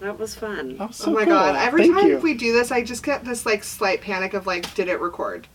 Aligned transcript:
That 0.00 0.18
was 0.18 0.34
fun. 0.34 0.76
That 0.78 0.88
was 0.88 0.96
so 0.96 1.12
oh 1.12 1.14
my 1.14 1.24
cool. 1.24 1.34
god! 1.34 1.54
Every 1.54 1.82
Thank 1.82 1.94
time 1.94 2.08
you. 2.08 2.18
we 2.18 2.34
do 2.34 2.52
this, 2.52 2.72
I 2.72 2.82
just 2.82 3.04
get 3.04 3.24
this 3.24 3.46
like 3.46 3.62
slight 3.62 4.00
panic 4.00 4.34
of 4.34 4.44
like, 4.44 4.74
did 4.74 4.88
it 4.88 5.00
record? 5.00 5.46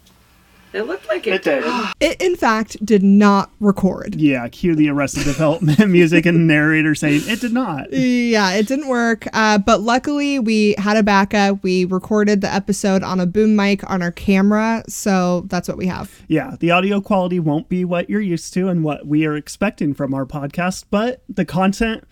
It 0.71 0.83
looked 0.83 1.09
like 1.09 1.27
it, 1.27 1.33
It 1.33 1.43
did. 1.43 1.63
It, 1.99 2.21
in 2.21 2.37
fact, 2.37 2.83
did 2.85 3.03
not 3.03 3.51
record. 3.59 4.15
Yeah, 4.15 4.47
cue 4.47 4.75
the 4.75 4.87
Arrested 4.89 5.25
Development 5.25 5.79
music 5.89 6.25
and 6.25 6.47
narrator 6.47 6.95
saying 6.95 7.23
it 7.25 7.41
did 7.41 7.51
not. 7.51 7.91
Yeah, 7.91 8.53
it 8.53 8.65
didn't 8.67 8.87
work. 8.87 9.27
Uh, 9.33 9.57
but 9.57 9.81
luckily, 9.81 10.39
we 10.39 10.75
had 10.77 10.95
a 10.95 11.03
backup. 11.03 11.61
We 11.61 11.83
recorded 11.83 12.39
the 12.39 12.53
episode 12.53 13.03
on 13.03 13.19
a 13.19 13.25
boom 13.25 13.57
mic 13.57 13.89
on 13.89 14.01
our 14.01 14.11
camera. 14.11 14.85
So 14.87 15.41
that's 15.47 15.67
what 15.67 15.75
we 15.77 15.87
have. 15.87 16.21
Yeah, 16.29 16.55
the 16.57 16.71
audio 16.71 17.01
quality 17.01 17.41
won't 17.41 17.67
be 17.67 17.83
what 17.83 18.09
you're 18.09 18.21
used 18.21 18.53
to 18.53 18.69
and 18.69 18.85
what 18.85 19.05
we 19.05 19.25
are 19.25 19.35
expecting 19.35 19.93
from 19.93 20.13
our 20.13 20.25
podcast, 20.25 20.85
but 20.89 21.23
the 21.27 21.43
content, 21.43 22.05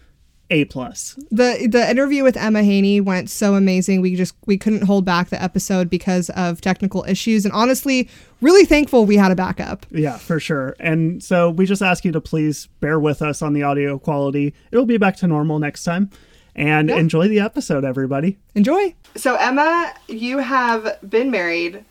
A 0.50 0.66
plus. 0.66 1.16
The 1.32 1.68
the 1.70 1.90
interview 1.90 2.24
with 2.24 2.38
Emma 2.38 2.64
Haney 2.64 3.02
went 3.02 3.30
so 3.30 3.56
amazing. 3.56 4.02
We 4.02 4.16
just 4.16 4.36
we 4.46 4.58
couldn't 4.58 4.84
hold 4.84 5.04
back 5.04 5.30
the 5.30 5.42
episode 5.42 5.90
because 5.90 6.30
of 6.32 6.62
technical 6.62 7.04
issues. 7.08 7.44
And 7.44 7.54
honestly, 7.54 8.10
really 8.42 8.66
thankful 8.66 9.06
we 9.06 9.18
had 9.18 9.32
a 9.32 9.36
backup. 9.36 9.86
Yeah, 9.92 10.18
for 10.18 10.40
sure. 10.40 10.76
And 10.80 11.22
so 11.22 11.50
we 11.50 11.66
just 11.66 11.82
ask 11.82 12.06
you 12.06 12.12
to 12.14 12.22
please 12.22 12.68
bear 12.80 13.00
with 13.00 13.22
us 13.22 13.42
on 13.42 13.54
the 13.54 13.64
audio 13.64 14.00
quality. 14.00 14.54
It'll 14.72 14.86
be 14.86 14.98
back 14.98 15.18
to 15.18 15.28
normal 15.28 15.60
next 15.60 15.84
time. 15.84 16.10
And 16.56 16.90
enjoy 16.90 17.28
the 17.28 17.40
episode, 17.40 17.86
everybody. 17.86 18.38
Enjoy. 18.56 18.96
So 19.16 19.36
Emma, 19.36 19.94
you 20.08 20.40
have 20.40 20.98
been 21.08 21.30
married, 21.30 21.86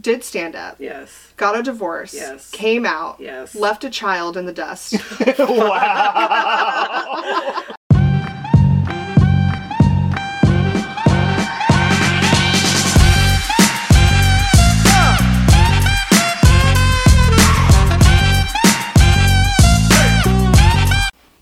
did 0.00 0.24
stand 0.24 0.56
up, 0.56 0.76
Yes. 0.80 1.32
got 1.36 1.56
a 1.58 1.62
divorce, 1.62 2.14
Yes. 2.14 2.50
came 2.50 2.84
out, 2.84 3.18
Yes. 3.20 3.54
left 3.54 3.84
a 3.84 3.90
child 3.90 4.36
in 4.36 4.46
the 4.46 4.52
dust. 4.52 4.96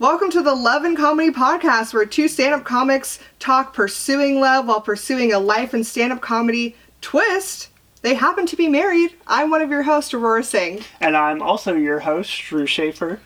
Welcome 0.08 0.30
to 0.30 0.42
the 0.42 0.54
Love 0.54 0.84
and 0.84 0.96
Comedy 0.96 1.30
Podcast, 1.30 1.92
where 1.92 2.06
two 2.06 2.28
stand 2.28 2.54
up 2.54 2.62
comics 2.62 3.18
talk 3.40 3.74
pursuing 3.74 4.38
love 4.38 4.68
while 4.68 4.80
pursuing 4.80 5.32
a 5.32 5.40
life 5.40 5.74
and 5.74 5.84
stand 5.84 6.12
up 6.12 6.20
comedy 6.20 6.76
twist. 7.00 7.70
They 8.02 8.14
happen 8.14 8.46
to 8.46 8.54
be 8.54 8.68
married. 8.68 9.14
I'm 9.26 9.50
one 9.50 9.62
of 9.62 9.68
your 9.68 9.82
hosts, 9.82 10.14
Aurora 10.14 10.44
Singh. 10.44 10.84
And 11.00 11.16
I'm 11.16 11.42
also 11.42 11.74
your 11.74 11.98
host, 11.98 12.40
Drew 12.40 12.66
Shafer. 12.66 13.18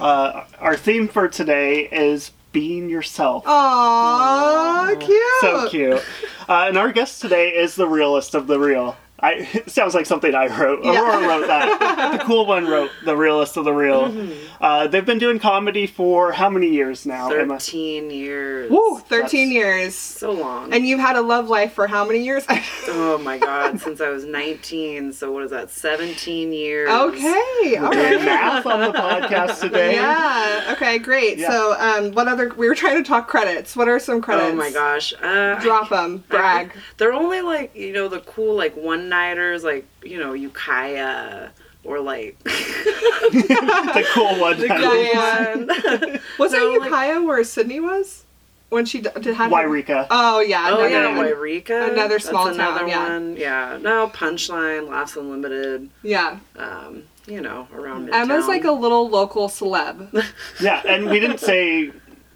Uh, 0.00 0.42
our 0.58 0.76
theme 0.76 1.06
for 1.06 1.28
today 1.28 1.82
is 1.82 2.32
being 2.50 2.90
yourself. 2.90 3.44
Aww, 3.44 5.00
cute. 5.00 5.22
So 5.40 5.68
cute. 5.68 6.04
Uh, 6.48 6.64
and 6.66 6.76
our 6.76 6.90
guest 6.90 7.20
today 7.20 7.50
is 7.50 7.76
the 7.76 7.86
realest 7.86 8.34
of 8.34 8.48
the 8.48 8.58
real. 8.58 8.96
I, 9.20 9.32
it 9.54 9.70
sounds 9.70 9.94
like 9.94 10.06
something 10.06 10.34
I 10.34 10.46
wrote. 10.46 10.84
Yeah. 10.84 11.00
Aurora 11.00 11.26
wrote 11.26 11.46
that. 11.46 12.12
the 12.18 12.24
cool 12.24 12.46
one 12.46 12.66
wrote 12.66 12.90
the 13.04 13.16
realest 13.16 13.56
of 13.56 13.64
the 13.64 13.72
real. 13.72 14.08
Mm-hmm. 14.08 14.62
Uh, 14.62 14.86
they've 14.86 15.04
been 15.04 15.18
doing 15.18 15.38
comedy 15.38 15.86
for 15.86 16.32
how 16.32 16.48
many 16.48 16.68
years 16.68 17.06
now, 17.06 17.30
Emma? 17.30 17.54
13 17.58 18.10
years. 18.10 18.70
Woo, 18.70 18.98
13 18.98 19.10
that's- 19.10 19.50
years. 19.50 19.94
So 19.94 20.32
long. 20.32 20.72
And 20.72 20.86
you've 20.86 21.00
had 21.00 21.16
a 21.16 21.20
love 21.22 21.48
life 21.48 21.72
for 21.72 21.86
how 21.86 22.04
many 22.04 22.24
years? 22.24 22.44
oh 22.88 23.18
my 23.18 23.38
god, 23.38 23.80
since 23.80 24.00
I 24.00 24.08
was 24.10 24.24
19. 24.24 25.12
So 25.12 25.32
what 25.32 25.42
is 25.44 25.50
that? 25.50 25.70
17 25.70 26.52
years. 26.52 26.88
okay, 26.88 27.76
all 27.76 27.90
Doing 27.92 28.16
right. 28.16 28.24
math 28.24 28.66
on 28.66 28.80
the 28.80 28.92
podcast 28.98 29.60
today. 29.60 29.94
Yeah, 29.94 30.72
okay, 30.72 30.98
great. 30.98 31.38
Yeah. 31.38 31.50
So, 31.50 31.74
um, 31.78 32.12
what 32.12 32.28
other, 32.28 32.52
we 32.56 32.68
were 32.68 32.74
trying 32.74 33.02
to 33.02 33.08
talk 33.08 33.28
credits. 33.28 33.74
What 33.76 33.88
are 33.88 33.98
some 33.98 34.20
credits? 34.20 34.52
Oh 34.52 34.56
my 34.56 34.70
gosh. 34.70 35.12
Uh, 35.22 35.58
Drop 35.60 35.88
them, 35.90 36.24
brag. 36.28 36.72
They're 36.96 37.12
only 37.12 37.40
like, 37.40 37.74
you 37.74 37.92
know, 37.92 38.08
the 38.08 38.20
cool 38.20 38.56
like 38.56 38.76
one-nighters 39.12 39.64
like, 39.64 39.86
you 40.02 40.18
know, 40.18 40.32
Ukiah 40.34 41.48
or 41.84 42.00
like 42.00 42.38
the 42.44 44.06
cool 44.12 44.38
one. 44.40 44.58
the 44.58 44.68
cool 44.68 46.08
one. 46.08 46.20
Was 46.38 46.52
No, 46.52 46.72
it 46.74 46.78
like- 46.80 46.84
Ukiah 46.90 47.22
where 47.22 47.42
Sydney 47.44 47.80
was? 47.80 48.24
When 48.70 48.84
she 48.84 49.00
d- 49.00 49.08
did 49.22 49.34
have 49.36 49.50
her- 49.50 49.56
Wairika. 49.56 50.06
Oh, 50.10 50.40
yeah. 50.40 50.66
Oh 50.70 50.80
another 50.84 50.88
yeah, 50.90 51.16
one. 51.16 51.26
Wairika. 51.26 51.90
another 51.92 52.16
That's 52.16 52.28
small 52.28 52.48
another 52.48 52.80
town, 52.80 52.88
yeah. 52.88 53.08
one. 53.08 53.36
Yeah. 53.38 53.78
No, 53.80 54.08
Punchline, 54.08 54.88
Laughs 54.90 55.16
Unlimited. 55.16 55.88
Yeah. 56.02 56.38
Um, 56.56 57.04
you 57.26 57.40
know, 57.40 57.66
around 57.74 58.08
Midtown. 58.10 58.14
Emma's 58.14 58.46
like 58.46 58.64
a 58.64 58.72
little 58.72 59.08
local 59.08 59.48
celeb. 59.48 60.22
Yeah, 60.60 60.82
and 60.86 61.08
we 61.08 61.18
didn't 61.18 61.40
say 61.40 61.92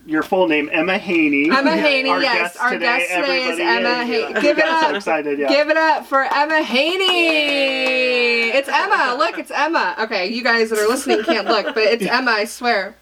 your 0.06 0.22
full 0.22 0.48
name, 0.48 0.68
Emma 0.72 0.98
Haney. 0.98 1.50
Emma 1.50 1.76
Haney, 1.76 2.10
Our 2.10 2.20
yes. 2.20 2.38
guest 2.54 2.60
Our 2.60 2.70
today, 2.72 2.84
guest 2.98 3.10
today 3.14 3.44
is 3.44 3.58
Emma 3.58 4.04
Haney. 4.04 4.40
Give 4.40 4.58
it 4.58 4.64
up. 4.64 4.94
excited, 4.94 5.38
yeah. 5.38 5.48
Give 5.48 5.68
it 5.70 5.76
up 5.76 6.06
for 6.06 6.22
Emma 6.22 6.62
Haney. 6.62 8.56
It's 8.56 8.68
Emma. 8.68 9.14
Look, 9.18 9.38
it's 9.38 9.50
Emma. 9.50 9.94
Okay, 10.00 10.28
you 10.28 10.42
guys 10.42 10.70
that 10.70 10.78
are 10.78 10.88
listening 10.88 11.22
can't 11.24 11.46
look, 11.46 11.66
but 11.74 11.78
it's 11.84 12.04
Emma, 12.10 12.30
I 12.32 12.44
swear. 12.44 12.96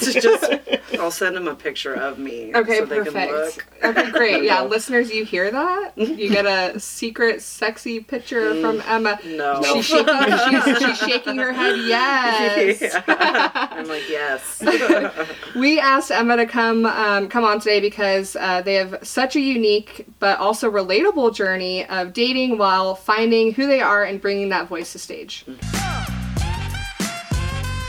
Just 0.00 0.52
I'll 0.98 1.10
send 1.10 1.36
them 1.36 1.46
a 1.48 1.54
picture 1.54 1.94
of 1.94 2.18
me. 2.18 2.52
Okay, 2.54 2.78
so 2.78 2.86
they 2.86 3.02
can 3.02 3.12
perfect. 3.12 3.84
Okay, 3.84 4.10
great. 4.10 4.42
Yeah, 4.52 4.62
listeners, 4.62 5.10
you 5.10 5.24
hear 5.24 5.50
that? 5.50 5.92
You 5.96 6.28
get 6.28 6.46
a 6.46 6.78
secret, 6.80 7.42
sexy 7.42 8.00
picture 8.00 8.60
from 8.60 8.82
Emma. 8.86 9.18
No. 9.24 9.62
She's 9.62 9.84
shaking, 9.86 10.14
she's, 10.50 10.78
she's 10.78 10.98
shaking 11.08 11.36
her 11.36 11.52
head. 11.52 11.78
Yes. 11.78 12.80
Yeah. 13.06 13.68
I'm 13.70 13.86
like, 13.88 14.08
yes. 14.08 14.62
We 15.54 15.78
asked 15.78 16.10
Emma 16.10 16.36
to 16.36 16.46
come 16.46 16.86
um, 16.86 17.28
come 17.28 17.44
on 17.44 17.60
today 17.60 17.80
because 17.80 18.36
uh, 18.36 18.62
they 18.62 18.74
have 18.74 18.98
such 19.02 19.36
a 19.36 19.40
unique 19.40 20.06
but 20.18 20.38
also 20.38 20.70
relatable 20.70 21.34
journey 21.34 21.86
of 21.86 22.12
dating 22.12 22.58
while 22.58 22.94
finding 22.94 23.52
who 23.52 23.66
they 23.66 23.80
are 23.80 24.02
and 24.04 24.20
bringing 24.20 24.48
that 24.48 24.68
voice 24.68 24.92
to 24.92 24.98
stage. 24.98 25.44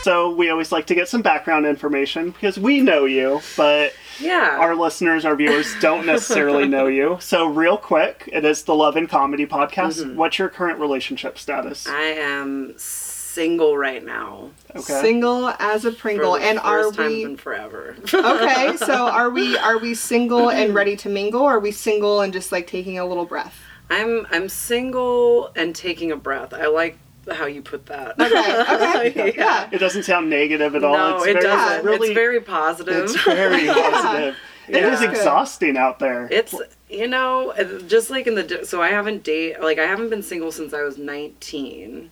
So 0.04 0.32
we 0.36 0.50
always 0.50 0.72
like 0.72 0.86
to 0.88 0.96
get 0.96 1.08
some 1.08 1.22
background 1.22 1.66
information 1.66 2.32
because 2.32 2.60
we 2.60 2.82
know 2.82 3.06
you, 3.06 3.40
but 3.56 3.94
Yeah. 4.20 4.58
our 4.60 4.76
listeners, 4.76 5.24
our 5.24 5.36
viewers 5.36 5.74
don't 5.80 6.06
necessarily 6.14 6.68
know 6.68 6.88
you. 6.88 7.18
So 7.22 7.46
real 7.46 7.78
quick, 7.78 8.30
it 8.32 8.44
is 8.44 8.64
the 8.64 8.76
Love 8.76 8.98
and 8.98 9.08
Comedy 9.08 9.46
podcast. 9.46 10.04
Mm-hmm. 10.04 10.16
What's 10.18 10.38
your 10.38 10.50
current 10.50 10.80
relationship 10.80 11.38
status? 11.38 11.88
I 11.88 12.02
am 12.02 12.74
single 12.78 13.78
right 13.78 14.04
now. 14.06 14.52
Okay. 14.76 15.02
Single 15.02 15.50
as 15.58 15.86
a 15.86 15.92
Pringle, 15.92 16.34
the 16.34 16.42
and 16.44 16.60
are 16.60 16.92
time 16.92 17.08
we 17.08 17.24
in 17.24 17.38
forever. 17.38 17.96
okay? 18.14 18.76
So 18.78 18.94
are 19.10 19.30
we 19.30 19.58
are 19.58 19.78
we 19.78 19.94
single 19.94 20.50
and 20.52 20.76
ready 20.76 20.96
to 20.98 21.10
mingle? 21.10 21.42
Or 21.42 21.56
are 21.56 21.60
we 21.60 21.72
single 21.72 22.22
and 22.22 22.34
just 22.34 22.52
like 22.52 22.68
taking 22.68 23.00
a 23.00 23.06
little 23.06 23.26
breath? 23.26 23.58
I'm 23.90 24.28
I'm 24.32 24.50
single 24.50 25.52
and 25.56 25.74
taking 25.76 26.12
a 26.12 26.16
breath. 26.18 26.54
I 26.54 26.68
like 26.68 26.98
how 27.32 27.46
you 27.46 27.62
put 27.62 27.86
that. 27.88 28.20
Okay, 28.20 29.08
okay, 29.10 29.34
yeah. 29.38 29.70
It 29.72 29.78
doesn't 29.80 30.04
sound 30.04 30.30
negative 30.30 30.76
at 30.76 30.84
all. 30.84 30.94
No, 30.96 31.18
it's 31.18 31.28
it 31.28 31.34
very, 31.34 31.44
doesn't. 31.46 31.86
Really, 31.86 32.08
it's 32.10 32.16
very 32.16 32.42
positive. 32.42 33.04
it's 33.06 33.24
very 33.24 33.68
positive. 33.74 34.36
It 34.68 34.84
is 34.84 35.02
Yeah. 35.02 35.10
exhausting 35.12 35.76
out 35.78 36.00
there. 36.00 36.28
It's 36.32 36.56
you 36.90 37.08
know 37.08 37.54
just 37.88 38.10
like 38.10 38.28
in 38.28 38.36
the 38.36 38.62
so 38.66 38.82
I 38.82 38.90
haven't 38.90 39.24
date 39.24 39.62
like 39.62 39.78
I 39.80 39.86
haven't 39.86 40.10
been 40.10 40.24
single 40.24 40.52
since 40.52 40.74
I 40.74 40.84
was 40.84 40.98
19. 40.98 42.10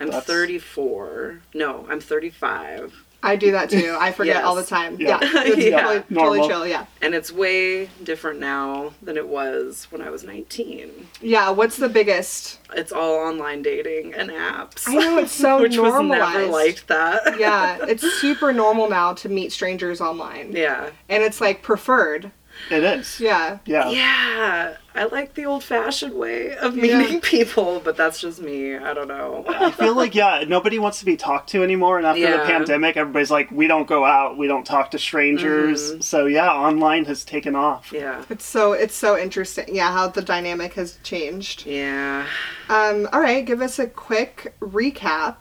I'm 0.00 0.06
That's- 0.08 0.24
34. 0.24 1.40
No, 1.54 1.86
I'm 1.88 2.00
35. 2.00 3.01
I 3.22 3.36
do 3.36 3.52
that 3.52 3.70
too. 3.70 3.96
I 3.98 4.10
forget 4.12 4.36
Yes. 4.36 4.44
all 4.44 4.54
the 4.54 4.64
time. 4.64 4.96
Yeah. 4.98 5.18
Yeah, 5.22 5.30
it's 5.46 5.56
Yeah. 5.64 5.80
totally, 5.82 6.04
Normal. 6.10 6.32
totally 6.34 6.48
chill. 6.48 6.66
Yeah, 6.66 6.86
And 7.00 7.14
it's 7.14 7.30
way 7.32 7.86
different 8.02 8.40
now 8.40 8.92
than 9.02 9.16
it 9.16 9.28
was 9.28 9.86
when 9.90 10.02
I 10.02 10.10
was 10.10 10.24
19. 10.24 11.08
yeah. 11.20 11.50
What's 11.50 11.76
the 11.76 11.88
biggest? 11.88 12.58
It's 12.74 12.90
all 12.92 13.14
online 13.14 13.62
dating 13.62 14.14
and 14.14 14.30
apps. 14.30 14.88
I 14.88 14.94
know 14.94 15.18
it's 15.18 15.32
so 15.32 15.60
Which 15.62 15.76
was 15.76 15.92
never 16.02 16.46
like 16.46 16.86
that. 16.88 17.38
yeah, 17.38 17.78
it's 17.88 18.02
super 18.20 18.52
normal 18.52 18.88
now 18.88 19.12
to 19.14 19.28
meet 19.28 19.52
strangers 19.52 20.00
online. 20.00 20.52
Yeah. 20.52 20.90
And 21.08 21.22
it's 21.22 21.40
like 21.40 21.62
preferred. 21.62 22.30
It 22.70 22.84
is. 22.84 23.20
Yeah. 23.20 23.58
Yeah. 23.66 23.90
Yeah. 23.90 24.76
I 24.94 25.04
like 25.04 25.34
the 25.34 25.46
old 25.46 25.64
fashioned 25.64 26.14
way 26.14 26.54
of 26.56 26.76
Yeah. 26.76 26.98
meeting 26.98 27.20
people, 27.34 27.80
but 27.82 27.96
that's 27.96 28.20
just 28.20 28.40
me. 28.42 28.76
I 28.76 28.92
don't 28.92 29.08
know. 29.08 29.44
I 29.48 29.70
feel 29.70 29.94
like 29.96 30.14
yeah, 30.14 30.44
nobody 30.46 30.78
wants 30.78 30.98
to 31.00 31.04
be 31.04 31.16
talked 31.16 31.48
to 31.50 31.62
anymore. 31.62 31.98
And 31.98 32.06
after 32.06 32.30
the 32.30 32.44
pandemic, 32.44 32.96
everybody's 32.96 33.30
like, 33.30 33.50
we 33.50 33.66
don't 33.66 33.88
go 33.88 34.04
out, 34.04 34.36
we 34.36 34.46
don't 34.46 34.64
talk 34.66 34.90
to 34.92 34.98
strangers. 34.98 35.92
Mm-hmm. 35.92 36.00
So 36.02 36.26
yeah, 36.26 36.50
online 36.52 37.04
has 37.06 37.24
taken 37.24 37.56
off. 37.56 37.90
Yeah. 37.92 38.24
It's 38.28 38.44
so 38.44 38.72
it's 38.72 38.94
so 38.94 39.18
interesting. 39.18 39.74
Yeah, 39.74 39.90
how 39.92 40.08
the 40.08 40.22
dynamic 40.22 40.74
has 40.74 40.98
changed. 41.02 41.66
Yeah. 41.66 42.26
Um, 42.68 43.08
all 43.12 43.20
right, 43.20 43.44
give 43.44 43.60
us 43.62 43.78
a 43.78 43.86
quick 43.86 44.54
recap 44.60 45.36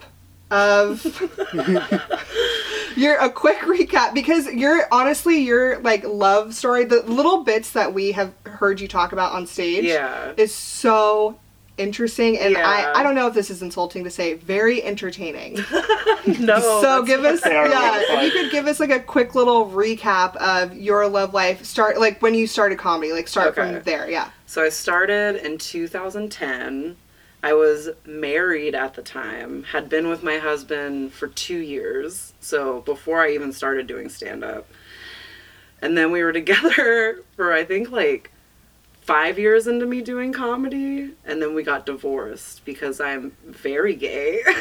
of 0.51 1.03
your 2.95 3.18
a 3.19 3.30
quick 3.30 3.59
recap 3.59 4.13
because 4.13 4.48
you're 4.48 4.86
honestly 4.92 5.39
your 5.39 5.80
like 5.80 6.03
love 6.03 6.53
story, 6.53 6.83
the 6.86 7.01
little 7.03 7.44
bits 7.44 7.71
that 7.71 7.94
we 7.94 8.12
have 8.12 8.33
heard 8.45 8.80
you 8.80 8.88
talk 8.88 9.12
about 9.13 9.31
on 9.33 9.48
stage 9.48 9.86
Yeah. 9.86 10.33
is 10.38 10.53
so 10.53 11.38
interesting 11.77 12.38
and 12.38 12.51
Yeah. 12.53 12.68
I, 12.68 13.00
I 13.00 13.03
don't 13.03 13.15
know 13.15 13.27
if 13.27 13.33
this 13.33 13.50
is 13.50 13.62
insulting 13.62 14.03
to 14.03 14.09
say 14.12 14.33
very 14.36 14.83
entertaining. 14.83 15.56
no. 16.39 16.59
so 16.81 17.01
give 17.04 17.24
us 17.24 17.42
yeah, 17.45 18.01
if 18.04 18.24
you 18.24 18.31
could 18.42 18.51
give 18.51 18.68
us 18.68 18.80
like 18.80 18.92
a 18.92 19.00
quick 19.00 19.33
little 19.36 19.65
recap 19.68 20.36
of 20.36 20.75
your 20.75 21.07
love 21.07 21.33
life 21.33 21.63
start 21.63 21.97
like 22.00 22.21
when 22.21 22.36
you 22.36 22.45
started 22.45 22.77
comedy, 22.77 23.13
like 23.13 23.27
start 23.27 23.57
Okay. 23.57 23.74
from 23.75 23.83
there, 23.83 24.09
yeah. 24.09 24.30
So 24.45 24.62
I 24.63 24.69
started 24.69 25.44
in 25.45 25.57
2010. 25.57 26.97
I 27.44 27.54
was 27.54 27.90
married 28.06 28.76
at 28.76 28.94
the 28.94 29.02
time, 29.02 29.64
had 29.64 29.90
been 29.90 30.08
with 30.08 30.22
my 30.22 30.38
husband 30.38 31.14
for 31.14 31.28
two 31.28 31.58
years. 31.58 32.34
So 32.40 32.82
before 32.82 33.22
I 33.22 33.32
even 33.32 33.52
started 33.52 33.88
doing 33.88 34.10
stand 34.10 34.44
up. 34.44 34.68
And 35.82 35.98
then 35.98 36.12
we 36.12 36.22
were 36.24 36.34
together 36.42 37.24
for, 37.36 37.52
I 37.54 37.64
think, 37.64 37.90
like 37.92 38.32
five 39.12 39.38
years 39.38 39.68
into 39.68 39.86
me 39.86 40.02
doing 40.02 40.31
comedy. 40.31 41.10
And 41.25 41.42
then 41.42 41.54
we 41.54 41.63
got 41.63 41.86
divorced 41.86 42.63
because 42.66 43.02
I'm 43.02 43.36
very 43.46 43.96
gay. 43.96 44.40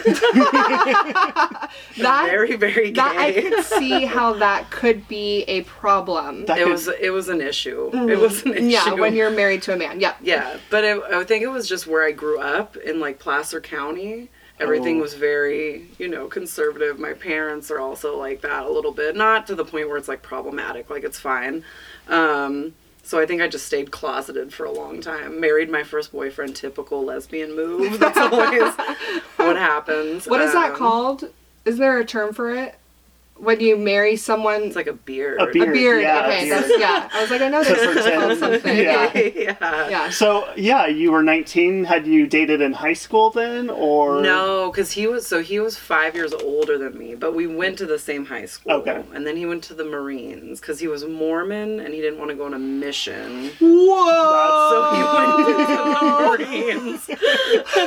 That 1.98 2.26
very, 2.30 2.56
very 2.56 2.90
that 2.92 3.16
I 3.16 3.32
gay. 3.32 3.42
could 3.50 3.64
see 3.64 4.04
how 4.04 4.32
that 4.34 4.70
could 4.70 5.06
be 5.08 5.42
a 5.44 5.62
problem. 5.62 6.46
That 6.46 6.58
it 6.58 6.64
could- 6.64 6.72
was 6.72 6.88
it 6.88 7.10
was 7.10 7.28
an 7.28 7.40
issue. 7.40 7.90
It 7.92 8.18
was 8.18 8.42
an 8.44 8.54
issue. 8.54 8.64
yeah, 8.66 8.92
when 8.94 9.14
you're 9.14 9.30
married 9.30 9.62
to 9.62 9.74
a 9.74 9.76
man. 9.76 10.00
Yeah. 10.00 10.14
Yeah, 10.20 10.58
but 10.70 10.84
it, 10.84 11.02
I 11.12 11.24
think 11.24 11.42
it 11.42 11.48
was 11.48 11.68
just 11.68 11.86
where 11.86 12.04
I 12.04 12.12
grew 12.12 12.40
up 12.40 12.76
in 12.76 13.00
like 13.00 13.18
Placer 13.18 13.60
County. 13.60 14.28
Everything 14.58 14.98
Oh. 14.98 15.02
was 15.02 15.14
very, 15.14 15.86
you 15.98 16.06
know, 16.08 16.26
conservative. 16.28 16.98
My 16.98 17.14
parents 17.14 17.70
are 17.70 17.80
also 17.80 18.16
like 18.18 18.42
that 18.42 18.64
a 18.66 18.70
little 18.70 18.92
bit, 18.92 19.16
not 19.16 19.46
to 19.46 19.54
the 19.54 19.64
point 19.64 19.88
where 19.88 19.96
it's 19.96 20.08
like 20.08 20.22
problematic. 20.22 20.90
Like 20.90 21.04
it's 21.04 21.18
fine. 21.18 21.64
Um, 22.08 22.74
so 23.10 23.18
I 23.18 23.26
think 23.26 23.42
I 23.42 23.48
just 23.48 23.66
stayed 23.66 23.90
closeted 23.90 24.52
for 24.54 24.64
a 24.64 24.70
long 24.70 25.00
time. 25.00 25.40
Married 25.40 25.68
my 25.68 25.82
first 25.82 26.12
boyfriend, 26.12 26.54
typical 26.54 27.04
lesbian 27.04 27.56
move. 27.56 27.98
That's 27.98 28.16
always 28.16 28.72
what 29.36 29.56
happens. 29.56 30.28
What 30.28 30.40
is 30.40 30.52
that 30.52 30.70
Um, 30.70 30.76
called? 30.76 31.24
Is 31.64 31.76
there 31.78 31.98
a 31.98 32.04
term 32.04 32.32
for 32.32 32.54
it? 32.54 32.76
When 33.40 33.58
you 33.60 33.76
marry 33.76 34.16
someone 34.16 34.62
It's 34.64 34.76
like 34.76 34.86
a 34.86 34.92
beard. 34.92 35.40
A 35.40 35.44
a 35.44 35.52
beard. 35.52 35.72
beard. 35.72 36.02
yeah, 36.02 36.26
okay, 36.26 36.44
beard. 36.44 36.62
that's 36.64 36.78
yeah. 36.78 37.08
I 37.12 37.20
was 37.22 37.30
like, 37.30 37.40
I 37.40 37.48
know 37.48 37.62
To 37.64 37.72
there's 37.74 38.14
called 38.14 38.38
something. 38.38 38.76
Yeah. 38.76 39.10
yeah. 39.16 39.88
Yeah. 39.90 40.10
So 40.10 40.48
yeah, 40.56 40.86
you 40.86 41.10
were 41.12 41.22
19. 41.22 41.84
Had 41.84 42.06
you 42.06 42.26
dated 42.26 42.60
in 42.60 42.72
high 42.72 42.92
school 42.92 43.30
then, 43.30 43.70
or 43.70 44.20
No, 44.22 44.70
because 44.70 44.92
he 44.92 45.06
was 45.06 45.26
so 45.26 45.42
he 45.42 45.58
was 45.58 45.76
five 45.78 46.14
years 46.14 46.32
older 46.34 46.76
than 46.78 46.98
me, 46.98 47.14
but 47.14 47.34
we 47.34 47.46
went 47.46 47.78
to 47.78 47.86
the 47.86 47.98
same 47.98 48.26
high 48.26 48.46
school. 48.46 48.72
Okay. 48.72 49.02
And 49.14 49.26
then 49.26 49.36
he 49.36 49.46
went 49.46 49.62
to 49.64 49.74
the 49.74 49.84
Marines 49.84 50.60
because 50.60 50.78
he 50.78 50.86
was 50.88 51.04
Mormon 51.04 51.80
and 51.80 51.94
he 51.94 52.00
didn't 52.00 52.18
want 52.18 52.30
to 52.30 52.36
go 52.36 52.44
on 52.44 52.54
a 52.54 52.58
mission. 52.58 53.50
Whoa! 53.60 54.68
So 54.70 54.76
he 54.96 55.02
went 55.16 55.30
to 55.48 55.54
the 55.66 55.80
Marines. 56.28 57.06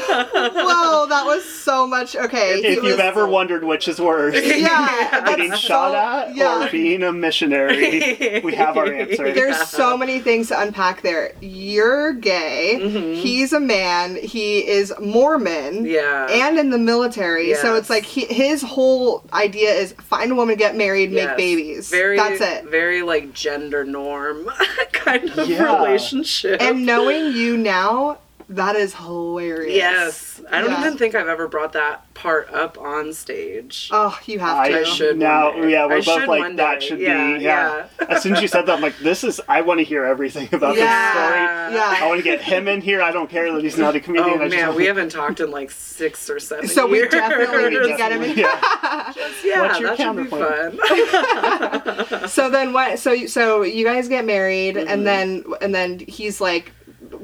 Whoa, 0.01 1.05
that 1.07 1.23
was 1.25 1.43
so 1.45 1.85
much. 1.87 2.15
Okay, 2.15 2.61
he 2.61 2.67
If 2.69 2.81
was, 2.81 2.91
you've 2.91 2.99
ever 2.99 3.27
wondered 3.27 3.63
which 3.63 3.87
is 3.87 3.99
worse, 3.99 4.35
yeah, 4.43 5.23
that's 5.49 5.61
shot 5.61 5.95
at 5.95 6.35
yeah. 6.35 6.65
or 6.67 6.71
being 6.71 7.03
a 7.03 7.11
missionary, 7.11 8.41
we 8.43 8.53
have 8.55 8.77
our 8.77 8.91
answer. 8.91 9.31
There's 9.33 9.59
so 9.69 9.97
many 9.97 10.19
things 10.19 10.49
to 10.49 10.59
unpack 10.59 11.01
there. 11.01 11.33
You're 11.41 12.13
gay. 12.13 13.15
He's 13.15 13.53
a 13.53 13.59
man. 13.59 14.15
He 14.15 14.67
is 14.67 14.93
Mormon. 14.99 15.53
Mm-hmm. 15.53 15.85
Yeah. 15.85 16.27
And 16.29 16.57
in 16.59 16.69
the 16.69 16.77
military. 16.77 17.53
So 17.55 17.75
it's 17.75 17.89
like 17.89 18.03
he, 18.03 18.25
his 18.25 18.61
whole 18.61 19.23
idea 19.33 19.71
is 19.71 19.93
find 19.93 20.31
a 20.31 20.35
woman, 20.35 20.55
get 20.57 20.75
married, 20.75 21.11
make 21.11 21.35
babies. 21.37 21.89
Very, 21.89 22.17
That's 22.17 22.41
it. 22.41 22.65
Very 22.69 23.01
like 23.01 23.33
gender 23.33 23.83
norm 23.83 24.49
kind 24.91 25.29
of 25.29 25.47
Yeah. 25.49 25.75
relationship. 25.77 26.61
And 26.61 26.85
knowing 26.85 27.33
you 27.33 27.57
now, 27.57 28.17
that 28.49 28.75
is 28.75 28.93
hilarious. 28.95 29.75
yes, 29.75 30.41
I 30.51 30.61
don't 30.61 30.71
Yeah. 30.71 30.81
even 30.85 30.97
think 30.97 31.15
I've 31.15 31.27
ever 31.27 31.47
brought 31.47 31.73
that 31.73 32.13
part 32.13 32.51
up 32.53 32.77
on 32.77 33.13
stage. 33.13 33.89
Oh, 33.91 34.17
you 34.25 34.39
have 34.39 34.57
I, 34.57 34.69
to. 34.69 34.79
I 34.81 34.83
should 34.83 35.17
now. 35.17 35.53
Yeah, 35.55 35.85
we're 35.87 35.97
I 35.97 36.01
both 36.01 36.27
like 36.27 36.55
that 36.57 36.83
should 36.83 36.99
Yeah, 36.99 37.37
be. 37.37 37.43
Yeah. 37.43 37.87
as 38.09 38.21
soon 38.21 38.33
as 38.35 38.41
you 38.41 38.47
said 38.47 38.65
that, 38.65 38.75
I'm 38.75 38.81
like, 38.81 38.97
this 38.99 39.23
is. 39.23 39.41
I 39.47 39.61
want 39.61 39.79
to 39.79 39.83
hear 39.83 40.03
everything 40.05 40.47
about 40.53 40.75
Yeah. 40.77 40.83
this 40.85 41.11
story. 41.13 41.75
Yeah. 41.79 42.03
I 42.03 42.07
want 42.07 42.19
to 42.19 42.23
get 42.23 42.41
him 42.41 42.67
in 42.67 42.81
here. 42.81 43.01
I 43.01 43.11
don't 43.11 43.29
care 43.29 43.51
that 43.51 43.63
he's 43.63 43.77
not 43.77 43.95
a 43.95 43.99
comedian. 43.99 44.39
Oh 44.39 44.43
I 44.43 44.49
man, 44.49 44.67
want- 44.67 44.77
we 44.77 44.85
haven't 44.85 45.09
talked 45.09 45.39
in 45.39 45.49
like 45.51 45.71
six 45.71 46.29
or 46.29 46.39
seven 46.39 46.67
So 46.67 46.87
we 46.87 46.97
years. 46.99 47.11
definitely 47.11 47.69
need 47.69 47.91
to 47.91 47.97
get 47.97 48.11
him 48.11 48.21
in. 48.23 48.37
Yeah. 48.43 49.13
Yeah, 49.43 49.61
What's 49.61 49.79
your 49.79 49.89
that 49.95 49.97
should 49.97 50.15
be 50.15 50.29
counterpoint? 50.29 50.79
fun. 50.81 52.29
So 52.29 52.49
then 52.49 52.73
what? 52.73 52.99
So 52.99 53.25
so 53.27 53.63
you 53.63 53.85
guys 53.85 54.07
get 54.07 54.25
married, 54.25 54.75
Mm-hmm. 54.75 54.87
and 54.89 55.05
then 55.05 55.43
and 55.61 55.73
then 55.75 55.99
he's 55.99 56.39
like, 56.41 56.71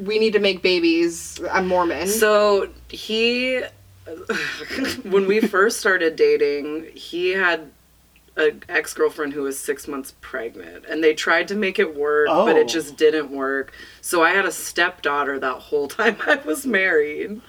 we 0.06 0.20
need 0.20 0.34
to 0.34 0.40
make 0.40 0.62
babies. 0.62 1.40
I'm 1.52 1.68
Mormon. 1.68 2.08
so 2.08 2.70
he, 2.90 3.62
when 5.04 5.28
we 5.28 5.40
first 5.42 5.80
started 5.80 6.16
dating, 6.16 6.88
he 6.96 7.30
had 7.30 7.72
an 8.38 8.64
ex 8.70 8.94
girlfriend 8.94 9.34
who 9.34 9.42
was 9.44 9.60
six 9.60 9.88
months 9.88 10.14
pregnant, 10.22 10.86
and 10.90 11.04
they 11.04 11.14
tried 11.14 11.48
to 11.50 11.56
make 11.56 11.78
it 11.80 11.96
work, 11.96 12.28
but 12.28 12.56
Oh. 12.56 12.58
it 12.58 12.68
just 12.68 12.96
didn't 12.98 13.32
work. 13.32 13.74
So 14.02 14.24
I 14.24 14.32
had 14.32 14.46
a 14.46 14.52
stepdaughter 14.52 15.40
that 15.40 15.56
whole 15.56 15.88
time 16.00 16.18
I 16.26 16.36
was 16.36 16.66
married. 16.66 17.42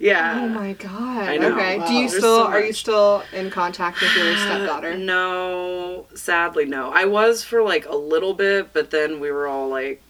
Yeah. 0.00 0.40
Oh 0.42 0.48
my 0.48 0.72
god. 0.72 1.28
I 1.28 1.36
know. 1.36 1.54
Okay. 1.54 1.78
Wow. 1.78 1.86
Do 1.86 1.92
you 1.94 2.00
There's 2.08 2.18
still 2.18 2.44
so 2.44 2.46
are 2.48 2.60
you 2.60 2.72
still 2.72 3.22
in 3.32 3.48
contact 3.50 4.00
with 4.00 4.14
your 4.16 4.32
uh, 4.32 4.36
stepdaughter? 4.36 4.98
No, 4.98 6.06
sadly, 6.14 6.64
no. 6.64 6.90
I 6.92 7.04
was 7.04 7.44
for 7.44 7.62
like 7.62 7.86
a 7.86 7.94
little 7.96 8.34
bit, 8.34 8.72
but 8.72 8.90
then 8.90 9.20
we 9.20 9.30
were 9.30 9.46
all 9.46 9.68
like, 9.68 10.02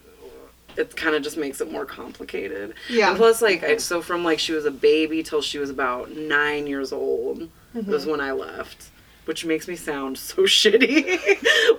it 0.77 0.97
kind 0.97 1.15
of 1.15 1.23
just 1.23 1.37
makes 1.37 1.61
it 1.61 1.71
more 1.71 1.85
complicated. 1.85 2.75
Yeah. 2.89 3.09
And 3.09 3.17
plus, 3.17 3.41
like, 3.43 3.63
I, 3.63 3.77
so 3.77 4.01
from 4.03 4.25
like 4.25 4.39
she 4.39 4.53
was 4.53 4.65
a 4.65 4.71
baby 4.71 5.23
till 5.23 5.43
she 5.43 5.59
was 5.59 5.71
about 5.71 6.11
nine 6.13 6.67
years 6.67 6.93
old 6.93 7.49
Mm-hmm. 7.75 7.91
was 7.91 8.07
when 8.07 8.21
I 8.21 8.31
left, 8.31 8.91
which 9.27 9.45
makes 9.45 9.67
me 9.69 9.77
sound 9.77 10.19
so 10.19 10.43
shitty 10.43 11.19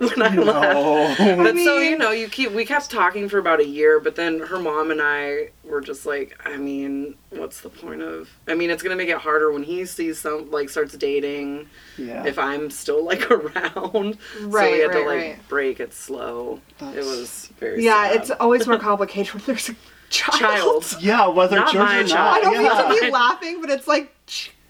when 0.00 0.22
I 0.22 0.34
left. 0.36 1.20
No. 1.20 1.36
But 1.42 1.54
so 1.56 1.78
mean- 1.78 1.90
you 1.92 1.98
know, 1.98 2.10
you 2.10 2.28
keep 2.28 2.52
we 2.52 2.64
kept 2.64 2.90
talking 2.90 3.28
for 3.28 3.38
about 3.38 3.60
a 3.60 3.66
year, 3.66 4.00
but 4.00 4.16
then 4.16 4.40
her 4.40 4.58
mom 4.58 4.90
and 4.90 5.00
I 5.02 5.50
were 5.64 5.80
just 5.80 6.06
like, 6.06 6.38
I 6.44 6.56
mean, 6.56 7.14
what's 7.30 7.60
the 7.60 7.68
point 7.68 8.02
of? 8.02 8.28
I 8.48 8.54
mean, 8.54 8.70
it's 8.70 8.82
gonna 8.82 8.96
make 8.96 9.08
it 9.08 9.18
harder 9.18 9.50
when 9.52 9.62
he 9.62 9.84
sees 9.86 10.18
some 10.18 10.50
like 10.50 10.68
starts 10.68 10.94
dating 10.96 11.68
Yeah. 11.98 12.24
if 12.26 12.38
I'm 12.38 12.70
still 12.70 13.04
like 13.04 13.30
around. 13.30 14.18
so 14.38 14.46
Right, 14.46 14.72
we 14.72 14.78
had 14.80 14.92
to 14.92 14.98
like 15.00 15.06
right. 15.08 15.48
break 15.48 15.80
it 15.80 15.92
slow. 15.92 16.60
It 16.80 17.04
was 17.04 17.50
very 17.58 17.84
Yeah, 17.84 18.08
sad. 18.08 18.16
it's 18.16 18.30
always 18.32 18.66
more 18.66 18.78
complicated 18.78 19.32
when 19.34 19.42
there's 19.46 19.68
a 19.70 19.76
child. 20.10 20.82
child. 20.84 20.96
yeah, 21.02 21.26
whether 21.28 21.56
Not 21.56 21.72
children 21.72 21.86
my 21.96 22.00
or 22.00 22.04
child. 22.06 22.10
not. 22.10 22.36
I 22.36 22.40
don't 22.40 22.54
yeah. 22.64 22.88
mean 22.90 23.00
to 23.00 23.06
be 23.06 23.10
laughing, 23.10 23.60
but 23.60 23.70
it's 23.70 23.88
like, 23.88 24.12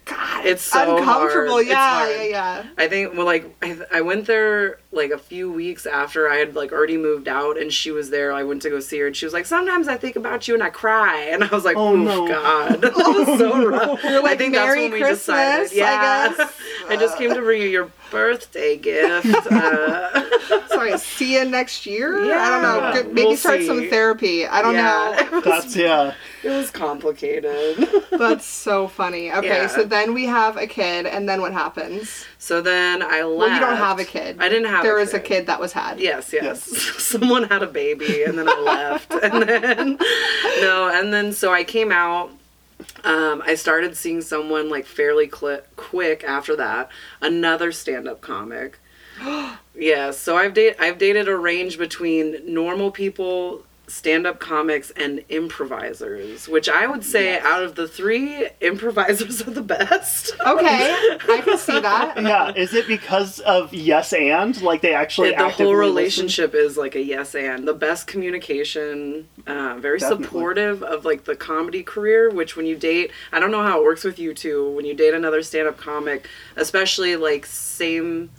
God, 0.06 0.47
It's 0.47 0.62
so 0.62 0.99
uncomfortable. 0.99 1.55
hard. 1.55 1.67
Yeah, 1.67 1.97
hard. 1.99 2.11
yeah, 2.17 2.23
yeah. 2.25 2.64
I 2.79 2.87
think 2.87 3.14
well, 3.14 3.26
like 3.26 3.44
I, 3.61 3.76
I 3.93 4.00
went 4.03 4.26
there 4.29 4.79
like 4.93 5.11
a 5.11 5.19
few 5.19 5.50
weeks 5.53 5.85
after 5.85 6.29
I 6.29 6.37
had 6.37 6.55
like 6.55 6.70
already 6.70 6.97
moved 6.97 7.26
out, 7.26 7.58
and 7.58 7.73
she 7.73 7.91
was 7.91 8.11
there. 8.11 8.32
I 8.32 8.44
went 8.44 8.62
to 8.62 8.70
go 8.70 8.79
see 8.79 8.99
her, 9.00 9.08
and 9.08 9.17
she 9.17 9.26
was 9.26 9.32
like, 9.35 9.47
"Sometimes 9.47 9.88
I 9.88 9.97
think 9.97 10.14
about 10.14 10.46
you 10.46 10.55
and 10.55 10.63
I 10.63 10.70
cry," 10.70 11.22
and 11.32 11.43
I 11.43 11.48
was 11.48 11.65
like, 11.65 11.77
Oh, 11.77 11.89
"Oh 11.89 11.96
no. 11.96 12.29
God, 12.29 12.81
that 12.82 12.94
was 12.94 13.39
so 13.39 13.67
rough." 13.67 14.05
You're 14.05 14.22
like, 14.22 14.34
I 14.34 14.36
think 14.36 14.53
Merry 14.53 14.82
that's 14.82 14.82
when 14.82 14.93
we 14.93 15.01
Christmas, 15.01 15.70
decided. 15.70 15.72
I 15.72 15.75
Yeah, 15.75 16.34
guess. 16.36 16.60
I 16.89 16.96
just 16.96 17.19
came 17.19 17.34
to 17.34 17.41
bring 17.41 17.60
you 17.63 17.69
your 17.69 17.91
birthday 18.13 18.77
gift. 18.77 19.27
Uh, 19.51 20.69
Sorry, 20.69 20.96
see 20.98 21.34
you 21.39 21.44
next 21.44 21.86
year. 21.86 22.25
Yeah. 22.25 22.39
I 22.41 22.51
don't 22.51 22.63
know. 22.63 23.13
Maybe 23.13 23.27
We'll 23.27 23.36
start 23.36 23.60
see. 23.60 23.67
some 23.67 23.89
therapy. 23.89 24.46
I 24.46 24.63
don't 24.63 24.75
yeah, 24.75 25.27
know. 25.32 25.41
That's 25.41 25.75
yeah. 25.75 26.15
It 26.46 26.56
was 26.56 26.70
complicated. 26.70 27.76
That's 28.10 28.46
so 28.46 28.86
funny. 28.88 29.32
Okay, 29.32 29.48
Yeah. 29.48 29.67
so 29.67 29.84
then 29.84 30.15
we 30.15 30.26
have 30.26 30.56
a 30.56 30.67
kid, 30.67 31.06
and 31.06 31.29
then 31.29 31.41
what 31.41 31.53
happens? 31.53 32.24
So 32.38 32.60
then 32.60 33.03
I 33.03 33.22
left. 33.22 33.38
Well, 33.38 33.55
you 33.55 33.60
don't 33.60 33.76
have 33.76 33.98
a 33.98 34.05
kid. 34.05 34.36
I 34.41 34.48
didn't 34.48 34.69
have. 34.70 34.82
There 34.84 34.96
a 34.96 35.00
was 35.00 35.12
a 35.15 35.20
kid 35.20 35.46
that 35.46 35.58
was 35.60 35.72
had. 35.72 35.98
Yes, 35.98 36.32
yes. 36.32 36.62
Someone 37.03 37.44
had 37.44 37.62
a 37.62 37.67
baby 37.67 38.22
and 38.22 38.38
then 38.38 38.48
I 38.48 38.60
left. 38.60 39.12
And 39.26 39.43
then 39.48 39.98
no, 40.60 40.88
and 40.93 41.12
then 41.12 41.32
so 41.32 41.53
I 41.53 41.65
came 41.65 41.91
out 41.91 42.31
um, 43.05 43.43
I 43.44 43.55
started 43.55 43.96
seeing 43.96 44.20
someone 44.20 44.69
like 44.69 44.86
fairly 44.86 45.26
cli 45.26 45.58
quick 45.76 46.22
after 46.24 46.55
that. 46.56 46.91
Another 47.20 47.72
stand-up 47.72 48.20
comic. 48.20 48.79
yeah, 49.74 50.10
so 50.10 50.36
I've 50.36 50.55
dated 50.55 50.76
I've 50.79 50.98
dated 50.98 51.29
a 51.29 51.36
range 51.36 51.79
between 51.79 52.43
normal 52.53 52.91
people, 52.91 53.65
stand-up 53.88 54.40
comics, 54.40 54.90
and 54.93 55.24
improvisers. 55.28 56.48
Which 56.48 56.69
I 56.69 56.86
would 56.86 57.05
say 57.05 57.26
Yes. 57.34 57.44
out 57.44 57.62
of 57.62 57.74
the 57.74 57.86
three, 57.88 58.48
improvisers 58.60 59.46
are 59.46 59.50
the 59.50 59.62
best. 59.62 60.32
Okay, 60.40 60.90
I 61.28 61.40
can 61.44 61.58
see 61.58 61.78
that. 61.81 62.20
Yeah, 62.22 62.52
is 62.55 62.74
it 62.74 62.86
because 62.88 63.40
of 63.40 63.72
yes 63.74 64.12
and 64.12 64.60
like 64.62 64.81
they 64.82 64.94
actually 64.94 65.31
the 65.31 65.36
actively 65.36 65.64
whole 65.66 65.74
listen? 65.74 65.94
relationship 65.96 66.55
is 66.55 66.76
like 66.76 66.94
a 66.94 67.02
yes 67.02 67.34
and 67.34 67.66
the 67.66 67.74
best 67.74 68.06
communication 68.06 69.28
uh, 69.46 69.76
very 69.78 69.98
Definitely. 69.98 70.24
supportive 70.26 70.82
of 70.82 71.05
like 71.05 71.24
the 71.24 71.36
comedy 71.36 71.82
career 71.82 72.31
which 72.31 72.56
when 72.56 72.66
you 72.66 72.76
date 72.76 73.10
i 73.32 73.38
don't 73.40 73.50
know 73.50 73.62
how 73.62 73.78
it 73.81 73.84
works 73.84 74.05
with 74.05 74.19
you 74.19 74.34
two 74.34 74.70
when 74.70 74.84
you 74.84 74.94
date 74.94 75.14
another 75.14 75.43
stand-up 75.43 75.76
comic 75.76 76.28
especially 76.56 77.16
like 77.16 77.46
same 77.46 78.31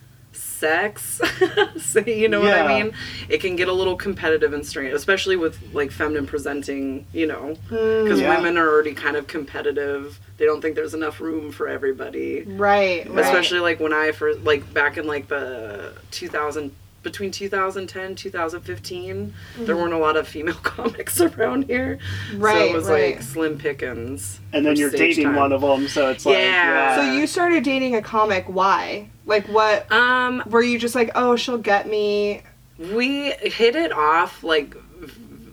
sex. 0.57 1.21
so, 1.79 1.99
you 1.99 2.27
know 2.27 2.41
what 2.41 2.53
I 2.53 2.67
mean? 2.67 2.93
It 3.29 3.39
can 3.41 3.55
get 3.55 3.67
a 3.67 3.73
little 3.73 3.95
competitive 3.95 4.53
and 4.53 4.65
strange, 4.65 4.93
especially 4.93 5.35
with 5.35 5.57
like 5.73 5.91
feminine 5.91 6.25
presenting, 6.27 7.05
you 7.13 7.27
know, 7.27 7.55
because 7.69 8.19
Yeah. 8.19 8.35
women 8.35 8.57
are 8.57 8.67
already 8.67 8.93
kind 8.93 9.15
of 9.15 9.27
competitive. 9.27 10.19
They 10.37 10.45
don't 10.45 10.61
think 10.61 10.75
there's 10.75 10.93
enough 10.93 11.19
room 11.19 11.51
for 11.51 11.67
everybody. 11.67 12.43
Right. 12.43 13.07
right. 13.09 13.25
Especially 13.25 13.59
like 13.59 13.79
when 13.79 13.93
I 13.93 14.11
first, 14.11 14.41
like 14.43 14.73
back 14.73 14.97
in 14.97 15.07
like 15.07 15.27
the 15.27 15.93
2000, 16.11 16.71
between 17.03 17.31
2010 17.31 18.15
2015 18.15 19.33
there 19.57 19.65
Mm-hmm. 19.65 19.75
weren't 19.81 19.93
a 19.93 19.97
lot 19.97 20.17
of 20.17 20.27
female 20.27 20.55
comics 20.63 21.21
around 21.21 21.65
here 21.65 21.99
so 22.31 22.37
Right, 22.37 22.69
it 22.71 22.73
was 22.73 22.89
right. 22.89 23.15
like 23.15 23.23
slim 23.23 23.57
pickings 23.57 24.39
And 24.51 24.65
then 24.65 24.75
you're 24.75 24.89
dating 24.89 25.25
time. 25.25 25.35
one 25.35 25.51
of 25.53 25.61
them, 25.61 25.87
so 25.87 26.09
it's 26.09 26.25
like 26.25 26.35
Yeah. 26.37 26.95
So 26.97 27.13
you 27.13 27.25
started 27.27 27.63
dating 27.63 27.95
a 27.95 28.01
comic. 28.01 28.45
Why? 28.47 29.09
Like, 29.27 29.45
what? 29.47 29.91
um 29.91 30.41
Were 30.49 30.63
you 30.63 30.79
just 30.79 30.95
like, 30.95 31.11
oh, 31.13 31.35
she'll 31.35 31.57
get 31.59 31.87
me? 31.87 32.41
we 32.79 33.31
hit 33.31 33.75
it 33.75 33.91
off 33.91 34.43
like 34.43 34.75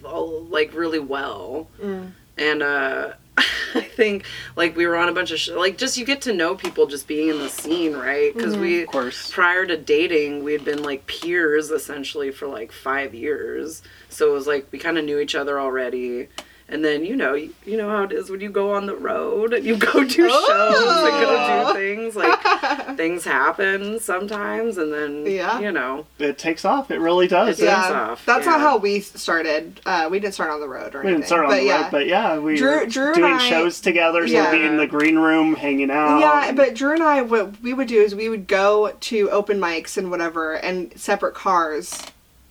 like 0.02 0.75
really 0.75 0.99
well 0.99 1.69
Mm. 1.83 2.12
and 2.37 2.62
uh 2.62 3.12
i 3.75 3.81
think 3.81 4.26
like 4.57 4.76
we 4.76 4.87
were 4.87 4.95
on 4.97 5.09
a 5.09 5.12
bunch 5.12 5.31
of 5.33 5.38
sh- 5.40 5.49
like 5.49 5.78
just 5.78 5.97
you 5.97 6.04
get 6.04 6.21
to 6.23 6.33
know 6.35 6.54
people 6.54 6.87
just 6.87 7.09
being 7.09 7.31
in 7.31 7.38
the 7.38 7.49
scene 7.49 7.95
right 7.97 8.33
because 8.35 8.52
Mm-hmm. 8.52 8.61
we 8.62 8.83
Of 8.83 8.88
course. 8.88 9.33
prior 9.33 9.64
to 9.66 9.76
dating 9.76 10.45
we 10.45 10.52
had 10.52 10.64
been 10.64 10.83
like 10.83 11.07
peers 11.07 11.71
essentially 11.71 12.31
for 12.31 12.47
like 12.47 12.71
five 12.73 13.14
years 13.14 13.83
so 14.11 14.31
it 14.31 14.35
was 14.35 14.47
like 14.47 14.66
we 14.71 14.78
kind 14.78 14.99
of 14.99 15.04
knew 15.04 15.19
each 15.19 15.35
other 15.35 15.59
already 15.59 16.28
and 16.68 16.85
then 16.85 17.04
you 17.04 17.14
know 17.14 17.35
you, 17.35 17.52
you 17.66 17.76
know 17.76 17.88
how 17.90 18.02
it 18.04 18.12
is 18.12 18.30
when 18.30 18.40
you 18.40 18.49
go 18.50 18.73
on 18.73 18.87
the 18.87 18.94
road 18.97 19.52
and 19.52 19.64
you 19.64 19.76
go 19.92 20.02
do 20.04 20.09
shows 20.09 20.23
and 20.23 20.30
go 20.30 21.35
Oh. 21.37 21.73
do 21.73 21.78
things 21.78 22.16
like 22.16 22.40
things 22.97 23.25
happen 23.25 24.00
sometimes 24.00 24.78
and 24.78 24.92
then 24.92 25.26
Yeah. 25.26 25.59
you 25.61 25.71
know 25.73 26.06
It 26.18 26.38
takes 26.38 26.64
off. 26.64 26.90
It 26.90 26.99
really 27.00 27.26
does. 27.28 27.61
It 27.61 27.64
Yeah. 27.64 27.83
does. 27.83 27.90
Yeah, 27.90 28.00
off, 28.12 28.26
that's 28.26 28.47
yeah. 28.47 28.52
not 28.52 28.61
how 28.61 28.76
we 28.78 29.00
started. 29.00 29.80
Uh, 29.85 30.09
we 30.11 30.21
didn't 30.21 30.35
start 30.35 30.50
on 30.50 30.61
the 30.61 30.68
road 30.68 30.94
or 30.94 31.00
We 31.02 31.09
anything. 31.09 31.14
didn't 31.21 31.26
start 31.26 31.44
on 31.44 31.50
but 31.50 31.56
the 31.56 31.64
yeah. 31.64 31.83
road, 31.83 31.90
but 31.90 32.06
yeah, 32.06 32.38
we 32.38 32.56
Drew- 32.56 32.80
were 32.80 32.87
Drew 32.87 33.06
and 33.09 33.14
doing 33.16 33.33
I- 33.35 33.49
shows 33.50 33.80
together. 33.80 34.26
So 34.26 34.33
Yeah. 34.35 34.50
we'd 34.52 34.59
be 34.59 34.64
in 34.66 34.76
the 34.76 34.87
green 34.87 35.18
room 35.18 35.54
hanging 35.54 35.90
out. 35.90 36.18
Yeah, 36.21 36.52
but 36.52 36.75
Drew 36.75 36.92
and 36.92 37.02
I, 37.02 37.23
what 37.23 37.61
we 37.62 37.75
would 37.75 37.88
do 37.88 38.00
is 38.00 38.14
we 38.14 38.28
would 38.28 38.47
go 38.47 38.92
to 38.99 39.30
open 39.30 39.59
mics 39.61 39.97
and 39.99 40.11
whatever, 40.11 40.54
and 40.54 40.92
separate 40.99 41.35
cars. 41.35 42.02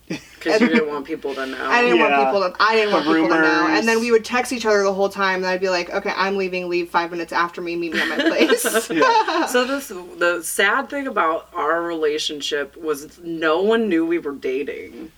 Because 0.08 0.60
you 0.62 0.68
didn't 0.70 0.88
want 0.90 1.06
people 1.06 1.34
to 1.36 1.46
know 1.46 1.66
I 1.70 1.82
didn't 1.82 1.98
Yeah. 1.98 2.18
want 2.20 2.28
people 2.28 2.50
to. 2.50 2.56
I 2.64 2.76
didn't 2.76 2.90
The 2.90 2.96
want 2.96 3.06
people 3.08 3.30
to 3.30 3.42
know. 3.42 3.68
And 3.70 3.88
then 3.88 4.00
we 4.02 4.12
would 4.12 4.26
text 4.26 4.52
each 4.52 4.66
other 4.66 4.84
the 4.84 4.94
whole 4.94 5.10
time, 5.10 5.38
and 5.38 5.46
I'd 5.48 5.62
be 5.62 5.70
like, 5.70 5.90
"Okay, 5.94 6.12
I'm 6.16 6.36
leaving. 6.38 6.70
Leave 6.70 6.90
five 6.90 7.12
minutes 7.12 7.32
after 7.32 7.62
me. 7.62 7.76
Meet 7.76 7.94
me 7.94 8.00
at 8.02 8.08
my 8.10 8.16
place." 8.30 8.90
Yeah. 8.90 9.46
So 9.48 9.66
this 9.66 9.88
the 10.18 10.42
sad 10.44 10.90
thing 10.90 11.08
about 11.08 11.48
our 11.54 11.82
relationship 11.82 12.76
was 12.78 13.20
no 13.24 13.62
one 13.62 13.88
knew 13.90 14.06
we 14.06 14.20
were 14.20 14.34
dating. 14.34 15.12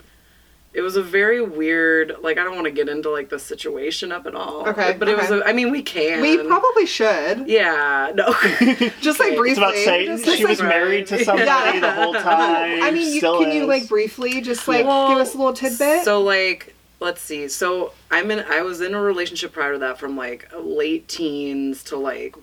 It 0.75 0.82
was 0.82 0.98
a 0.98 1.01
very 1.01 1.41
weird 1.41 2.17
like 2.22 2.38
I 2.38 2.44
don't 2.44 2.53
want 2.55 2.65
to 2.65 2.72
get 2.72 2.89
into 2.89 3.10
like 3.10 3.29
the 3.29 3.39
situation 3.39 4.12
of 4.12 4.27
it 4.27 4.36
all. 4.36 4.67
Okay, 4.67 4.96
But 5.00 5.08
it 5.08 5.15
was 5.15 5.32
okay. 5.32 5.39
a, 5.46 5.50
I 5.50 5.53
mean 5.53 5.72
we 5.72 5.82
can. 5.82 6.22
we 6.22 6.38
probably 6.46 6.86
should. 6.86 7.48
Yeah, 7.48 8.12
no. 8.13 8.25
Just 9.00 9.20
like 9.20 9.29
Okay. 9.29 9.36
briefly. 9.38 9.50
It's 9.51 9.58
about 9.58 9.74
saying 9.75 10.08
just, 10.17 10.25
she 10.38 10.44
like, 10.44 10.50
was 10.50 10.60
Right. 10.62 10.67
married 10.67 11.08
to 11.08 11.24
somebody 11.24 11.46
Yeah. 11.48 11.79
the 11.79 11.91
whole 11.94 12.13
time. 12.32 12.84
I 12.84 12.91
mean, 12.91 13.13
you, 13.13 13.20
still 13.20 13.39
can 13.39 13.55
you 13.55 13.65
like 13.65 13.88
briefly 13.88 14.41
just 14.41 14.67
like 14.67 14.86
Well, 14.86 15.08
give 15.10 15.17
us 15.20 15.34
a 15.34 15.38
little 15.38 15.53
tidbit? 15.53 16.03
So 16.03 16.22
like 16.22 16.75
let's 17.00 17.22
see. 17.22 17.48
So 17.48 17.94
I'm 18.12 18.29
in 18.29 18.39
I 18.41 18.62
was 18.62 18.82
in 18.82 18.94
a 18.94 19.01
relationship 19.01 19.53
prior 19.53 19.74
to 19.74 19.79
that 19.79 19.98
from 19.98 20.17
like 20.17 20.50
late 20.60 21.08
teens 21.08 21.84
to 21.86 21.96
like 21.98 22.36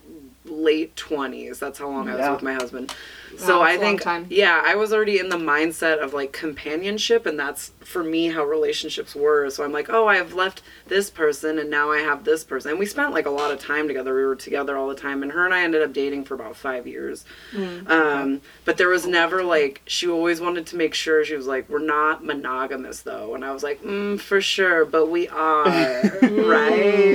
late 0.46 0.96
20s. 0.96 1.58
That's 1.58 1.78
how 1.78 1.88
long 1.88 2.08
I 2.08 2.16
was 2.16 2.30
with 2.30 2.42
my 2.42 2.54
husband. 2.54 2.94
So 3.38 3.58
Wow, 3.58 3.62
I 3.64 3.72
that's 3.72 3.80
a 3.80 3.84
long 3.84 3.90
think 3.92 4.02
time. 4.02 4.26
yeah, 4.30 4.62
I 4.64 4.74
was 4.76 4.92
already 4.92 5.18
in 5.18 5.28
the 5.28 5.36
mindset 5.36 5.98
of 6.02 6.12
like 6.14 6.32
companionship 6.32 7.26
and 7.26 7.38
that's 7.38 7.72
for 7.80 8.02
me 8.04 8.28
how 8.28 8.44
relationships 8.44 9.14
were. 9.14 9.48
So 9.50 9.64
I'm 9.64 9.72
like, 9.72 9.88
"Oh, 9.90 10.06
I've 10.08 10.34
left 10.34 10.62
this 10.86 11.10
person 11.10 11.58
and 11.58 11.68
now 11.70 11.90
I 11.90 11.98
have 11.98 12.24
this 12.24 12.44
person." 12.44 12.70
And 12.72 12.78
we 12.80 12.86
spent 12.86 13.12
like 13.12 13.26
a 13.26 13.30
lot 13.30 13.50
of 13.50 13.58
time 13.58 13.88
together. 13.88 14.14
We 14.14 14.24
were 14.24 14.36
together 14.36 14.76
all 14.76 14.88
the 14.88 14.94
time 14.94 15.22
and 15.22 15.32
her 15.32 15.44
and 15.44 15.52
I 15.54 15.62
ended 15.64 15.82
up 15.82 15.92
dating 15.92 16.24
for 16.24 16.34
about 16.34 16.56
5 16.56 16.86
years. 16.86 17.24
Mm. 17.52 17.88
Um, 17.90 18.40
but 18.64 18.76
there 18.76 18.88
was 18.88 19.06
never 19.06 19.42
like 19.42 19.82
she 19.86 20.08
always 20.08 20.40
wanted 20.40 20.66
to 20.66 20.76
make 20.76 20.94
sure 20.94 21.24
she 21.24 21.34
was 21.34 21.46
like, 21.46 21.68
"We're 21.68 21.78
not 21.78 22.24
monogamous 22.24 23.00
though." 23.02 23.34
And 23.34 23.44
I 23.44 23.52
was 23.52 23.62
like, 23.62 23.82
mm, 23.82 24.20
"For 24.20 24.40
sure, 24.40 24.84
but 24.84 25.06
we 25.10 25.28
are." 25.28 25.64
right? 25.66 26.72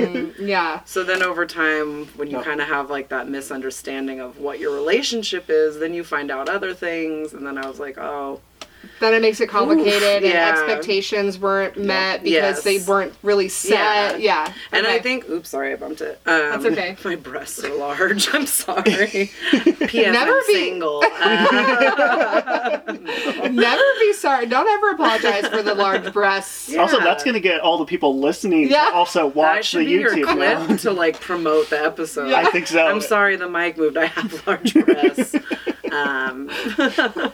Mm, 0.08 0.34
yeah. 0.38 0.80
So 0.84 1.04
then 1.04 1.22
over 1.22 1.46
time, 1.46 2.06
when 2.16 2.28
you 2.30 2.36
Yep. 2.38 2.44
kind 2.44 2.60
of 2.60 2.68
have 2.68 2.90
like 2.90 3.08
that 3.08 3.28
misunderstanding 3.28 4.20
of 4.20 4.38
what 4.38 4.58
your 4.58 4.72
relationship 4.74 5.46
is, 5.48 5.78
then 5.78 5.94
you 5.94 6.04
find 6.08 6.30
out 6.30 6.48
other 6.48 6.74
things. 6.74 7.32
And 7.34 7.46
then 7.46 7.58
I 7.58 7.66
was 7.68 7.78
like, 7.78 7.98
oh, 7.98 8.40
Then 9.00 9.12
it 9.14 9.20
makes 9.22 9.40
it 9.40 9.48
complicated, 9.48 10.22
Oof, 10.22 10.30
yeah. 10.32 10.48
and 10.50 10.58
expectations 10.58 11.36
weren't 11.38 11.76
met 11.76 12.22
because 12.22 12.32
Yes. 12.32 12.62
they 12.62 12.78
weren't 12.78 13.12
really 13.24 13.48
set. 13.48 14.20
Yeah. 14.20 14.52
And 14.72 14.86
I 14.86 14.98
think, 15.00 15.28
oops, 15.28 15.48
sorry, 15.48 15.72
I 15.72 15.76
bumped 15.76 16.00
it. 16.00 16.20
Um, 16.26 16.62
That's 16.62 16.64
okay. 16.66 16.96
My 17.04 17.16
breasts 17.16 17.62
are 17.64 17.74
large. 17.76 18.28
I'm 18.34 18.46
sorry. 18.46 18.84
P.S. 19.52 20.12
Never 20.12 20.32
I'm 20.32 20.46
be- 20.46 20.54
single. 20.54 21.02
Uh, 21.20 22.80
Never 23.50 23.82
be 24.00 24.12
sorry. 24.14 24.46
Don't 24.46 24.68
ever 24.68 24.90
apologize 24.90 25.48
for 25.48 25.62
the 25.62 25.74
large 25.74 26.12
breasts. 26.12 26.68
Yeah. 26.68 26.80
Also, 26.80 27.00
that's 27.00 27.24
going 27.24 27.34
to 27.34 27.40
get 27.40 27.60
all 27.60 27.78
the 27.78 27.84
people 27.84 28.18
listening 28.18 28.68
Yeah. 28.70 28.90
to 28.90 28.94
also 28.94 29.26
watch 29.26 29.72
the 29.72 29.78
be 29.84 29.90
YouTube 29.92 30.36
now. 30.38 30.64
clip 30.66 30.80
to 30.80 30.92
like 30.92 31.20
promote 31.20 31.70
the 31.70 31.80
episode. 31.80 32.32
I 32.32 32.50
think 32.50 32.66
so. 32.68 32.86
I'm 32.86 33.00
sorry 33.00 33.36
the 33.36 33.48
mic 33.48 33.76
moved. 33.76 33.96
I 33.96 34.06
have 34.06 34.46
large 34.46 34.74
breasts. 34.74 35.34
Um, 36.06 36.50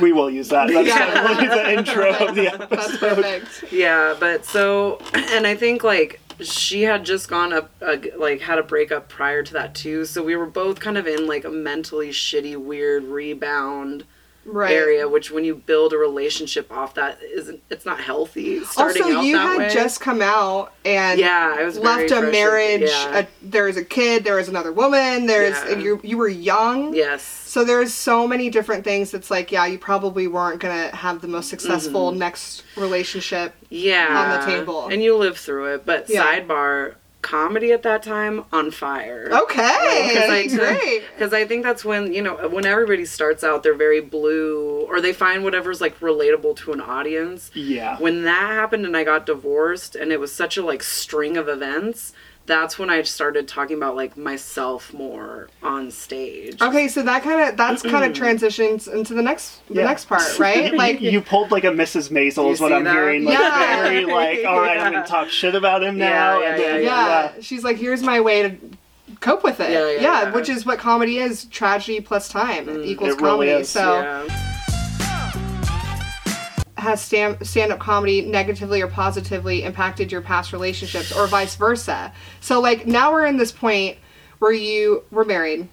We 0.00 0.12
will 0.12 0.30
use 0.30 0.48
that. 0.48 0.68
That's 0.68 0.88
Yeah. 0.88 1.14
totally 1.22 1.48
the 1.48 1.72
intro 1.78 2.12
of 2.14 2.34
the 2.34 2.66
That's 2.70 2.96
perfect. 2.98 3.72
Yeah, 3.72 4.14
but 4.18 4.44
so, 4.44 4.98
and 5.14 5.46
I 5.46 5.54
think 5.54 5.84
like 5.84 6.20
she 6.40 6.82
had 6.82 7.04
just 7.04 7.28
gone 7.28 7.52
up, 7.52 7.70
uh, 7.80 7.96
like 8.16 8.40
had 8.40 8.58
a 8.58 8.62
breakup 8.62 9.08
prior 9.08 9.42
to 9.44 9.52
that 9.54 9.74
too. 9.74 10.04
So 10.04 10.22
we 10.22 10.34
were 10.36 10.46
both 10.46 10.80
kind 10.80 10.98
of 10.98 11.06
in 11.06 11.26
like 11.26 11.44
a 11.44 11.50
mentally 11.50 12.10
shitty, 12.10 12.56
weird 12.56 13.04
rebound 13.04 14.04
Right. 14.46 14.72
area. 14.72 15.08
Which 15.08 15.30
when 15.30 15.44
you 15.44 15.54
build 15.54 15.94
a 15.94 15.96
relationship 15.96 16.70
off 16.70 16.92
that 16.94 17.18
isn't, 17.22 17.62
it's 17.70 17.86
not 17.86 17.98
healthy. 18.00 18.62
Starting 18.64 19.02
Also, 19.04 19.16
out 19.18 19.24
you 19.24 19.36
that 19.36 19.46
had 19.46 19.58
way. 19.58 19.68
just 19.72 20.00
come 20.02 20.20
out 20.20 20.74
and 20.84 21.18
yeah, 21.18 21.54
I 21.58 21.64
was 21.64 21.78
left 21.78 22.10
a 22.10 22.20
marriage. 22.20 22.82
Yeah. 22.90 23.20
A, 23.20 23.26
there 23.40 23.64
was 23.64 23.78
a 23.78 23.84
kid. 23.84 24.22
There 24.24 24.34
was 24.36 24.48
another 24.48 24.70
woman. 24.72 25.24
There's 25.26 25.56
Yeah. 25.70 25.78
you. 25.78 26.00
You 26.04 26.18
were 26.18 26.28
young. 26.28 26.94
yes. 26.94 27.43
So 27.54 27.62
there's 27.62 27.94
so 27.94 28.26
many 28.26 28.50
different 28.50 28.82
things. 28.82 29.12
That's 29.12 29.30
like, 29.30 29.52
yeah, 29.52 29.64
you 29.66 29.78
probably 29.78 30.26
weren't 30.26 30.58
gonna 30.58 30.88
have 30.96 31.20
the 31.20 31.28
most 31.28 31.48
successful 31.48 32.10
Mm-hmm. 32.10 32.18
next 32.18 32.64
relationship. 32.76 33.54
Yeah. 33.70 34.08
on 34.10 34.40
the 34.40 34.44
table. 34.44 34.88
and 34.88 35.00
you 35.00 35.16
live 35.16 35.38
through 35.38 35.74
it. 35.74 35.86
But 35.86 36.10
Yeah. 36.10 36.24
sidebar, 36.24 36.96
comedy 37.22 37.70
at 37.70 37.84
that 37.84 38.02
time 38.02 38.42
on 38.52 38.72
fire. 38.72 39.28
Okay, 39.32 40.48
great. 40.56 41.04
Because 41.14 41.32
I 41.32 41.46
think 41.46 41.62
that's 41.62 41.84
when, 41.84 42.12
you 42.12 42.22
know, 42.22 42.48
when 42.48 42.66
everybody 42.66 43.04
starts 43.04 43.44
out, 43.44 43.62
they're 43.62 43.72
very 43.72 44.00
blue 44.00 44.80
or 44.88 45.00
they 45.00 45.12
find 45.12 45.44
whatever's 45.44 45.80
like 45.80 45.98
relatable 46.00 46.56
to 46.56 46.72
an 46.72 46.80
audience. 46.80 47.52
Yeah. 47.54 47.98
When 48.00 48.24
that 48.24 48.50
happened 48.50 48.84
and 48.84 48.96
I 48.96 49.04
got 49.04 49.26
divorced 49.26 49.94
and 49.94 50.10
it 50.10 50.18
was 50.18 50.34
such 50.34 50.56
a 50.56 50.62
like 50.64 50.82
string 50.82 51.36
of 51.36 51.48
events, 51.48 52.12
that's 52.46 52.78
when 52.78 52.90
I 52.90 53.02
started 53.02 53.48
talking 53.48 53.76
about 53.76 53.96
like 53.96 54.16
myself 54.16 54.92
more 54.92 55.48
on 55.62 55.90
stage. 55.90 56.60
Okay, 56.60 56.88
so 56.88 57.02
that 57.02 57.22
kind 57.22 57.40
of 57.48 57.56
that's 57.56 57.82
kind 57.82 58.04
of 58.04 58.12
transitions 58.12 58.86
into 58.86 59.14
the 59.14 59.22
next 59.22 59.66
the 59.68 59.76
Yeah. 59.76 59.84
next 59.84 60.06
part, 60.06 60.38
right? 60.38 60.74
Like 60.84 61.00
you 61.00 61.20
pulled 61.20 61.50
like 61.50 61.64
a 61.64 61.68
Mrs. 61.68 62.10
Maisel 62.10 62.52
is 62.52 62.60
what 62.60 62.72
I'm 62.72 62.84
that? 62.84 62.92
hearing. 62.92 63.24
Like 63.24 63.38
Yeah. 63.38 63.82
very 63.82 64.04
like, 64.04 64.44
all 64.44 64.60
right, 64.60 64.78
I'm 64.78 64.92
gonna 64.92 65.06
talk 65.06 65.28
shit 65.28 65.54
about 65.54 65.82
him 65.82 65.96
now. 65.96 66.40
Yeah, 66.40 66.50
and 66.50 66.60
yeah, 66.60 66.68
then, 66.68 66.82
yeah, 66.82 67.32
she's 67.40 67.64
like, 67.64 67.76
here's 67.76 68.02
my 68.02 68.20
way 68.20 68.42
to 68.42 68.56
cope 69.20 69.42
with 69.44 69.60
it. 69.60 69.70
Yeah, 69.70 69.90
yeah, 69.90 70.22
yeah. 70.24 70.32
which 70.32 70.48
is 70.48 70.66
what 70.66 70.78
comedy 70.78 71.18
is: 71.18 71.46
tragedy 71.46 72.00
plus 72.00 72.28
time 72.28 72.66
mm. 72.66 72.84
equals 72.84 73.14
it 73.14 73.20
really 73.20 73.46
comedy. 73.48 73.62
is, 73.62 73.68
so 73.70 74.00
Yeah. 74.00 74.53
Has 76.84 77.02
stand 77.02 77.44
stand 77.46 77.72
up 77.72 77.80
comedy 77.80 78.20
negatively 78.22 78.80
or 78.80 78.86
positively 78.88 79.62
impacted 79.64 80.12
your 80.12 80.20
past 80.20 80.52
relationships, 80.52 81.10
or 81.12 81.26
vice 81.26 81.56
versa? 81.56 82.12
So 82.40 82.60
like 82.60 82.86
now 82.86 83.12
we're 83.12 83.26
in 83.26 83.36
this 83.36 83.50
point 83.52 83.98
where 84.38 84.52
you 84.52 85.02
were 85.10 85.24
married, 85.24 85.68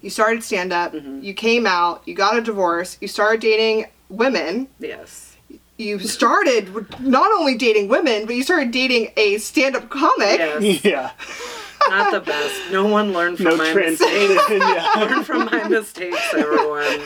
you 0.00 0.10
started 0.10 0.42
stand 0.42 0.72
up, 0.72 0.92
Mm-hmm. 0.92 1.22
you 1.22 1.34
came 1.34 1.66
out, 1.66 2.02
you 2.06 2.14
got 2.14 2.36
a 2.36 2.40
divorce, 2.40 2.98
you 3.00 3.08
started 3.08 3.40
dating 3.40 3.86
women. 4.08 4.68
Yes. 4.80 5.36
You 5.76 6.00
started 6.00 6.74
not 7.00 7.30
only 7.38 7.54
dating 7.56 7.86
women, 7.88 8.26
but 8.26 8.34
you 8.34 8.42
started 8.42 8.72
dating 8.72 9.12
a 9.16 9.38
stand-up 9.38 9.88
comic. 9.90 10.38
Yes. 10.38 10.84
yeah. 10.84 11.10
Not 11.90 12.12
the 12.12 12.20
best. 12.20 12.60
No 12.70 12.86
one 12.86 13.12
learned 13.12 13.36
from 13.38 13.46
No 13.46 13.56
my 13.56 13.72
transition. 13.72 14.34
mistakes. 14.34 14.50
yeah. 14.50 14.92
Learn 14.96 15.24
from 15.24 15.44
my 15.46 15.68
mistakes, 15.68 16.18
everyone. 16.34 17.00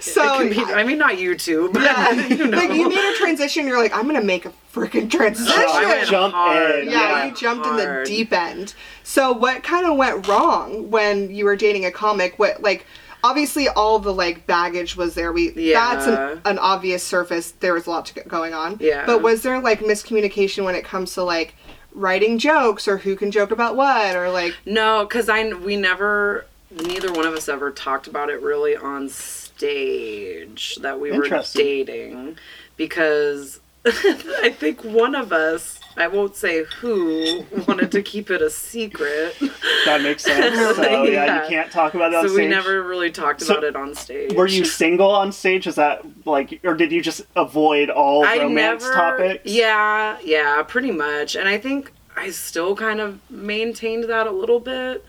So 0.00 0.40
It 0.40 0.50
be- 0.50 0.64
I 0.64 0.84
mean, 0.84 0.98
not 0.98 1.18
you 1.18 1.36
two, 1.36 1.70
but 1.72 1.82
yeah, 1.82 2.10
you 2.28 2.46
know. 2.46 2.56
like 2.56 2.72
you 2.72 2.88
made 2.88 3.12
a 3.14 3.16
transition. 3.16 3.66
You're 3.66 3.80
like, 3.82 3.94
I'm 3.96 4.06
gonna 4.06 4.22
make 4.22 4.46
a 4.46 4.52
freaking 4.74 5.10
transition. 5.10 5.52
Oh, 5.56 5.72
I 5.74 6.04
Jump 6.04 6.34
hard. 6.34 6.80
in. 6.80 6.90
yeah, 6.90 6.92
Yeah, 6.92 7.24
you 7.26 7.34
jumped 7.34 7.66
in 7.66 7.76
the 7.76 8.02
deep 8.06 8.32
end. 8.32 8.74
So 9.02 9.32
what 9.32 9.62
kind 9.62 9.86
of 9.86 9.96
went 9.96 10.26
wrong 10.28 10.90
when 10.90 11.34
you 11.34 11.44
were 11.44 11.56
dating 11.56 11.84
a 11.84 11.90
comic? 11.90 12.38
What 12.38 12.62
like 12.62 12.86
obviously 13.22 13.68
all 13.68 13.98
the 13.98 14.12
like 14.14 14.46
baggage 14.46 14.96
was 14.96 15.14
there. 15.14 15.32
We 15.32 15.48
that's 15.50 16.06
Yeah. 16.06 16.30
an, 16.32 16.40
an 16.44 16.58
obvious 16.58 17.02
surface. 17.02 17.50
There 17.60 17.74
was 17.74 17.86
a 17.86 17.90
lot 17.90 18.06
to 18.06 18.14
go- 18.14 18.22
going 18.28 18.54
on. 18.54 18.78
Yeah. 18.80 19.04
But 19.06 19.22
was 19.22 19.42
there 19.42 19.60
like 19.60 19.80
miscommunication 19.80 20.64
when 20.64 20.74
it 20.74 20.84
comes 20.84 21.14
to 21.14 21.22
like 21.24 21.54
writing 21.92 22.38
jokes 22.38 22.86
or 22.86 22.98
who 22.98 23.16
can 23.16 23.30
joke 23.30 23.50
about 23.50 23.76
what 23.76 24.14
or 24.16 24.30
like 24.30 24.54
No, 24.64 25.04
because 25.04 25.28
I 25.28 25.52
we 25.52 25.76
never 25.76 26.46
neither 26.70 27.12
one 27.12 27.26
of 27.26 27.34
us 27.34 27.48
ever 27.48 27.70
talked 27.70 28.06
about 28.06 28.30
it 28.30 28.40
really 28.42 28.76
on 28.76 29.08
stage 29.08 30.76
that 30.76 31.00
we 31.00 31.10
were 31.10 31.42
dating 31.52 32.36
because 32.76 33.60
I 33.84 34.54
think 34.56 34.84
one 34.84 35.14
of 35.14 35.32
us 35.32 35.79
I 35.96 36.06
won't 36.08 36.36
say 36.36 36.64
who 36.80 37.44
wanted 37.68 37.92
to 37.92 38.02
keep 38.02 38.30
it 38.30 38.40
a 38.42 38.48
secret. 38.50 39.36
That 39.84 40.00
makes 40.02 40.22
sense. 40.24 40.56
So 40.76 40.82
yeah, 41.04 41.24
Yeah. 41.24 41.42
you 41.42 41.48
can't 41.48 41.70
talk 41.70 41.94
about 41.94 42.12
it 42.12 42.16
on 42.16 42.22
so 42.28 42.34
stage. 42.34 42.38
we 42.44 42.46
never 42.48 42.82
really 42.82 43.10
talked 43.10 43.40
So, 43.42 43.52
about 43.54 43.64
it 43.64 43.76
on 43.76 43.94
stage. 43.94 44.32
Were 44.34 44.46
you 44.46 44.64
single 44.64 45.10
on 45.10 45.32
stage? 45.32 45.66
Is 45.66 45.74
that 45.74 46.02
like, 46.24 46.60
or 46.64 46.74
did 46.74 46.92
you 46.92 47.02
just 47.02 47.22
avoid 47.36 47.90
all 47.90 48.24
I 48.24 48.38
romance 48.38 48.82
never, 48.82 48.94
topics? 48.94 49.42
Yeah, 49.46 50.16
yeah, 50.24 50.62
pretty 50.62 50.92
much. 50.92 51.34
And 51.36 51.48
I 51.48 51.58
think 51.58 51.92
I 52.16 52.30
still 52.30 52.74
kind 52.76 53.00
of 53.00 53.18
maintained 53.30 54.04
that 54.04 54.26
a 54.26 54.30
little 54.32 54.60
bit. 54.60 55.04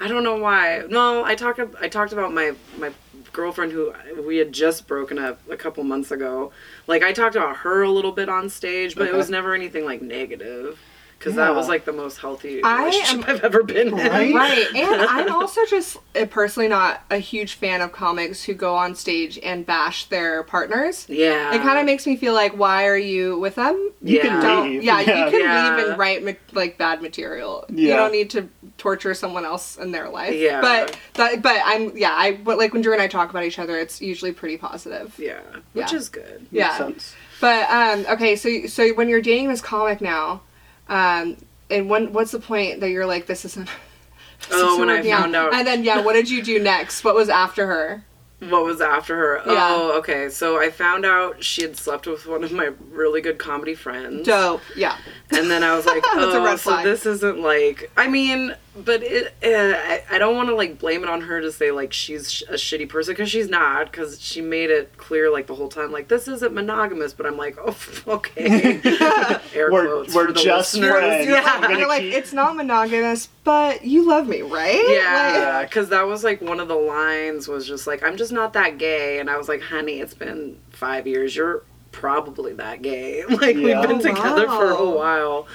I 0.00 0.08
don't 0.08 0.22
know 0.24 0.36
why. 0.36 0.82
No, 0.88 1.24
I 1.24 1.34
talked. 1.34 1.60
I 1.80 1.88
talked 1.88 2.12
about 2.12 2.32
my 2.34 2.52
my 2.76 2.92
girlfriend 3.36 3.70
who 3.72 3.92
we 4.26 4.38
had 4.38 4.50
just 4.52 4.86
broken 4.88 5.18
up 5.18 5.38
a 5.48 5.56
couple 5.56 5.84
months 5.84 6.10
ago. 6.10 6.50
Like 6.86 7.04
I 7.04 7.12
talked 7.12 7.36
about 7.36 7.58
her 7.58 7.82
a 7.82 7.90
little 7.90 8.12
bit 8.12 8.28
on 8.28 8.48
stage, 8.48 8.96
but 8.96 9.06
it 9.06 9.14
was 9.14 9.28
never 9.30 9.54
anything 9.54 9.84
like 9.84 10.02
negative. 10.02 10.78
Because 11.18 11.34
Yeah. 11.34 11.46
that 11.46 11.54
was 11.54 11.66
like 11.66 11.86
the 11.86 11.94
most 11.94 12.18
healthy 12.18 12.62
I 12.62 12.88
am, 13.08 13.24
I've 13.26 13.42
ever 13.42 13.62
been 13.62 13.88
in. 13.88 13.94
Right? 13.94 14.34
right 14.34 14.66
and 14.74 15.00
i'm 15.08 15.32
also 15.32 15.62
just 15.64 15.96
uh, 16.14 16.26
personally 16.26 16.68
not 16.68 17.00
a 17.10 17.16
huge 17.16 17.54
fan 17.54 17.80
of 17.80 17.90
comics 17.90 18.42
who 18.44 18.52
go 18.52 18.74
on 18.74 18.94
stage 18.94 19.38
and 19.42 19.64
bash 19.64 20.04
their 20.10 20.42
partners 20.42 21.06
Yeah. 21.08 21.54
it 21.54 21.62
kind 21.62 21.78
of 21.78 21.86
makes 21.86 22.06
me 22.06 22.16
feel 22.18 22.34
like 22.34 22.58
why 22.58 22.86
are 22.86 22.98
you 22.98 23.38
with 23.38 23.54
them 23.54 23.92
You 24.02 24.20
can 24.20 24.30
Yeah. 24.34 24.40
don't 24.42 24.68
leave. 24.68 24.82
yeah, 24.84 25.00
you 25.00 25.06
can 25.06 25.40
Yeah. 25.40 25.76
leave 25.76 25.86
and 25.88 25.98
write 25.98 26.38
like 26.52 26.76
bad 26.76 27.00
material 27.00 27.64
you 27.72 27.88
don't 27.88 28.12
need 28.12 28.28
to 28.30 28.50
torture 28.86 29.14
someone 29.14 29.44
else 29.44 29.76
in 29.78 29.90
their 29.90 30.08
life 30.08 30.32
Yeah. 30.32 30.60
but 30.60 30.96
that 31.14 31.42
but 31.42 31.60
i'm 31.64 31.96
yeah 31.96 32.12
i 32.16 32.36
but 32.36 32.56
like 32.56 32.72
when 32.72 32.82
drew 32.82 32.92
and 32.92 33.02
i 33.02 33.08
talk 33.08 33.30
about 33.30 33.42
each 33.42 33.58
other 33.58 33.76
it's 33.76 34.00
usually 34.00 34.30
pretty 34.30 34.56
positive 34.56 35.12
Yeah, 35.18 35.40
which 35.72 35.90
Yeah. 35.90 35.98
is 35.98 36.08
good. 36.08 36.38
Makes 36.42 36.52
yeah 36.52 36.78
sense. 36.78 37.16
but 37.40 37.68
um 37.68 38.06
okay 38.14 38.36
so 38.36 38.66
so 38.68 38.90
when 38.94 39.08
you're 39.08 39.20
dating 39.20 39.48
this 39.48 39.60
comic 39.60 40.00
now 40.00 40.42
um 40.88 41.36
and 41.68 41.90
when 41.90 42.12
what's 42.12 42.30
the 42.30 42.38
point 42.38 42.78
that 42.78 42.90
you're 42.90 43.06
like 43.06 43.26
this 43.26 43.44
isn't 43.44 43.64
this 44.48 44.48
Oh, 44.52 44.66
isn't 44.74 44.78
when 44.80 44.88
I 44.90 44.94
working 44.98 45.10
out? 45.10 45.20
found 45.22 45.34
out- 45.36 45.54
and 45.54 45.66
then 45.66 45.82
yeah 45.82 46.00
what 46.00 46.12
did 46.12 46.30
you 46.30 46.44
do 46.44 46.60
next 46.62 47.02
what 47.02 47.16
was 47.16 47.28
after 47.28 47.66
her 47.66 48.04
What 48.38 48.64
was 48.66 48.82
after 48.82 49.16
her? 49.16 49.42
Yeah. 49.46 49.68
Oh, 49.74 49.98
okay. 50.00 50.28
So 50.28 50.60
I 50.60 50.68
found 50.70 51.06
out 51.06 51.42
she 51.42 51.62
had 51.62 51.74
slept 51.78 52.06
with 52.06 52.26
one 52.26 52.44
of 52.44 52.52
my 52.52 52.68
really 52.92 53.22
good 53.22 53.38
comedy 53.38 53.74
friends. 53.74 54.26
dope 54.26 54.60
yeah 54.76 54.98
And 55.30 55.50
then 55.50 55.62
I 55.64 55.74
was 55.74 55.86
like, 55.86 56.02
That's 56.14 56.16
a 56.34 56.38
oh, 56.38 56.56
so 56.56 56.56
flag. 56.58 56.84
this 56.84 57.06
isn't 57.06 57.40
like. 57.40 57.90
I 57.96 58.08
mean, 58.08 58.54
but 58.84 59.02
it. 59.02 59.34
Uh, 59.42 59.76
I, 59.76 60.02
I 60.10 60.18
don't 60.18 60.36
want 60.36 60.48
to 60.48 60.54
like 60.54 60.78
blame 60.78 61.02
it 61.02 61.08
on 61.08 61.22
her 61.22 61.40
to 61.40 61.50
say 61.50 61.70
like 61.70 61.92
she's 61.92 62.30
sh- 62.30 62.42
a 62.48 62.54
shitty 62.54 62.88
person 62.88 63.12
because 63.14 63.30
she's 63.30 63.48
not. 63.48 63.90
Because 63.90 64.20
she 64.20 64.40
made 64.40 64.70
it 64.70 64.96
clear 64.96 65.30
like 65.30 65.46
the 65.46 65.54
whole 65.54 65.68
time 65.68 65.92
like 65.92 66.08
this 66.08 66.28
isn't 66.28 66.52
monogamous. 66.54 67.12
But 67.12 67.26
I'm 67.26 67.36
like, 67.36 67.56
oh, 67.64 67.76
okay. 68.08 68.80
Air 69.54 69.70
We're- 69.70 69.86
quotes 69.88 70.14
we're 70.14 70.26
for 70.26 70.32
the 70.32 70.40
just 70.40 70.74
listeners. 70.74 70.90
friends. 70.92 71.26
you're 71.26 71.36
I'm 71.38 71.60
like, 71.62 71.70
gonna 71.70 71.86
like 71.88 72.02
it's 72.02 72.32
not 72.32 72.56
monogamous 72.56 73.28
but 73.44 73.84
you 73.84 74.06
love 74.08 74.26
me 74.26 74.42
right 74.42 74.84
Yeah, 74.88 75.58
Like- 75.60 75.70
because 75.70 75.88
that 75.90 76.06
was 76.06 76.24
like 76.24 76.40
one 76.42 76.58
of 76.60 76.68
the 76.68 76.74
lines 76.74 77.46
was 77.48 77.66
just 77.66 77.86
like, 77.86 78.02
I'm 78.02 78.16
just 78.16 78.32
not 78.32 78.52
that 78.54 78.76
gay. 78.78 79.20
And 79.20 79.30
I 79.30 79.36
was 79.36 79.48
like, 79.48 79.62
honey, 79.62 80.00
it's 80.00 80.14
been 80.14 80.58
five 80.70 81.06
years. 81.06 81.36
You're 81.36 81.62
probably 81.92 82.52
that 82.54 82.82
gay. 82.82 83.22
Like, 83.28 83.56
Yeah. 83.56 83.80
we've 83.80 83.88
been 83.88 83.98
Oh, 83.98 84.14
together 84.14 84.46
for 84.48 84.70
a 84.70 84.90
while. 84.90 85.46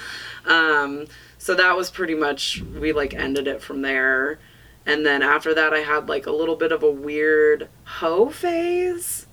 Um, 0.45 1.05
so 1.41 1.55
that 1.55 1.75
was 1.75 1.89
pretty 1.89 2.13
much, 2.13 2.61
we 2.79 2.91
like 2.93 3.13
ended 3.15 3.47
it 3.47 3.61
from 3.63 3.81
there. 3.81 4.37
And 4.85 5.03
then 5.05 5.23
after 5.23 5.53
that, 5.55 5.73
I 5.73 5.79
had 5.79 6.07
like 6.07 6.27
a 6.27 6.31
little 6.31 6.55
bit 6.55 6.71
of 6.71 6.83
a 6.83 6.91
weird 6.91 7.67
hoe 7.83 8.29
phase. 8.29 9.25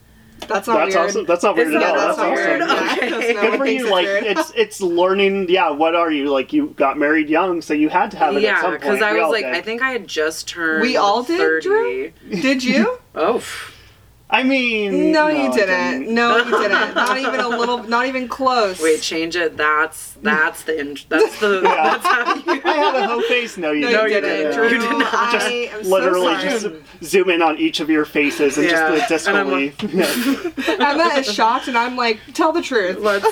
that's 0.46 0.66
not 0.68 0.78
That's 0.78 0.94
weird 0.94 1.08
awesome. 1.08 1.24
That's 1.26 1.42
not 1.42 1.56
weird 1.56 1.68
Is 1.68 1.74
at 1.74 1.80
that 1.80 1.90
all. 1.90 1.96
yeah, 1.96 2.06
that's 2.06 2.18
not 2.18 2.30
weird? 2.32 2.46
weird. 2.48 2.62
awesome. 2.62 2.86
Okay. 2.98 3.08
Yeah, 3.10 3.18
that's 3.18 3.34
not 3.34 3.50
Good 3.50 3.58
for 3.58 3.66
you. 3.66 3.90
Like 3.90 4.04
weird. 4.06 4.24
it's 4.24 4.52
it's 4.56 4.80
learning. 4.80 5.48
Yeah, 5.50 5.70
what 5.70 5.94
are 5.94 6.10
you 6.10 6.30
like? 6.30 6.52
You 6.54 6.68
got 6.76 6.98
married 6.98 7.28
young, 7.28 7.60
so 7.62 7.74
you 7.74 7.88
had 7.90 8.10
to 8.12 8.16
have 8.18 8.34
it 8.34 8.38
at 8.38 8.42
Yeah, 8.42 8.70
because. 8.70 9.02
I 9.02 9.12
We 9.12 9.20
was 9.20 9.30
like, 9.30 9.44
did. 9.44 9.54
I 9.54 9.60
think 9.62 9.82
I 9.82 9.90
had 9.90 10.06
just 10.08 10.48
turned 10.48 10.82
We 10.82 10.96
all 10.96 11.22
did, 11.22 11.38
30. 11.38 11.62
Drew? 11.68 12.12
did 12.40 12.64
you 12.64 12.98
Oh, 13.14 13.34
pff. 13.38 13.74
I 14.30 14.42
mean, 14.42 15.10
no, 15.10 15.26
I 15.28 15.44
you 15.46 15.52
didn't 15.54 16.12
no 16.14 16.36
you 16.36 16.44
didn't 16.62 16.94
not 16.94 17.16
even 17.18 17.40
a 17.40 17.48
little 17.48 17.82
not 17.84 18.06
even 18.06 18.28
close 18.28 18.78
wait, 18.82 19.00
change 19.00 19.36
it. 19.36 19.56
That's 19.56 20.12
that's 20.22 20.64
the 20.64 20.78
int- 20.78 21.06
that's 21.08 21.40
the 21.40 21.60
Yeah. 21.64 21.96
that's 21.98 22.04
how 22.06 22.34
you. 22.52 22.60
I 22.62 22.74
had 22.74 22.94
a 22.96 23.06
whole 23.08 23.22
face. 23.22 23.56
No, 23.56 23.70
you 23.72 23.90
no, 23.90 24.06
didn't. 24.06 24.10
you 24.10 24.14
you 24.16 24.20
didn't 24.20 24.50
didn't. 24.52 24.72
You 24.72 24.78
did 24.80 24.98
not. 24.98 25.14
I 25.14 25.32
Just 25.32 25.46
am 25.50 25.84
so 25.84 25.90
Literally, 25.90 26.34
sorry. 26.34 26.42
just 26.50 26.66
zoom 27.04 27.30
in 27.30 27.40
on 27.40 27.56
each 27.56 27.80
of 27.80 27.88
your 27.88 28.04
faces 28.04 28.58
and 28.58 28.66
Yeah. 28.66 28.96
just 28.96 29.08
the 29.08 29.14
disco 29.14 29.30
And 29.30 29.38
I'm 29.38 29.50
leaf. 29.50 29.82
yeah. 29.82 30.76
Emma 30.90 31.04
is 31.20 31.32
shocked, 31.32 31.68
and 31.68 31.78
I'm 31.78 31.96
like, 31.96 32.20
tell 32.34 32.52
the 32.52 32.60
truth. 32.62 32.98
Let's. 32.98 33.24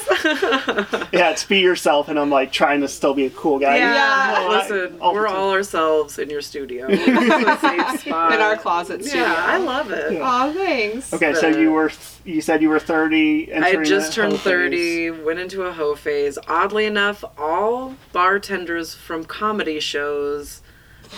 yeah, 1.13 1.31
it's 1.31 1.45
be 1.45 1.59
yourself, 1.59 2.09
and 2.09 2.19
I'm 2.19 2.31
like 2.31 2.53
trying 2.53 2.81
to 2.81 2.89
still 2.89 3.13
be 3.13 3.27
a 3.27 3.31
cool 3.31 3.59
guy. 3.59 3.77
Yeah, 3.77 4.41
Yeah. 4.41 4.49
listen, 4.49 4.99
All 5.01 5.13
we're 5.13 5.27
all 5.27 5.51
ourselves 5.51 6.19
in 6.19 6.31
your 6.31 6.41
studio. 6.41 6.87
It's 6.89 7.03
a 7.07 7.59
safe 7.69 8.01
spot. 8.01 8.33
In 8.33 8.41
our 8.41 8.57
closet 8.57 9.05
studio. 9.05 9.25
Yeah, 9.25 9.35
I 9.37 9.59
love 9.59 9.91
it. 9.91 10.15
Yeah. 10.15 10.21
Aw, 10.23 10.53
thanks. 10.53 10.86
Okay, 11.13 11.35
so 11.35 11.49
you 11.49 11.73
were 11.73 11.91
you 12.25 12.41
said 12.41 12.63
you 12.63 12.69
were 12.69 12.79
30. 12.79 13.53
I 13.55 13.77
just 13.85 14.13
turned 14.13 14.33
phase. 14.35 14.43
30, 14.43 15.11
went 15.25 15.39
into 15.39 15.63
a 15.63 15.73
hoe 15.73 15.95
phase. 15.95 16.39
Oddly 16.49 16.87
enough, 16.87 17.25
all 17.39 17.95
bartenders 18.13 18.95
from 18.95 19.25
comedy 19.25 19.81
shows. 19.81 20.63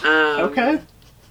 Um, 0.05 0.41
Okay. 0.51 0.81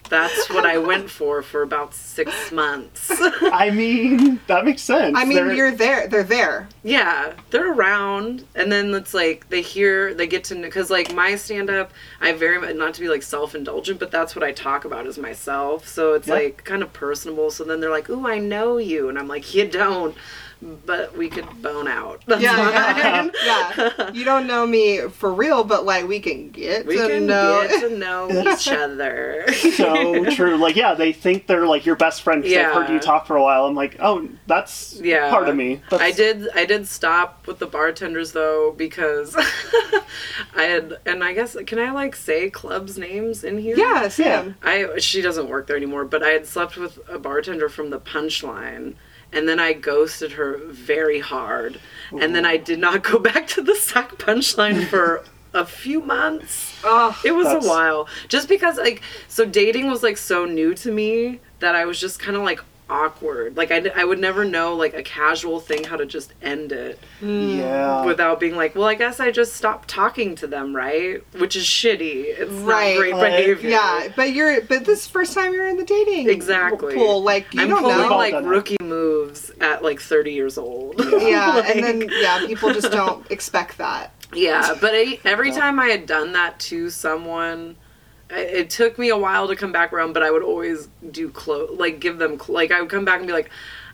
That's 0.10 0.50
what 0.50 0.66
I 0.66 0.78
went 0.78 1.10
for 1.10 1.42
for 1.42 1.62
about 1.62 1.94
six 1.94 2.52
months. 2.52 3.12
I 3.42 3.70
mean, 3.70 4.40
that 4.48 4.66
makes 4.66 4.82
sense. 4.82 5.18
I 5.18 5.26
mean, 5.26 5.36
They're- 5.38 5.54
you're 5.54 5.72
there. 5.72 6.08
They're 6.08 6.24
there. 6.24 6.68
yeah, 6.84 7.34
they're 7.52 7.72
around, 7.74 8.46
and 8.56 8.72
then 8.72 8.94
it's 8.94 9.14
like 9.14 9.50
they 9.50 9.62
hear, 9.62 10.14
they 10.14 10.28
get 10.28 10.44
to 10.46 10.56
know, 10.56 10.62
because 10.64 10.90
like 10.90 11.14
my 11.14 11.36
stand 11.36 11.70
up, 11.70 11.92
I 12.22 12.32
very 12.34 12.60
much, 12.60 12.76
not 12.76 12.94
to 12.96 13.02
be 13.02 13.08
like 13.10 13.24
self 13.24 13.56
indulgent, 13.56 14.00
but 14.00 14.12
that's 14.12 14.36
what 14.36 14.44
I 14.44 14.52
talk 14.52 14.86
about 14.86 15.08
is 15.08 15.18
myself. 15.18 15.88
So 15.88 16.14
it's 16.14 16.28
Yeah. 16.28 16.36
like 16.36 16.64
kind 16.64 16.82
of 16.84 16.94
personable. 16.94 17.52
So 17.52 17.64
then 17.64 17.80
they're 17.80 17.90
like, 17.92 18.10
ooh, 18.10 18.28
I 18.28 18.40
know 18.40 18.78
you. 18.78 19.10
And 19.10 19.18
I'm 19.20 19.28
like, 19.28 19.54
you 19.54 19.68
don't, 19.68 20.16
but 20.62 21.16
we 21.16 21.30
could 21.30 21.46
bone 21.62 21.88
out. 21.88 22.24
That's 22.26 22.42
Yeah, 22.42 22.70
yeah, 22.98 23.30
yeah. 23.46 24.12
You 24.12 24.24
don't 24.26 24.48
know 24.48 24.66
me 24.66 25.02
for 25.10 25.34
real, 25.34 25.64
but 25.64 25.86
like 25.86 26.08
we 26.08 26.20
can 26.20 26.50
get 26.50 26.86
We 26.86 26.98
to 26.98 27.08
can 27.08 27.28
know. 27.28 27.66
get 27.70 27.82
to 27.90 27.98
know 27.98 28.30
each 28.54 28.68
other. 28.68 29.46
so 29.54 30.26
true. 30.32 30.58
Like, 30.58 30.76
yeah, 30.76 30.94
they 30.96 31.14
think 31.14 31.48
they're 31.48 31.68
like 31.68 31.86
your 31.86 31.96
best 31.96 32.22
friend 32.24 32.42
because 32.42 32.56
they've 32.56 32.74
heard 32.74 32.90
you 32.90 33.00
talk 33.00 33.28
for 33.28 33.36
a 33.36 33.44
while. 33.44 33.66
I'm 33.66 33.76
like, 33.76 33.98
oh, 34.00 34.28
that's 34.48 35.00
Yeah. 35.02 35.30
part 35.30 35.48
of 35.48 35.56
me. 35.56 35.82
That's, 35.90 36.02
I 36.04 36.12
did 36.12 36.50
I 36.56 36.66
did 36.66 36.88
stop 36.88 37.46
with 37.48 37.60
the 37.60 37.68
bartenders 37.68 38.32
though 38.32 38.74
because 38.76 39.36
I 40.56 40.64
had 40.64 40.98
and 41.06 41.24
I 41.24 41.34
guess 41.34 41.56
can 41.66 41.80
I 41.80 41.92
like 41.92 42.16
say 42.16 42.50
clubs 42.50 42.98
names 42.98 43.44
in 43.44 43.58
here? 43.60 43.78
yeah, 43.78 44.08
Sam. 44.08 44.56
I 44.64 44.98
she 44.98 45.22
doesn't 45.22 45.50
work 45.50 45.68
there 45.68 45.78
anymore, 45.78 46.06
but 46.06 46.24
I 46.24 46.30
had 46.30 46.46
slept 46.48 46.78
with 46.78 47.00
a 47.08 47.20
bartender 47.20 47.70
from 47.70 47.90
the 47.90 48.00
punchline 48.00 48.96
and 49.34 49.48
then 49.48 49.60
I 49.60 49.74
ghosted 49.74 50.34
her 50.34 50.58
very 50.70 51.20
hard. 51.20 51.80
And 52.12 52.34
then 52.34 52.46
I 52.46 52.58
did 52.58 52.80
not 52.80 53.04
go 53.04 53.20
back 53.30 53.48
to 53.50 53.62
the 53.62 53.76
sack 53.76 54.12
punchline 54.18 54.88
for 54.88 55.24
a 55.54 55.66
few 55.66 56.02
months. 56.02 56.74
Oh, 56.84 57.20
It 57.26 57.32
was 57.32 57.48
That's- 57.48 57.66
a 57.66 57.68
while. 57.70 58.08
Just 58.30 58.48
because 58.48 58.78
like 58.78 59.02
so 59.28 59.46
dating 59.46 59.88
was 59.90 60.04
like 60.04 60.18
so 60.18 60.46
new 60.46 60.74
to 60.76 60.92
me 60.92 61.40
that 61.60 61.76
I 61.76 61.86
was 61.86 62.00
just 62.00 62.20
kind 62.20 62.38
of 62.38 62.44
like 62.44 62.62
awkward. 62.90 63.58
Like 63.58 63.72
I, 63.72 63.90
I 63.96 64.04
would 64.04 64.20
never 64.20 64.46
know 64.46 64.76
like 64.76 64.94
a 64.94 65.04
casual 65.04 65.60
thing 65.60 65.84
how 65.84 65.98
to 65.98 66.06
just 66.06 66.34
end 66.42 66.72
it 66.72 67.00
hmm. 67.20 67.60
Yeah. 67.60 68.06
without 68.06 68.40
being 68.40 68.56
like, 68.56 68.76
well, 68.76 68.86
I 68.88 68.96
guess 68.96 69.20
I 69.20 69.32
just 69.32 69.54
stopped 69.54 69.88
talking 69.90 70.36
to 70.36 70.48
them, 70.48 70.76
right? 70.76 71.22
Which 71.38 71.56
is 71.56 71.66
shitty. 71.66 72.26
It's 72.40 72.52
Right. 72.52 72.94
not 72.96 73.00
great 73.00 73.14
Right. 73.14 73.38
behavior. 73.38 73.70
yeah, 73.70 74.08
but 74.16 74.34
you're 74.34 74.62
but 74.62 74.86
this 74.86 75.02
is 75.02 75.06
the 75.08 75.12
first 75.12 75.34
time 75.34 75.54
you're 75.54 75.68
in 75.68 75.78
the 75.78 75.84
dating 75.86 76.30
Exactly. 76.30 76.96
pool. 76.96 77.22
Like 77.24 77.54
you 77.54 77.62
I'm 77.62 77.70
don't 77.70 77.82
pulling 77.82 77.98
know. 78.10 78.18
like 78.18 78.36
rookie 78.46 78.78
moves 78.82 79.52
at 79.62 79.84
like 79.84 80.00
30 80.00 80.32
years 80.34 80.58
old. 80.58 80.96
Yeah, 81.00 81.48
Like- 81.56 81.76
and 81.76 81.84
then 81.84 82.10
yeah, 82.22 82.46
people 82.48 82.74
just 82.74 82.92
don't 82.92 83.30
expect 83.32 83.78
that. 83.80 84.14
Yeah, 84.34 84.76
but 84.82 84.92
I, 84.94 85.20
every 85.24 85.52
time 85.52 85.80
I 85.80 85.86
had 85.88 86.06
done 86.06 86.34
that 86.34 86.60
to 86.62 86.90
someone, 86.90 87.76
I- 87.80 87.87
it 88.30 88.70
took 88.70 88.98
me 88.98 89.10
a 89.10 89.18
while 89.18 89.48
to 89.48 89.56
come 89.56 89.72
back 89.72 89.94
around. 89.94 90.14
But 90.14 90.24
I 90.24 90.32
would 90.32 90.44
always 90.44 90.90
do 91.12 91.30
close, 91.30 91.70
like 91.78 92.00
give 92.00 92.18
them 92.18 92.40
cl- 92.40 92.54
like 92.56 92.72
I 92.72 92.82
would 92.82 92.90
come 92.90 93.06
back 93.06 93.20
and 93.20 93.28
be 93.28 93.34
like, 93.34 93.50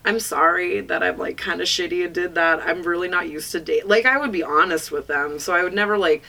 "I'm 0.05 0.19
sorry 0.19 0.81
that 0.81 1.03
I'm 1.03 1.17
like 1.17 1.37
kind 1.37 1.61
of 1.61 1.67
shitty 1.67 2.05
and 2.05 2.13
did 2.13 2.35
that. 2.35 2.61
I'm 2.61 2.83
really 2.83 3.07
not 3.09 3.29
used 3.29 3.51
to 3.51 3.59
date." 3.59 3.87
Like 3.87 4.05
I 4.05 4.17
would 4.17 4.31
be 4.31 4.43
honest 4.43 4.91
with 4.91 5.07
them, 5.07 5.39
so 5.39 5.53
I 5.53 5.63
would 5.63 5.73
never 5.73 5.97
like 5.97 6.23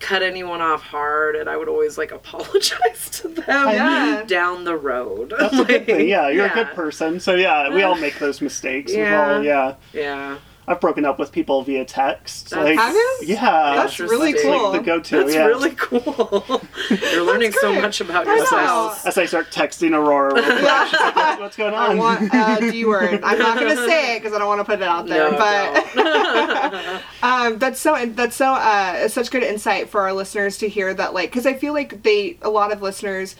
cut 0.00 0.22
anyone 0.22 0.60
off 0.60 0.82
hard, 0.82 1.34
and 1.34 1.50
I 1.50 1.56
would 1.56 1.68
always 1.68 1.98
like 1.98 2.12
apologize 2.20 3.10
to 3.20 3.28
them 3.28 3.44
Yeah. 3.48 4.22
down 4.28 4.62
the 4.62 4.76
road. 4.76 5.34
That's 5.36 5.58
a 5.58 5.64
good 5.64 5.86
thing. 5.86 6.08
Yeah, 6.08 6.28
you're 6.28 6.46
a 6.46 6.54
good 6.54 6.68
person. 6.68 7.18
So 7.18 7.34
yeah, 7.34 7.74
we 7.74 7.82
all 7.82 7.96
make 7.96 8.18
those 8.20 8.40
mistakes. 8.40 8.92
Yeah. 8.94 9.34
all- 9.34 9.42
yeah. 9.42 9.74
Yeah. 9.92 10.38
I've 10.68 10.80
broken 10.80 11.04
up 11.06 11.18
with 11.18 11.32
people 11.32 11.62
via 11.62 11.84
text. 11.84 12.50
That's- 12.50 12.76
like, 12.76 12.78
Have 12.78 12.94
you? 12.94 13.18
Yeah. 13.22 13.72
That's 13.76 13.98
really 13.98 14.28
Interesting. 14.30 14.52
cool. 14.58 14.72
the 14.72 14.78
go-to. 14.80 15.16
That's 15.24 15.34
yeah. 15.34 15.46
really 15.46 15.70
cool. 15.70 16.60
You're 17.12 17.24
learning 17.24 17.52
so 17.52 17.72
much 17.74 18.00
about 18.02 18.28
I 18.28 18.36
yourself. 18.36 19.06
As 19.06 19.16
I 19.16 19.24
start 19.24 19.50
texting 19.50 19.92
Aurora, 19.96 20.34
real 20.34 20.44
like, 20.44 20.92
what's, 20.92 21.40
what's 21.40 21.56
going 21.56 21.74
I 21.74 21.88
on? 21.88 21.96
want 21.98 22.30
a 22.32 22.70
D 22.70 22.84
word. 22.84 23.20
I'm 23.24 23.38
not 23.38 23.58
going 23.58 23.74
to 23.76 23.86
say 23.88 24.16
it 24.16 24.18
because 24.20 24.34
I 24.34 24.38
don't 24.38 24.48
want 24.48 24.60
to 24.60 24.64
put 24.64 24.80
it 24.80 24.86
out 24.86 25.06
there. 25.06 25.30
No, 25.30 25.38
but 25.38 27.02
um, 27.22 27.58
that's 27.58 27.80
so 27.80 28.04
that's 28.06 28.36
so 28.36 28.52
uh, 28.52 29.08
such 29.08 29.30
good 29.30 29.42
insight 29.42 29.88
for 29.88 30.02
our 30.02 30.12
listeners 30.12 30.58
to 30.58 30.68
hear 30.68 30.92
that 30.94 31.14
like 31.14 31.30
because 31.30 31.46
I 31.46 31.54
feel 31.54 31.72
like 31.72 32.02
they 32.02 32.36
a 32.42 32.50
lot 32.50 32.72
of 32.72 32.82
listeners 32.82 33.36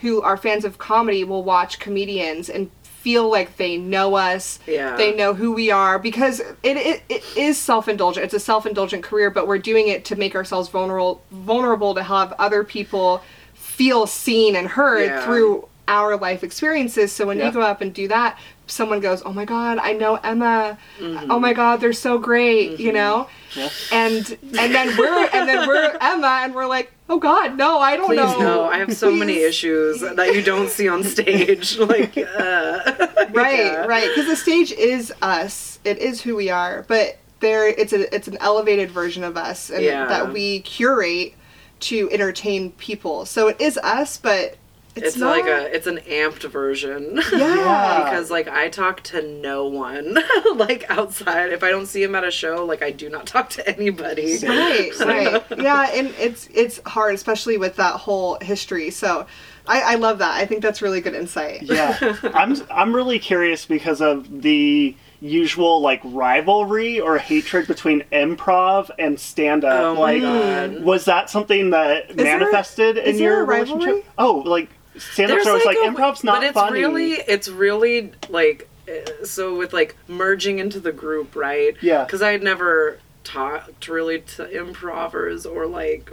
who 0.00 0.20
are 0.22 0.36
fans 0.36 0.64
of 0.64 0.78
comedy 0.78 1.22
will 1.24 1.44
watch 1.44 1.78
comedians 1.78 2.48
and 2.50 2.70
feel 3.02 3.30
like 3.30 3.56
they 3.56 3.76
know 3.76 4.14
us 4.14 4.58
Yeah. 4.66 4.96
they 4.96 5.14
know 5.14 5.34
who 5.34 5.52
we 5.52 5.70
are 5.70 5.98
because 5.98 6.40
it, 6.40 6.76
it, 6.76 7.02
it 7.08 7.24
is 7.36 7.58
self-indulgent 7.58 8.24
it's 8.24 8.34
a 8.34 8.40
self-indulgent 8.40 9.02
career 9.02 9.28
but 9.30 9.46
we're 9.48 9.58
doing 9.58 9.88
it 9.88 10.04
to 10.06 10.16
make 10.16 10.34
ourselves 10.36 10.68
vulnerable 10.68 11.22
vulnerable 11.30 11.94
to 11.94 12.02
have 12.02 12.32
other 12.38 12.62
people 12.62 13.22
feel 13.54 14.06
seen 14.06 14.54
and 14.54 14.68
heard 14.68 15.06
Yeah. 15.06 15.24
through 15.24 15.68
our 15.88 16.16
life 16.16 16.44
experiences 16.44 17.10
so 17.12 17.26
when 17.26 17.38
Yeah. 17.38 17.46
you 17.46 17.52
go 17.52 17.60
up 17.60 17.80
and 17.80 17.92
do 17.92 18.08
that 18.08 18.38
someone 18.66 19.00
goes 19.00 19.22
oh 19.24 19.32
my 19.32 19.44
god 19.44 19.78
i 19.78 19.92
know 19.92 20.14
emma 20.16 20.78
Mm-hmm. 20.98 21.30
oh 21.30 21.38
my 21.40 21.52
god 21.52 21.80
they're 21.80 21.92
so 21.92 22.18
great 22.18 22.78
you 22.78 22.92
know 22.92 23.28
Yeah. 23.56 23.68
and 23.92 24.38
and 24.58 24.74
then 24.74 24.96
we're 24.96 25.28
and 25.32 25.48
then 25.48 25.66
we're 25.66 25.96
emma 26.00 26.40
and 26.44 26.54
we're 26.54 26.66
like 26.66 26.92
oh 27.08 27.18
god 27.18 27.56
no 27.56 27.78
i 27.80 27.96
don't 27.96 28.06
Please 28.06 28.16
know 28.16 28.38
no, 28.38 28.64
I 28.64 28.78
have 28.78 28.96
so 28.96 29.10
many 29.10 29.38
issues 29.38 30.00
that 30.00 30.34
you 30.34 30.40
don't 30.42 30.70
see 30.70 30.88
on 30.88 31.02
stage. 31.04 31.76
like, 31.94 32.16
uh, 32.16 32.80
right 33.32 33.58
yeah. 33.58 33.84
right 33.86 34.08
because 34.08 34.26
the 34.26 34.36
stage 34.36 34.70
is 34.72 35.12
us 35.20 35.78
it 35.84 35.98
is 35.98 36.22
who 36.22 36.36
we 36.36 36.48
are 36.48 36.84
but 36.88 37.18
there 37.40 37.66
it's 37.66 37.92
a 37.92 38.14
it's 38.14 38.28
an 38.28 38.36
elevated 38.40 38.90
version 38.90 39.24
of 39.24 39.36
us 39.36 39.68
and 39.68 39.84
that 39.84 40.32
we 40.32 40.60
curate 40.60 41.34
to 41.80 42.08
entertain 42.12 42.70
people 42.72 43.26
so 43.26 43.48
it 43.48 43.60
is 43.60 43.76
us 43.78 44.16
but 44.16 44.56
it's, 44.94 45.06
It's, 45.08 45.16
not 45.16 45.30
like 45.30 45.46
a, 45.46 45.74
it's 45.74 45.86
an 45.86 45.98
amped 46.08 46.42
version. 46.50 47.18
yeah, 47.32 48.04
because 48.04 48.30
like 48.30 48.48
I 48.48 48.68
talk 48.68 49.00
to 49.04 49.22
no 49.22 49.66
one 49.66 50.18
like 50.54 50.84
outside. 50.90 51.52
If 51.52 51.62
I 51.62 51.70
don't 51.70 51.86
see 51.86 52.02
him 52.02 52.14
at 52.14 52.24
a 52.24 52.30
show, 52.30 52.64
like 52.64 52.82
I 52.82 52.90
do 52.90 53.08
not 53.08 53.26
talk 53.26 53.48
to 53.50 53.68
anybody. 53.68 54.36
Right 54.42 54.90
right 55.00 55.42
yeah 55.58 55.90
and 55.94 56.08
it's 56.18 56.48
it's 56.54 56.80
hard 56.86 57.14
especially 57.14 57.56
with 57.56 57.76
that 57.76 57.94
whole 57.94 58.38
history 58.40 58.90
so 58.90 59.26
I, 59.66 59.80
I 59.82 59.94
love 59.96 60.18
that 60.18 60.34
i 60.34 60.44
think 60.46 60.62
that's 60.62 60.82
really 60.82 61.00
good 61.00 61.14
insight 61.14 61.62
yeah 61.62 62.16
i'm 62.34 62.56
i'm 62.70 62.94
really 62.94 63.18
curious 63.18 63.64
because 63.66 64.00
of 64.00 64.42
the 64.42 64.96
usual 65.20 65.80
like 65.80 66.00
rivalry 66.04 66.98
or 67.00 67.18
hatred 67.18 67.66
between 67.68 68.02
improv 68.12 68.90
and 68.98 69.18
stand 69.20 69.64
up 69.64 69.80
Oh 69.82 69.94
my 69.94 70.00
like 70.14 70.22
god. 70.22 70.82
was 70.84 71.04
that 71.06 71.30
something 71.30 71.70
that 71.70 72.08
there- 72.16 72.38
manifested 72.38 72.98
in 72.98 73.18
your 73.18 73.44
rivalry? 73.44 73.78
relationship 73.86 74.10
oh 74.18 74.42
like 74.46 74.68
stand 74.98 75.30
up 75.30 75.36
There's 75.36 75.44
shows 75.44 75.64
like, 75.64 75.76
a- 75.78 75.84
improv's 75.86 76.22
not 76.24 76.36
but 76.40 76.44
it's 76.44 76.54
funny 76.54 76.80
really 76.80 77.12
it's 77.12 77.48
really 77.48 78.12
like 78.28 78.68
uh, 78.88 79.24
so 79.24 79.56
with 79.56 79.72
like 79.72 79.96
merging 80.08 80.58
into 80.58 80.80
the 80.80 80.92
group, 80.92 81.36
right? 81.36 81.76
Yeah. 81.80 82.04
Because 82.04 82.20
I 82.20 82.32
had 82.32 82.42
never 82.42 82.98
talked 83.24 83.86
really 83.86 84.20
to 84.20 84.50
improvers 84.50 85.46
or 85.46 85.64
like 85.66 86.10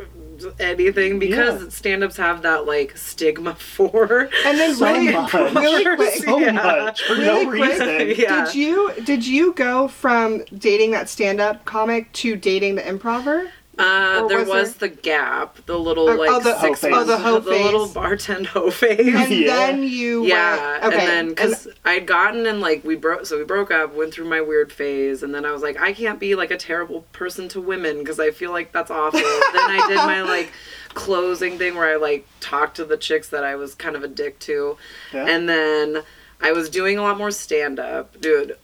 anything 0.60 1.18
because 1.18 1.64
Yeah. 1.64 1.70
stand-ups 1.70 2.18
have 2.18 2.44
that 2.44 2.68
like 2.68 2.96
stigma 2.96 3.56
for 3.76 4.30
and 4.46 4.60
then 4.60 4.76
So 4.76 4.86
really, 4.86 5.12
much. 5.14 5.34
really 5.34 5.96
quick 5.96 6.14
so 6.24 6.38
Yeah. 6.40 6.52
much 6.52 7.02
for 7.02 7.14
Really 7.16 7.46
no 7.46 7.50
quick. 7.50 7.62
reason 7.80 8.10
Yeah. 8.24 8.46
Did 8.46 8.56
you 8.56 8.94
did 9.04 9.26
you 9.26 9.54
go 9.54 9.88
from 9.88 10.44
dating 10.56 10.92
that 10.92 11.10
stand 11.10 11.42
up 11.42 11.66
comic 11.66 12.12
to 12.14 12.36
dating 12.36 12.76
the 12.76 12.88
improver? 12.88 13.50
Uh, 13.80 14.22
Or 14.24 14.28
there 14.30 14.40
was 14.40 14.48
was, 14.50 14.74
there- 14.76 14.90
the 14.90 14.96
gap, 14.96 15.58
the 15.66 15.80
little 15.80 16.10
Oh, 16.10 16.16
like 16.16 16.30
oh, 16.30 16.40
the- 16.42 16.60
six 16.60 16.84
oh, 16.84 16.90
months, 16.90 17.08
the 17.08 17.40
the 17.40 17.50
little 17.64 17.88
bartend 17.88 18.48
hoe 18.48 18.70
phase. 18.72 19.00
And 19.00 19.32
Yeah. 19.34 19.56
then 19.56 19.84
you 19.84 20.26
yeah, 20.26 20.72
went, 20.82 20.84
okay. 20.94 21.00
and 21.00 21.08
then 21.10 21.30
because 21.30 21.68
I'd 21.86 22.06
gotten 22.06 22.46
and 22.46 22.60
like 22.60 22.84
we 22.84 22.96
broke, 22.96 23.26
so 23.26 23.38
we 23.38 23.46
broke 23.46 23.72
up, 23.72 23.94
went 23.96 24.14
through 24.14 24.28
my 24.30 24.42
weird 24.42 24.72
phase, 24.74 25.24
and 25.24 25.34
then 25.34 25.46
I 25.46 25.52
was 25.54 25.62
like, 25.62 25.80
I 25.80 25.94
can't 25.94 26.20
be 26.20 26.36
like 26.36 26.52
a 26.52 26.58
terrible 26.58 27.06
person 27.14 27.48
to 27.50 27.62
women 27.62 28.00
because 28.00 28.20
I 28.20 28.32
feel 28.32 28.52
like 28.52 28.72
that's 28.74 28.92
awful. 28.92 29.20
then 29.22 29.30
I 29.70 29.86
did 29.88 29.98
my 29.98 30.22
like 30.24 30.52
closing 30.94 31.58
thing 31.58 31.76
where 31.76 31.90
I 31.90 31.96
like 31.96 32.28
talked 32.42 32.76
to 32.78 32.86
the 32.86 32.98
chicks 32.98 33.30
that 33.30 33.44
I 33.44 33.56
was 33.56 33.76
kind 33.76 33.96
of 33.96 34.04
a 34.04 34.08
dick 34.10 34.40
to, 34.40 34.78
Yeah. 35.14 35.26
and 35.28 35.48
then 35.48 36.04
I 36.42 36.52
was 36.52 36.70
doing 36.70 36.98
a 36.98 37.02
lot 37.02 37.18
more 37.18 37.32
stand 37.32 37.80
up, 37.80 38.20
dude. 38.20 38.58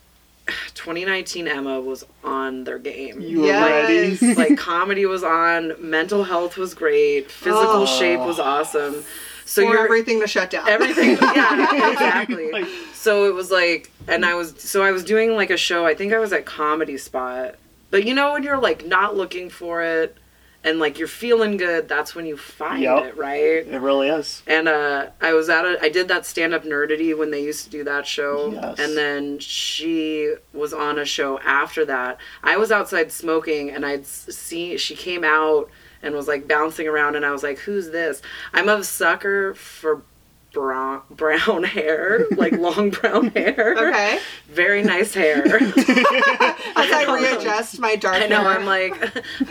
2019 0.75 1.47
Emma 1.47 1.79
was 1.79 2.05
on 2.23 2.63
their 2.63 2.77
game. 2.79 3.19
you 3.21 3.41
were 3.41 3.47
Yes. 3.47 4.21
ready 4.21 4.35
like 4.35 4.57
comedy 4.57 5.05
was 5.05 5.23
on, 5.23 5.73
mental 5.79 6.23
health 6.23 6.57
was 6.57 6.73
great, 6.73 7.31
physical 7.31 7.83
Oh. 7.83 7.85
shape 7.85 8.19
was 8.19 8.39
awesome. 8.39 9.03
So 9.45 9.61
for 9.63 9.73
you're 9.73 9.83
everything 9.83 10.19
to 10.21 10.27
shut 10.27 10.49
down. 10.49 10.67
everything 10.67 11.17
yeah 11.21 11.91
exactly 11.91 12.51
Like- 12.51 12.67
so 12.93 13.25
it 13.29 13.33
was 13.35 13.51
like 13.51 13.91
and 14.07 14.25
i 14.25 14.33
was 14.33 14.55
so 14.57 14.81
i 14.83 14.89
was 14.91 15.03
doing 15.03 15.35
like 15.35 15.51
a 15.51 15.57
show 15.57 15.85
i 15.85 15.93
think 15.93 16.11
i 16.13 16.17
was 16.17 16.33
at 16.33 16.45
comedy 16.45 16.97
spot 16.97 17.53
but 17.91 18.03
you 18.05 18.15
know 18.15 18.33
when 18.33 18.41
you're 18.41 18.57
like 18.57 18.87
not 18.87 19.15
looking 19.15 19.51
for 19.51 19.83
it 19.83 20.17
and 20.65 20.79
like 20.79 20.99
you're 20.99 21.07
feeling 21.07 21.55
good 21.55 21.87
that's 21.87 22.13
when 22.15 22.25
you 22.25 22.35
find 22.35 22.81
Yep. 22.83 23.03
it 23.05 23.17
right? 23.17 23.65
It 23.75 23.79
really 23.79 24.09
is. 24.09 24.43
And 24.47 24.67
uh 24.67 25.07
i 25.21 25.31
was 25.31 25.47
at 25.47 25.63
a 25.65 25.77
i 25.81 25.87
did 25.87 26.07
that 26.09 26.25
stand-up 26.25 26.63
nerdity 26.65 27.17
when 27.17 27.31
they 27.31 27.41
used 27.43 27.63
to 27.63 27.69
do 27.69 27.83
that 27.85 28.05
show. 28.05 28.51
Yes. 28.51 28.79
and 28.79 28.97
then 28.97 29.39
she 29.39 30.33
was 30.53 30.73
on 30.73 30.99
a 30.99 31.05
show 31.05 31.39
after 31.39 31.85
that. 31.85 32.17
I 32.43 32.57
was 32.57 32.71
outside 32.71 33.11
smoking 33.11 33.69
and 33.71 33.85
i'd 33.85 34.05
see 34.05 34.77
she 34.77 34.95
came 34.95 35.23
out 35.23 35.69
and 36.01 36.13
was 36.13 36.27
like 36.27 36.47
bouncing 36.47 36.87
around 36.87 37.15
and 37.15 37.25
i 37.25 37.31
was 37.31 37.43
like 37.43 37.59
who's 37.59 37.91
this? 37.91 38.21
I'm 38.53 38.67
a 38.67 38.83
sucker 38.83 39.53
for 39.55 40.01
brown, 40.55 41.01
brown 41.11 41.63
hair 41.63 42.25
like 42.31 42.53
long 42.53 42.89
brown 42.89 43.27
hair 43.27 43.75
okay. 43.77 44.19
very 44.47 44.81
nice 44.81 45.13
hair 45.13 45.45
As 45.61 46.91
I 46.91 47.05
readjust 47.13 47.77
my 47.79 47.97
dark 47.97 48.15
i 48.15 48.27
know 48.27 48.41
hair. 48.41 48.57
i'm 48.57 48.65
like 48.65 48.93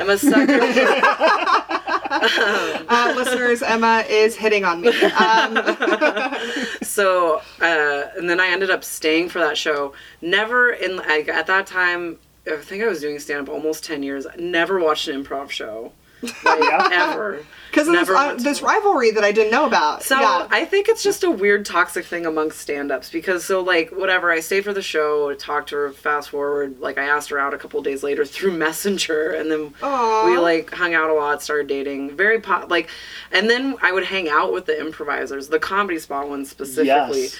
i'm 0.00 0.08
a 0.08 0.16
sucker 0.16 0.58
uh, 2.14 3.12
listeners, 3.16 3.62
Emma 3.62 4.04
is 4.08 4.36
hitting 4.36 4.64
on 4.64 4.80
me. 4.82 4.88
Um, 4.88 5.56
so 6.82 7.42
uh, 7.60 8.04
and 8.16 8.30
then 8.30 8.40
I 8.40 8.48
ended 8.48 8.70
up 8.70 8.84
staying 8.84 9.30
for 9.30 9.40
that 9.40 9.58
show. 9.58 9.94
Never 10.20 10.70
in 10.70 10.96
like 10.96 11.28
at 11.28 11.46
that 11.48 11.66
time, 11.66 12.18
I 12.46 12.56
think 12.56 12.82
I 12.82 12.86
was 12.86 13.00
doing 13.00 13.18
stand 13.18 13.48
up 13.48 13.54
almost 13.54 13.84
ten 13.84 14.02
years. 14.02 14.26
Never 14.38 14.78
watched 14.78 15.08
an 15.08 15.24
improv 15.24 15.50
show, 15.50 15.92
like 16.44 16.60
Yeah. 16.60 16.88
ever. 17.12 17.40
because 17.70 17.88
of 17.88 17.94
this, 17.94 18.08
uh, 18.08 18.34
this 18.34 18.62
rivalry 18.62 19.10
that 19.10 19.24
I 19.24 19.32
didn't 19.32 19.50
know 19.50 19.66
about. 19.66 20.02
So 20.04 20.18
yeah. 20.20 20.46
I 20.50 20.64
think 20.64 20.88
it's 20.88 21.02
just 21.02 21.24
a 21.24 21.30
weird 21.30 21.66
toxic 21.66 22.04
thing 22.04 22.24
amongst 22.24 22.60
stand-ups 22.60 23.10
because 23.10 23.44
so 23.44 23.60
like 23.62 23.90
whatever 23.90 24.30
I 24.30 24.40
stayed 24.40 24.62
for 24.64 24.72
the 24.72 24.82
show, 24.82 25.30
I 25.30 25.34
talked 25.34 25.70
to 25.70 25.76
her. 25.76 25.90
Fast 25.92 26.30
forward, 26.30 26.78
like 26.80 26.98
I 26.98 27.04
asked 27.04 27.30
her 27.30 27.38
out 27.38 27.52
a 27.54 27.58
couple 27.58 27.82
days 27.82 28.02
later 28.02 28.24
through 28.24 28.52
Messenger, 28.56 29.30
and 29.32 29.50
then 29.50 29.74
Aw. 29.82 30.26
we 30.26 30.38
like 30.38 30.70
hung 30.72 30.94
out 30.94 31.10
a 31.10 31.14
lot, 31.14 31.42
started 31.42 31.66
dating. 31.66 32.16
Very 32.16 32.40
pop 32.40 32.70
like, 32.70 32.88
and 33.32 33.50
then 33.50 33.74
I 33.82 33.90
would 33.92 34.04
hang 34.04 34.28
out 34.28 34.52
with 34.52 34.66
the 34.66 34.78
improvisers, 34.80 35.48
the 35.48 35.58
comedy 35.58 35.98
spot 35.98 36.28
ones 36.28 36.50
specifically. 36.50 37.22
yes 37.22 37.38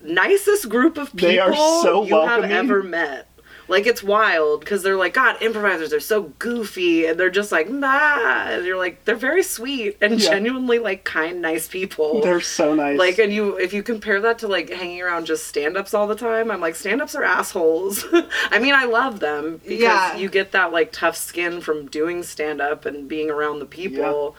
nicest 0.00 0.68
group 0.68 0.96
of 0.96 1.10
people 1.12 1.28
They 1.28 1.38
are 1.40 1.52
so 1.82 2.04
you 2.04 2.14
have 2.14 2.44
ever 2.44 2.82
met. 2.84 3.26
Like 3.68 3.86
it's 3.86 4.02
wild 4.02 4.60
because 4.60 4.82
they're 4.82 4.96
like, 4.96 5.14
God, 5.14 5.40
improvisers 5.42 5.92
are 5.92 6.00
so 6.00 6.22
goofy, 6.38 7.04
and 7.06 7.20
they're 7.20 7.28
just 7.30 7.52
like, 7.52 7.68
nah. 7.68 8.48
And 8.48 8.64
you're 8.64 8.78
like, 8.78 9.04
they're 9.04 9.14
very 9.14 9.42
sweet 9.42 9.96
and 10.00 10.18
Yeah. 10.20 10.30
genuinely 10.30 10.78
like 10.78 11.04
kind, 11.04 11.42
nice 11.42 11.68
people. 11.68 12.20
they're 12.22 12.40
so 12.40 12.74
nice 12.74 12.98
like, 12.98 13.18
and 13.18 13.32
you, 13.32 13.56
if 13.58 13.72
you 13.72 13.82
compare 13.82 14.20
that 14.22 14.38
to 14.40 14.48
like 14.48 14.70
hanging 14.70 15.02
around 15.02 15.26
just 15.26 15.46
stand-ups 15.46 15.92
all 15.94 16.06
the 16.06 16.16
time, 16.16 16.50
I'm 16.50 16.60
like, 16.60 16.76
stand-ups 16.76 17.14
are 17.14 17.24
assholes. 17.24 18.04
I 18.50 18.58
mean, 18.58 18.74
I 18.74 18.84
love 18.84 19.20
them 19.20 19.58
because 19.62 19.80
Yeah. 19.80 20.16
you 20.16 20.28
get 20.28 20.52
that 20.52 20.72
like 20.72 20.90
tough 20.92 21.16
skin 21.16 21.60
from 21.60 21.86
doing 21.88 22.22
stand-up 22.22 22.86
and 22.86 23.06
being 23.08 23.30
around 23.30 23.58
the 23.58 23.66
people. 23.66 24.34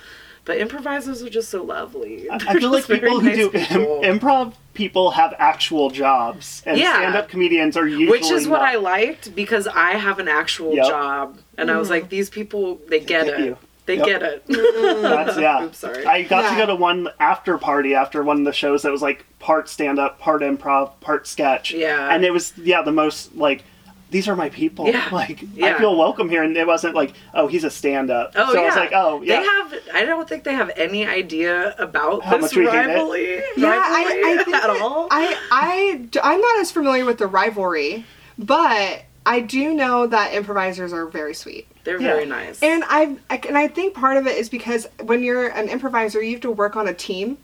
But 0.49 0.57
improvisers 0.57 1.21
are 1.21 1.29
just 1.29 1.49
so 1.49 1.61
lovely. 1.61 2.27
I 2.27 2.39
They're 2.39 2.59
feel 2.59 2.71
like 2.71 2.87
people 2.87 3.19
who 3.19 3.27
nice 3.27 3.35
do 3.35 3.51
people. 3.51 4.01
Im- 4.03 4.19
improv 4.19 4.53
people 4.73 5.11
have 5.11 5.35
actual 5.37 5.91
jobs, 5.91 6.63
and 6.65 6.75
Yeah. 6.75 6.91
stand-up 6.95 7.29
comedians 7.29 7.77
are 7.77 7.85
usually 7.85 8.07
which 8.07 8.31
is 8.31 8.47
what 8.47 8.61
not. 8.61 8.69
I 8.69 8.77
liked 8.77 9.35
because 9.35 9.67
I 9.67 9.91
have 9.91 10.17
an 10.17 10.27
actual 10.27 10.73
Yep. 10.73 10.87
job, 10.87 11.37
and 11.55 11.69
I 11.69 11.77
was 11.77 11.89
mm. 11.89 11.91
like, 11.91 12.09
these 12.09 12.31
people, 12.31 12.79
they 12.87 12.99
get 12.99 13.25
get 13.27 13.39
it. 13.41 13.45
you. 13.45 13.57
They 13.85 13.97
Yep. 13.97 14.05
get 14.07 14.23
it. 14.23 14.43
That's 15.03 15.37
yeah. 15.37 15.65
Oops, 15.65 15.77
sorry. 15.77 16.03
I 16.07 16.23
got 16.23 16.49
to 16.49 16.57
go 16.57 16.65
to 16.65 16.73
one 16.73 17.09
after 17.19 17.59
party 17.59 17.93
after 17.93 18.23
one 18.23 18.39
of 18.39 18.45
the 18.45 18.51
shows 18.51 18.81
that 18.81 18.91
was 18.91 19.03
like 19.03 19.25
part 19.37 19.69
stand 19.69 19.99
up, 19.99 20.17
part 20.19 20.41
improv, 20.41 20.99
part 20.99 21.27
sketch. 21.27 21.73
Yeah. 21.75 22.09
And 22.11 22.25
it 22.25 22.33
was 22.33 22.53
yeah 22.57 22.81
the 22.81 22.91
most 22.91 23.35
like 23.35 23.63
these 24.09 24.27
are 24.27 24.35
my 24.35 24.49
people. 24.49 24.87
Yeah. 24.87 25.07
Like 25.11 25.43
I 25.61 25.77
feel 25.77 25.95
welcome 25.97 26.29
here, 26.29 26.43
and 26.43 26.55
it 26.55 26.65
wasn't 26.67 26.95
like, 26.95 27.13
oh, 27.33 27.47
he's 27.47 27.63
a 27.63 27.69
stand-up. 27.69 28.33
Oh 28.35 28.53
so 28.53 28.59
yeah. 28.59 28.61
I 28.61 28.65
was 28.67 28.75
like, 28.75 28.91
oh 28.93 29.21
yeah. 29.21 29.39
They 29.39 29.45
have. 29.45 29.73
I 29.93 30.05
don't 30.05 30.27
think 30.29 30.43
they 30.43 30.53
have 30.53 30.71
any 30.75 31.05
idea 31.05 31.75
about 31.77 32.23
How 32.23 32.37
this 32.37 32.53
much 32.53 32.55
we 32.55 32.65
rivalry, 32.67 33.41
Yeah, 33.57 33.69
rivalry 33.69 34.23
I, 34.23 34.35
I 34.39 34.43
think 34.43 34.55
at 34.55 34.61
that- 34.67 34.81
all. 34.81 35.07
I, 35.11 35.35
I, 35.51 36.05
d- 36.09 36.19
I'm 36.23 36.39
not 36.41 36.59
as 36.59 36.71
familiar 36.71 37.05
with 37.05 37.17
the 37.17 37.27
rivalry, 37.27 38.05
but 38.37 39.03
I 39.25 39.41
do 39.41 39.73
know 39.73 40.07
that 40.07 40.33
improvisers 40.33 40.93
are 40.93 41.05
very 41.07 41.33
sweet. 41.33 41.67
They're 41.89 41.99
Yeah. 42.01 42.13
very 42.13 42.25
nice. 42.27 42.61
And 42.61 42.83
I, 42.87 43.15
I 43.31 43.41
and 43.47 43.57
I 43.57 43.67
think 43.67 43.95
part 43.95 44.15
of 44.17 44.27
it 44.27 44.37
is 44.37 44.47
because 44.47 44.87
when 45.03 45.23
you're 45.23 45.47
an 45.47 45.69
improviser, 45.69 46.21
you 46.21 46.33
have 46.33 46.41
to 46.41 46.51
work 46.51 46.75
on 46.75 46.87
a 46.87 46.93
team, 46.93 47.37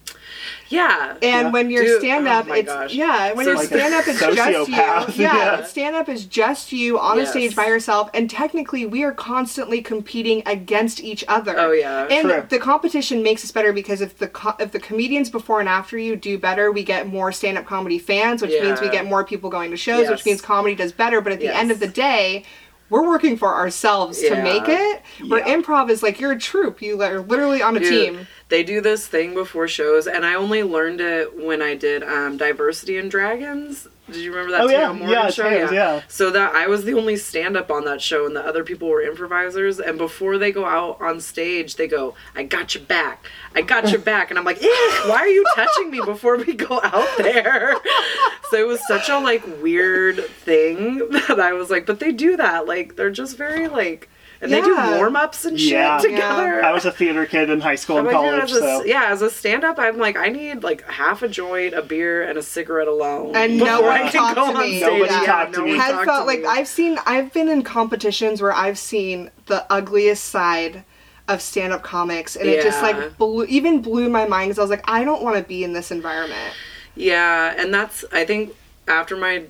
yeah. 0.70 1.14
and 1.22 1.48
Yeah. 1.48 1.50
when 1.52 1.70
you're 1.72 1.84
Dude, 1.84 2.00
stand 2.02 2.28
up, 2.28 2.46
oh 2.50 2.54
it's 2.54 2.68
gosh. 2.72 2.94
yeah. 2.94 3.34
When 3.34 3.46
So 3.46 3.52
you're 3.52 3.60
like 3.60 3.68
stand 3.68 3.94
up, 3.96 4.08
it's 4.08 4.20
just 4.20 4.50
you. 4.50 4.66
Yeah, 4.76 5.12
yeah. 5.16 5.64
stand 5.64 5.96
up 5.96 6.10
is 6.10 6.26
just 6.26 6.72
you 6.72 7.00
on 7.00 7.20
a 7.20 7.26
stage 7.26 7.56
by 7.56 7.66
yourself, 7.66 8.10
and 8.14 8.30
technically 8.30 8.86
we 8.86 9.04
are 9.04 9.12
constantly 9.12 9.82
competing 9.82 10.44
against 10.46 11.02
each 11.04 11.24
other. 11.28 11.56
Oh, 11.58 11.72
yeah. 11.72 12.08
and 12.10 12.30
True. 12.30 12.46
the 12.48 12.60
competition 12.60 13.24
makes 13.24 13.44
us 13.44 13.52
better 13.52 13.74
because 13.74 14.02
if 14.02 14.18
the 14.20 14.28
co- 14.28 14.56
if 14.60 14.72
the 14.72 14.80
comedians 14.80 15.30
before 15.32 15.60
and 15.60 15.68
after 15.70 15.98
you 15.98 16.16
do 16.16 16.38
better, 16.38 16.72
we 16.72 16.84
get 16.84 17.08
more 17.08 17.32
stand 17.32 17.58
up 17.58 17.66
comedy 17.66 17.98
fans, 18.00 18.42
which 18.44 18.60
means 18.62 18.80
we 18.80 18.90
get 18.90 19.06
more 19.06 19.24
people 19.24 19.50
going 19.50 19.72
to 19.72 19.78
shows, 19.78 20.02
Yes. 20.02 20.12
which 20.12 20.26
means 20.26 20.42
comedy 20.42 20.76
does 20.76 20.92
better. 20.92 21.20
But 21.22 21.34
at 21.34 21.40
the 21.40 21.56
end 21.56 21.72
of 21.72 21.80
the 21.80 21.88
day. 21.88 22.44
We're 22.90 23.08
working 23.08 23.36
for 23.38 23.54
ourselves 23.54 24.22
to 24.22 24.42
make 24.44 24.68
it. 24.68 25.02
Where 25.28 25.40
Yeah. 25.40 25.56
improv 25.56 25.90
is 25.90 26.04
like 26.04 26.20
you're 26.20 26.34
a 26.34 26.40
troupe. 26.40 26.82
You 26.82 27.02
are 27.02 27.20
literally 27.20 27.62
on 27.62 27.76
a 27.76 27.80
Dude, 27.80 27.90
team. 27.90 28.28
They 28.50 28.64
do 28.64 28.80
this 28.80 29.08
thing 29.08 29.34
before 29.34 29.68
shows, 29.68 30.06
and 30.08 30.26
I 30.26 30.36
only 30.36 30.62
learned 30.62 31.02
it 31.02 31.36
when 31.36 31.62
I 31.62 31.74
did 31.76 32.04
um, 32.04 32.38
Diversity 32.38 32.98
and 32.98 33.10
Dragons. 33.10 33.88
Did 34.08 34.18
you 34.18 34.32
remember 34.32 34.52
that 34.52 34.62
Oh, 34.62 34.70
yeah. 34.70 34.88
Morgan 34.92 35.10
Yeah, 35.10 35.30
show? 35.32 35.50
Tales, 35.50 35.72
yeah. 35.72 36.02
So 36.08 36.30
that 36.30 36.54
I 36.56 36.68
was 36.68 36.84
the 36.84 36.94
only 36.94 37.16
stand 37.18 37.58
up 37.58 37.72
on 37.72 37.86
that 37.86 38.02
show, 38.02 38.26
and 38.28 38.36
the 38.36 38.46
other 38.46 38.64
people 38.64 38.88
were 38.88 39.02
improvisers. 39.02 39.80
And 39.80 39.98
before 39.98 40.38
they 40.38 40.52
go 40.52 40.66
out 40.66 41.02
on 41.02 41.20
stage, 41.20 41.76
they 41.76 41.88
go, 41.88 42.14
"I 42.36 42.44
got 42.44 42.76
your 42.76 42.84
back, 42.84 43.26
I 43.56 43.62
got 43.62 43.90
your 43.90 44.00
back," 44.14 44.30
and 44.30 44.38
I'm 44.38 44.46
like, 44.46 44.62
"Eh, 44.64 44.68
"Why 45.08 45.18
are 45.18 45.28
you 45.28 45.44
touching 45.56 45.90
me 45.90 46.02
before 46.06 46.38
we 46.38 46.54
go 46.54 46.80
out 46.84 47.18
there?" 47.18 47.76
so 48.52 48.58
it 48.58 48.68
was 48.68 48.86
such 48.88 49.10
a 49.10 49.18
like 49.18 49.44
weird 49.62 50.18
thing 50.30 51.00
that 51.28 51.40
I 51.40 51.54
was 51.54 51.72
like, 51.72 51.86
"But 51.88 52.00
they 52.00 52.12
do 52.12 52.38
that, 52.38 52.68
like 52.68 52.96
they're 52.98 53.10
just 53.12 53.38
very 53.38 53.68
like." 53.68 54.08
And 54.42 54.52
they 54.52 54.62
do 54.62 54.76
warm 54.76 55.16
ups 55.16 55.46
and 55.46 55.60
shit 55.60 55.72
Yeah. 55.72 55.98
together. 55.98 56.64
I 56.64 56.72
was 56.72 56.86
a 56.86 56.92
theater 56.92 57.26
kid 57.26 57.50
in 57.50 57.62
high 57.62 57.76
school 57.76 57.98
I'm 57.98 58.06
and 58.08 58.14
like, 58.16 58.24
dude, 58.26 58.40
college, 58.40 58.52
as 58.52 58.58
a, 58.58 58.60
so 58.60 58.84
yeah, 58.86 59.06
as 59.08 59.22
a 59.22 59.30
stand-up, 59.30 59.80
I'm 59.80 59.98
like, 59.98 60.18
I 60.18 60.28
need 60.28 60.62
like 60.64 60.84
half 60.90 61.24
a 61.24 61.28
joint, 61.28 61.74
a 61.74 61.82
beer, 61.82 62.22
and 62.22 62.38
a 62.38 62.44
cigarette 62.44 62.88
alone, 62.88 63.36
And 63.36 63.58
no 63.58 63.82
one 63.82 63.92
I 63.92 64.10
can 64.10 64.12
talk 64.12 64.36
go 64.36 64.52
to 64.52 64.58
on 64.58 64.64
me. 64.70 64.78
stage. 64.80 64.82
Nobody 64.92 65.14
Yeah, 65.14 65.26
talk 65.26 65.52
to 65.54 65.60
no 65.60 65.66
me. 65.66 65.72
one 65.72 65.80
Had 65.80 65.92
talk 65.94 66.06
felt 66.06 66.22
to 66.22 66.26
like 66.26 66.40
me. 66.42 66.46
I've 66.48 66.68
seen 66.68 67.00
I've 67.06 67.32
been 67.34 67.48
in 67.50 67.64
competitions 67.64 68.42
where 68.42 68.54
I've 68.54 68.78
seen 68.78 69.32
the 69.46 69.66
ugliest 69.72 70.26
side 70.26 70.84
of 71.28 71.42
stand-up 71.42 71.82
comics 71.82 72.36
and 72.36 72.48
it 72.48 72.62
just 72.62 72.84
like 72.84 73.18
blew, 73.18 73.46
even 73.46 73.82
blew 73.82 74.10
my 74.10 74.28
mind 74.28 74.50
because 74.50 74.60
I 74.60 74.62
was 74.62 74.70
like 74.70 74.84
I 74.88 75.04
don't 75.04 75.24
want 75.24 75.38
to 75.38 75.44
be 75.44 75.64
in 75.64 75.74
this 75.74 75.90
environment. 75.92 76.54
Yeah, 76.96 77.54
and 77.58 77.74
that's 77.74 78.06
I 78.12 78.26
think 78.26 78.54
after 78.88 79.16
my 79.18 79.44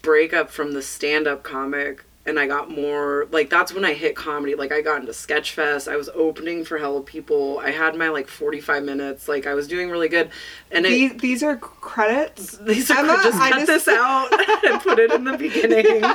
breakup 0.00 0.50
from 0.50 0.72
the 0.72 0.82
stand-up 0.82 1.42
comic. 1.42 2.02
And 2.24 2.38
I 2.38 2.46
got 2.46 2.70
more 2.70 3.26
like 3.32 3.50
that's 3.50 3.74
when 3.74 3.84
I 3.84 3.94
hit 3.94 4.14
comedy. 4.14 4.54
Like 4.54 4.70
I 4.70 4.80
got 4.80 5.00
into 5.00 5.10
Sketchfest. 5.10 5.90
I 5.90 5.96
was 5.96 6.08
opening 6.14 6.64
for 6.64 6.78
hella 6.78 7.02
people. 7.02 7.58
I 7.58 7.72
had 7.72 7.96
my 7.96 8.10
like 8.10 8.28
forty 8.28 8.60
five 8.60 8.84
minutes. 8.84 9.26
Like 9.26 9.44
I 9.44 9.54
was 9.54 9.66
doing 9.66 9.90
really 9.90 10.08
good. 10.08 10.30
And 10.70 10.86
it, 10.86 10.90
These 10.90 11.16
these 11.16 11.42
are 11.42 11.56
credits. 11.56 12.58
these 12.62 12.92
are 12.92 12.98
Emma, 12.98 13.18
just 13.24 13.36
I 13.40 13.50
cut 13.50 13.66
just- 13.66 13.66
cut 13.66 13.66
this 13.66 13.88
out 13.88 14.64
and 14.70 14.80
put 14.80 15.00
it 15.00 15.10
in 15.12 15.24
the 15.24 15.36
beginning. 15.36 15.84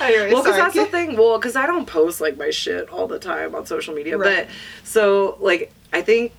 Anyway, 0.00 0.32
well, 0.32 0.42
because 0.42 0.56
that's 0.56 0.74
the 0.74 0.86
thing. 0.86 1.14
Well, 1.16 1.36
because 1.38 1.56
I 1.56 1.66
don't 1.66 1.84
post 1.86 2.20
like 2.20 2.36
my 2.38 2.50
shit 2.50 2.88
all 2.88 3.06
the 3.06 3.18
time 3.18 3.54
on 3.54 3.66
social 3.66 3.92
media. 3.94 4.16
Right. 4.16 4.46
But 4.46 4.54
so 4.84 5.36
like 5.40 5.72
I 5.92 6.00
think 6.00 6.32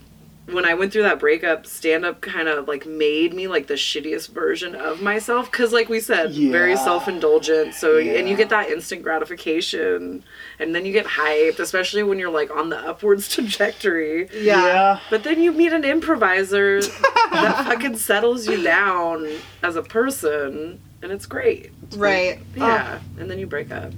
when 0.47 0.65
I 0.65 0.73
went 0.73 0.91
through 0.91 1.03
that 1.03 1.19
breakup, 1.19 1.65
stand 1.65 2.05
up 2.05 2.21
kind 2.21 2.47
of 2.47 2.67
like 2.67 2.85
made 2.85 3.33
me 3.33 3.47
like 3.47 3.67
the 3.67 3.75
shittiest 3.75 4.29
version 4.29 4.75
of 4.75 5.01
myself. 5.01 5.51
Because 5.51 5.71
like 5.71 5.89
we 5.89 5.99
said, 5.99 6.33
very 6.33 6.75
self 6.75 7.07
indulgent. 7.07 7.73
So 7.73 7.97
and 7.97 8.27
you 8.27 8.35
get 8.35 8.49
that 8.49 8.69
instant 8.69 9.03
gratification, 9.03 10.23
and 10.59 10.75
then 10.75 10.85
you 10.85 10.93
get 10.93 11.05
hyped, 11.05 11.59
especially 11.59 12.03
when 12.03 12.19
you're 12.19 12.31
like 12.31 12.51
on 12.51 12.69
the 12.69 12.77
upwards 12.77 13.29
trajectory. 13.33 14.29
yeah. 14.33 14.99
But 15.09 15.23
then 15.23 15.41
you 15.41 15.51
meet 15.51 15.73
an 15.73 15.83
improviser 15.83 16.81
that 17.31 17.65
fucking 17.65 17.97
settles 17.97 18.47
you 18.47 18.61
down 18.61 19.27
as 19.63 19.75
a 19.75 19.83
person, 19.83 20.81
and 21.01 21.11
it's 21.11 21.25
great. 21.25 21.71
Right. 21.95 22.39
Yeah, 22.55 22.99
oh. 22.99 23.21
and 23.21 23.29
then 23.29 23.39
you 23.39 23.47
break 23.47 23.71
up. 23.71 23.93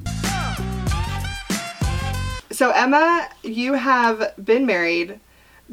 So 2.51 2.69
Emma, 2.69 3.29
you 3.41 3.73
have 3.73 4.34
been 4.43 4.67
married, 4.67 5.19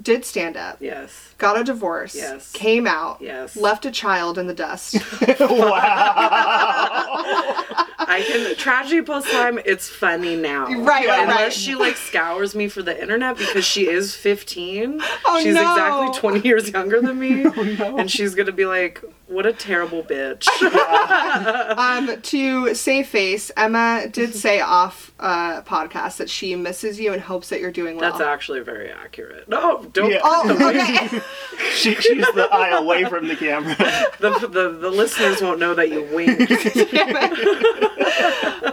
did 0.00 0.24
stand 0.24 0.56
up, 0.56 0.76
Yes. 0.80 1.34
got 1.38 1.58
a 1.58 1.64
divorce, 1.64 2.14
Yes. 2.14 2.52
came 2.52 2.86
out, 2.86 3.18
Yes. 3.20 3.56
left 3.56 3.84
a 3.84 3.90
child 3.90 4.38
in 4.38 4.46
the 4.46 4.54
dust. 4.54 4.94
I 8.08 8.22
can 8.22 8.56
tragedy 8.56 9.02
plus 9.02 9.30
time. 9.30 9.58
It's 9.64 9.88
funny 9.88 10.36
now, 10.36 10.66
Right, 10.66 11.06
right, 11.06 11.22
Unless 11.22 11.38
right. 11.38 11.52
she 11.52 11.74
like 11.74 11.96
scours 11.96 12.54
me 12.54 12.68
for 12.68 12.82
the 12.82 13.00
internet 13.00 13.36
because 13.38 13.64
she 13.64 13.88
is 13.88 14.14
15. 14.14 15.00
Oh, 15.24 15.40
she's 15.42 15.54
no. 15.54 15.60
exactly 15.72 16.18
20 16.18 16.40
years 16.48 16.70
younger 16.70 17.00
than 17.00 17.18
me, 17.18 17.44
and 17.80 18.10
she's 18.10 18.34
gonna 18.34 18.52
be 18.52 18.66
like, 18.66 19.02
"What 19.26 19.46
a 19.46 19.52
terrible 19.52 20.02
bitch." 20.02 20.48
um, 21.76 22.20
to 22.22 22.74
save 22.74 23.06
face, 23.08 23.50
Emma 23.56 24.06
did 24.10 24.34
say 24.34 24.60
off 24.60 25.12
uh, 25.20 25.62
podcast 25.62 26.16
that 26.16 26.30
she 26.30 26.56
misses 26.56 26.98
you 26.98 27.12
and 27.12 27.20
hopes 27.22 27.48
that 27.50 27.60
you're 27.60 27.70
doing 27.70 27.96
well. 27.96 28.10
That's 28.10 28.22
actually 28.22 28.60
very 28.60 28.90
accurate. 28.90 29.48
No, 29.48 29.84
don't. 29.92 30.10
Yeah. 30.10 30.20
Oh, 30.22 30.68
okay. 30.70 31.20
she, 31.74 31.94
she's 31.96 32.26
the 32.34 32.48
eye 32.52 32.76
away 32.78 33.04
from 33.04 33.28
the 33.28 33.36
camera. 33.36 33.76
The, 34.18 34.30
the 34.48 34.70
the 34.70 34.90
listeners 34.90 35.42
won't 35.42 35.58
know 35.60 35.74
that 35.74 35.90
you 35.90 36.02
winked. 36.12 36.50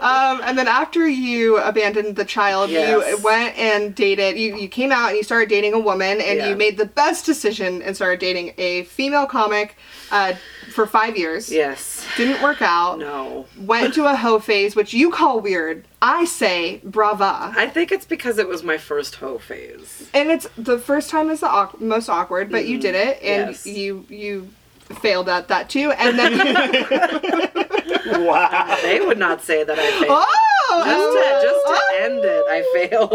Um, 0.02 0.42
and 0.44 0.58
then 0.58 0.68
after 0.68 1.08
you 1.08 1.58
abandoned 1.58 2.16
the 2.16 2.26
child, 2.26 2.70
you 2.70 3.18
went 3.24 3.58
and 3.58 3.94
dated. 3.96 4.38
You, 4.38 4.56
you 4.58 4.68
came 4.68 4.92
out 4.92 5.10
and 5.10 5.18
you 5.18 5.24
started 5.24 5.50
dating 5.50 5.74
a 5.74 5.80
woman, 5.80 6.22
and 6.22 6.38
Yeah. 6.38 6.50
you 6.50 6.56
made 6.56 6.78
the 6.78 6.86
best 6.86 7.26
decision 7.26 7.82
and 7.82 7.96
started 7.96 8.20
dating 8.20 8.54
a 8.58 8.84
female 8.84 9.26
comic 9.26 9.76
uh, 10.12 10.34
for 10.74 10.86
five 10.86 11.18
years. 11.18 11.52
yes. 11.52 12.06
Didn't 12.18 12.42
work 12.42 12.62
out. 12.62 13.00
No. 13.00 13.46
Went 13.60 13.88
into 13.88 14.06
a 14.06 14.16
hoe 14.16 14.40
phase, 14.40 14.76
which 14.76 14.94
you 14.94 15.12
call 15.12 15.40
weird. 15.40 15.86
I 16.02 16.26
say 16.26 16.80
brava. 16.84 17.54
I 17.56 17.68
think 17.68 17.92
it's 17.92 18.06
because 18.06 18.38
it 18.38 18.48
was 18.48 18.64
my 18.64 18.78
first 18.78 19.16
hoe 19.16 19.38
phase. 19.40 20.10
and 20.14 20.30
it's 20.30 20.48
the 20.58 20.78
first 20.80 21.10
time 21.10 21.30
is 21.30 21.40
the 21.42 21.48
awk- 21.50 21.80
most 21.82 22.10
awkward, 22.10 22.52
but 22.52 22.66
you 22.68 22.80
did 22.80 22.96
it, 22.96 23.22
and 23.22 23.52
Yes. 23.52 23.66
you 23.66 24.06
you 24.10 24.48
failed 24.96 25.30
at 25.30 25.48
that 25.50 25.70
too. 25.70 25.92
And 25.92 26.18
then 26.18 26.38
wow. 28.26 28.78
They 28.82 29.00
would 29.00 29.18
not 29.18 29.44
say 29.44 29.64
that 29.64 29.78
I 29.78 29.92
failed. 29.92 30.08
oh, 30.10 30.84
Just 30.86 31.14
to, 31.18 31.48
just 31.48 31.66
to 31.68 31.80
end 32.04 32.22
it, 32.24 32.44
I 32.50 32.62
failed. 32.74 33.14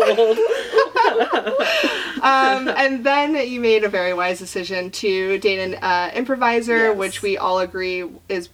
um, 2.22 2.68
and 2.76 3.04
then 3.04 3.34
you 3.48 3.60
made 3.60 3.84
a 3.84 3.88
very 3.88 4.14
wise 4.14 4.38
decision 4.38 4.90
to 4.90 5.38
date 5.38 5.58
an 5.58 5.74
uh, 5.82 6.10
improviser, 6.14 6.88
Yes. 6.88 6.96
which 6.96 7.22
we 7.22 7.36
all 7.36 7.60
agree 7.60 8.04
is 8.28 8.48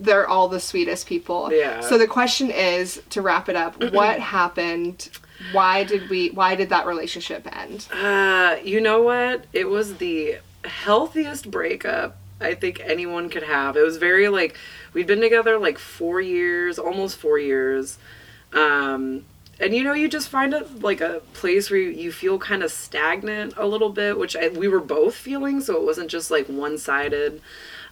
they're 0.00 0.28
all 0.28 0.48
the 0.48 0.60
sweetest 0.60 1.06
people. 1.06 1.52
Yeah. 1.52 1.80
So 1.80 1.98
the 1.98 2.06
question 2.06 2.50
is 2.50 3.00
to 3.10 3.22
wrap 3.22 3.48
it 3.48 3.56
up: 3.56 3.82
What 3.92 4.18
happened? 4.18 5.08
Why 5.52 5.84
did 5.84 6.08
we? 6.10 6.28
Why 6.30 6.54
did 6.54 6.70
that 6.70 6.86
relationship 6.86 7.46
end? 7.56 7.86
Uh, 7.92 8.56
you 8.62 8.80
know 8.80 9.02
what? 9.02 9.44
It 9.52 9.68
was 9.68 9.96
the 9.96 10.38
healthiest 10.64 11.50
breakup 11.50 12.16
I 12.40 12.54
think 12.54 12.80
anyone 12.84 13.28
could 13.28 13.44
have. 13.44 13.76
It 13.76 13.82
was 13.82 13.96
very 13.96 14.28
like 14.28 14.56
we'd 14.92 15.06
been 15.06 15.20
together 15.20 15.58
like 15.58 15.78
four 15.78 16.20
years, 16.20 16.78
almost 16.78 17.16
four 17.16 17.38
years. 17.38 17.98
Um, 18.52 19.24
and 19.60 19.74
you 19.74 19.84
know, 19.84 19.92
you 19.92 20.08
just 20.08 20.28
find 20.28 20.52
it 20.52 20.82
like 20.82 21.00
a 21.00 21.22
place 21.32 21.70
where 21.70 21.78
you, 21.78 21.90
you 21.90 22.12
feel 22.12 22.38
kind 22.38 22.62
of 22.62 22.72
stagnant 22.72 23.54
a 23.56 23.66
little 23.66 23.90
bit, 23.90 24.18
which 24.18 24.36
I, 24.36 24.48
we 24.48 24.68
were 24.68 24.80
both 24.80 25.14
feeling, 25.14 25.60
so 25.60 25.76
it 25.76 25.84
wasn't 25.84 26.10
just 26.10 26.30
like 26.30 26.46
one 26.48 26.76
sided. 26.76 27.40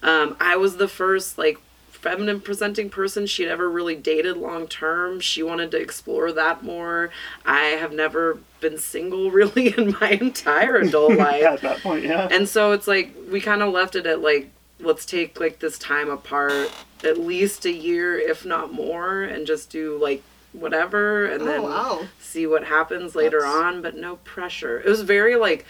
Um, 0.02 0.36
I 0.40 0.56
was 0.56 0.76
the 0.76 0.88
first 0.88 1.38
like 1.38 1.58
feminine 2.02 2.40
presenting 2.40 2.90
person 2.90 3.24
she'd 3.26 3.48
ever 3.48 3.70
really 3.70 3.94
dated 3.94 4.36
long 4.36 4.66
term. 4.68 5.20
She 5.20 5.42
wanted 5.42 5.70
to 5.70 5.78
explore 5.80 6.32
that 6.32 6.62
more. 6.62 7.10
I 7.46 7.60
have 7.80 7.92
never 7.92 8.38
been 8.60 8.76
single 8.76 9.30
really 9.38 9.68
in 9.76 9.96
my 10.00 10.10
entire 10.20 10.76
adult 10.76 11.12
life. 11.16 11.42
At 11.44 11.60
that 11.62 11.80
point, 11.80 12.04
yeah. 12.04 12.28
And 12.30 12.48
so 12.48 12.72
it's 12.72 12.86
like 12.88 13.14
we 13.30 13.40
kind 13.40 13.62
of 13.62 13.72
left 13.72 13.94
it 13.96 14.04
at 14.06 14.20
like 14.20 14.50
let's 14.80 15.06
take 15.06 15.38
like 15.38 15.60
this 15.60 15.78
time 15.78 16.10
apart 16.10 16.70
at 17.04 17.16
least 17.16 17.64
a 17.64 17.72
year 17.72 18.18
if 18.18 18.44
not 18.44 18.72
more 18.72 19.22
and 19.22 19.46
just 19.46 19.70
do 19.70 19.96
like 19.96 20.22
whatever 20.52 21.24
and 21.26 21.42
Oh, 21.42 21.46
then 21.46 21.62
wow. 21.62 22.08
see 22.18 22.46
what 22.48 22.64
happens 22.64 23.14
later 23.14 23.40
That's- 23.40 23.54
on 23.56 23.80
but 23.80 23.96
no 23.96 24.16
pressure. 24.16 24.80
It 24.80 24.88
was 24.88 25.02
very 25.02 25.36
like 25.36 25.64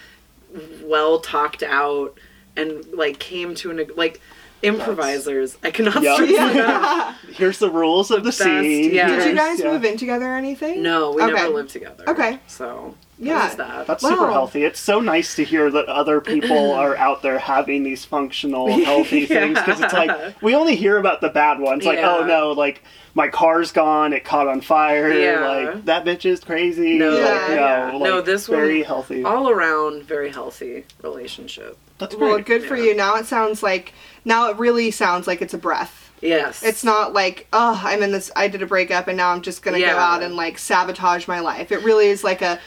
well 0.82 1.20
talked 1.20 1.62
out 1.62 2.18
and 2.56 2.84
like 2.92 3.18
came 3.18 3.54
to 3.56 3.70
an 3.70 3.86
like 3.96 4.20
improvisers. 4.62 5.56
I 5.62 5.70
cannot 5.70 6.02
Yep. 6.02 6.14
stress 6.16 6.30
enough. 6.54 7.20
Here's 7.32 7.58
the 7.58 7.70
rules 7.70 8.10
of 8.10 8.22
the, 8.24 8.28
best, 8.28 8.38
scene. 8.38 8.92
yeah. 8.94 9.08
Did 9.08 9.28
you 9.28 9.34
guys 9.34 9.60
yeah. 9.60 9.72
move 9.72 9.84
in 9.84 9.96
together 9.96 10.26
or 10.32 10.36
anything? 10.36 10.82
No, 10.82 11.12
we 11.12 11.22
Okay. 11.22 11.32
never 11.32 11.48
lived 11.48 11.70
together. 11.70 12.04
Okay. 12.08 12.38
So 12.46 12.94
Yeah. 13.22 13.40
there's 13.46 13.56
that. 13.56 13.86
That's 13.86 14.02
super 14.02 14.30
healthy. 14.30 14.64
It's 14.64 14.80
so 14.80 15.00
nice 15.00 15.36
to 15.36 15.44
hear 15.44 15.70
that 15.70 15.86
other 15.86 16.20
people 16.20 16.72
are 16.74 16.96
out 16.96 17.22
there 17.22 17.38
having 17.38 17.82
these 17.84 18.04
functional, 18.04 18.68
healthy 18.84 19.26
things 19.26 19.58
because 19.58 19.80
it's 19.80 19.92
like 19.92 20.42
we 20.42 20.54
only 20.54 20.76
hear 20.76 20.96
about 20.98 21.20
the 21.20 21.28
bad 21.28 21.58
ones. 21.60 21.84
Like, 21.84 21.98
oh, 21.98 22.00
Yeah. 22.00 22.16
oh 22.18 22.26
no, 22.26 22.52
like 22.52 22.82
my 23.14 23.28
car's 23.28 23.72
gone, 23.72 24.12
it 24.12 24.24
caught 24.24 24.48
on 24.48 24.60
fire. 24.60 25.12
Yeah. 25.12 25.48
Like 25.48 25.84
that 25.84 26.04
bitch 26.04 26.24
is 26.24 26.40
crazy. 26.40 26.98
No, 26.98 27.10
like, 27.10 27.20
Yeah. 27.20 27.46
no, 27.48 27.54
yeah. 27.54 27.92
like, 27.92 28.02
no, 28.02 28.20
this 28.20 28.48
one 28.48 28.58
very 28.58 28.82
healthy. 28.82 29.22
all 29.24 29.48
around 29.50 30.02
very 30.04 30.30
healthy 30.30 30.84
relationship. 31.02 31.78
That's 31.98 32.14
great. 32.14 32.26
Well, 32.26 32.34
great. 32.36 32.46
good 32.46 32.64
for 32.68 32.76
you. 32.76 32.94
Now 32.96 33.16
it 33.16 33.26
sounds 33.26 33.62
like 33.62 33.92
now 34.24 34.50
it 34.50 34.56
really 34.58 34.90
sounds 34.90 35.26
like 35.26 35.40
it's 35.42 35.54
a 35.54 35.58
breath. 35.58 35.98
Yes, 36.20 36.62
It's 36.62 36.84
not 36.84 37.12
like, 37.12 37.48
oh, 37.52 37.80
I'm 37.84 38.00
in 38.00 38.12
this 38.12 38.30
I 38.36 38.46
did 38.46 38.62
a 38.62 38.66
breakup 38.66 39.08
and 39.08 39.16
now 39.16 39.30
I'm 39.32 39.42
just 39.42 39.62
gonna 39.62 39.80
go 39.80 39.96
out 39.98 40.22
and 40.22 40.36
like 40.36 40.56
sabotage 40.56 41.26
my 41.26 41.40
life. 41.40 41.72
It 41.72 41.82
really 41.82 42.06
is 42.06 42.22
like 42.22 42.42
a 42.42 42.60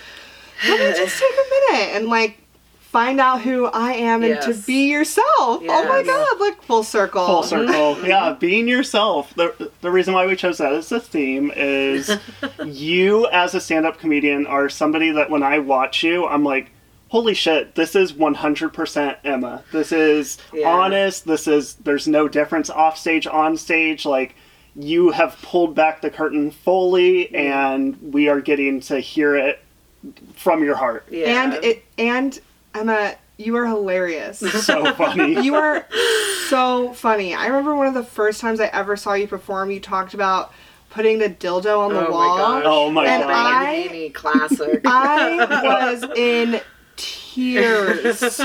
let 0.68 0.80
me 0.80 0.98
just 0.98 1.20
take 1.20 1.32
a 1.32 1.74
minute 1.74 1.96
and 1.96 2.08
like 2.08 2.40
find 2.96 3.20
out 3.20 3.42
who 3.42 3.66
I 3.66 3.92
am 3.92 4.24
and 4.24 4.42
to 4.44 4.54
be 4.54 4.90
yourself. 4.90 5.26
Oh 5.38 5.86
my 5.90 6.02
god, 6.02 6.40
look 6.40 6.64
full 6.64 6.82
circle. 6.82 7.26
Full 7.26 7.44
circle. 7.44 8.02
yeah, 8.08 8.32
being 8.40 8.70
yourself. 8.70 9.34
The, 9.36 9.70
the 9.82 9.92
reason 9.92 10.14
why 10.14 10.26
we 10.26 10.38
chose 10.38 10.60
that 10.60 10.72
as 10.72 10.90
a 10.94 11.02
theme 11.02 11.52
is 11.58 12.18
you, 12.66 13.28
as 13.28 13.54
a 13.54 13.60
stand 13.60 13.86
up 13.86 14.00
comedian, 14.00 14.48
are 14.48 14.70
somebody 14.70 15.12
that 15.12 15.30
when 15.30 15.44
I 15.44 15.60
watch 15.60 16.04
you, 16.04 16.26
I'm 16.26 16.46
like, 16.46 16.72
holy 17.10 17.34
shit, 17.34 17.76
this 17.76 17.98
is 17.98 18.14
100% 18.14 19.18
Emma. 19.26 19.62
This 19.74 19.92
is 19.92 20.38
Yeah. 20.54 20.70
honest. 20.70 21.28
This 21.28 21.50
is, 21.50 21.74
there's 21.76 22.08
no 22.08 22.30
difference 22.30 22.70
off 22.70 22.98
stage, 22.98 23.28
on 23.28 23.58
stage. 23.58 24.06
Like, 24.06 24.36
you 24.74 25.12
have 25.12 25.38
pulled 25.42 25.76
back 25.76 26.02
the 26.02 26.10
curtain 26.10 26.50
fully, 26.50 27.26
mm. 27.26 27.36
and 27.36 28.14
we 28.14 28.30
are 28.30 28.40
getting 28.40 28.80
to 28.82 29.02
hear 29.02 29.36
it 29.36 29.60
from 30.36 30.64
your 30.64 30.76
heart. 30.76 31.06
yeah. 31.10 31.44
And 31.44 31.54
it 31.64 31.84
and 31.98 32.40
Emma, 32.74 33.16
you 33.38 33.56
are 33.58 33.66
hilarious. 33.66 34.40
So 34.64 34.94
funny. 34.94 35.42
you 35.44 35.56
are 35.56 35.86
so 36.50 36.94
funny. 36.94 37.34
I 37.34 37.48
remember 37.48 37.76
one 37.76 37.88
of 37.88 37.94
the 37.94 38.04
first 38.04 38.42
times 38.42 38.60
I 38.60 38.66
ever 38.68 38.96
saw 38.98 39.14
you 39.14 39.28
perform, 39.28 39.72
you 39.72 39.80
talked 39.80 40.14
about 40.14 40.52
putting 40.90 41.20
the 41.20 41.30
dildo 41.30 41.80
on 41.80 41.94
the 41.94 42.08
oh 42.08 42.12
wall. 42.12 42.38
my 42.38 42.42
gosh. 42.60 42.64
Oh 42.66 42.92
my 42.92 43.06
And 43.06 43.24
God. 43.24 43.32
I- 43.32 43.88
Mahaney 43.90 44.14
classic. 44.14 44.82
I 44.86 45.92
was 45.92 46.04
in 46.16 46.62
tears. 46.96 48.40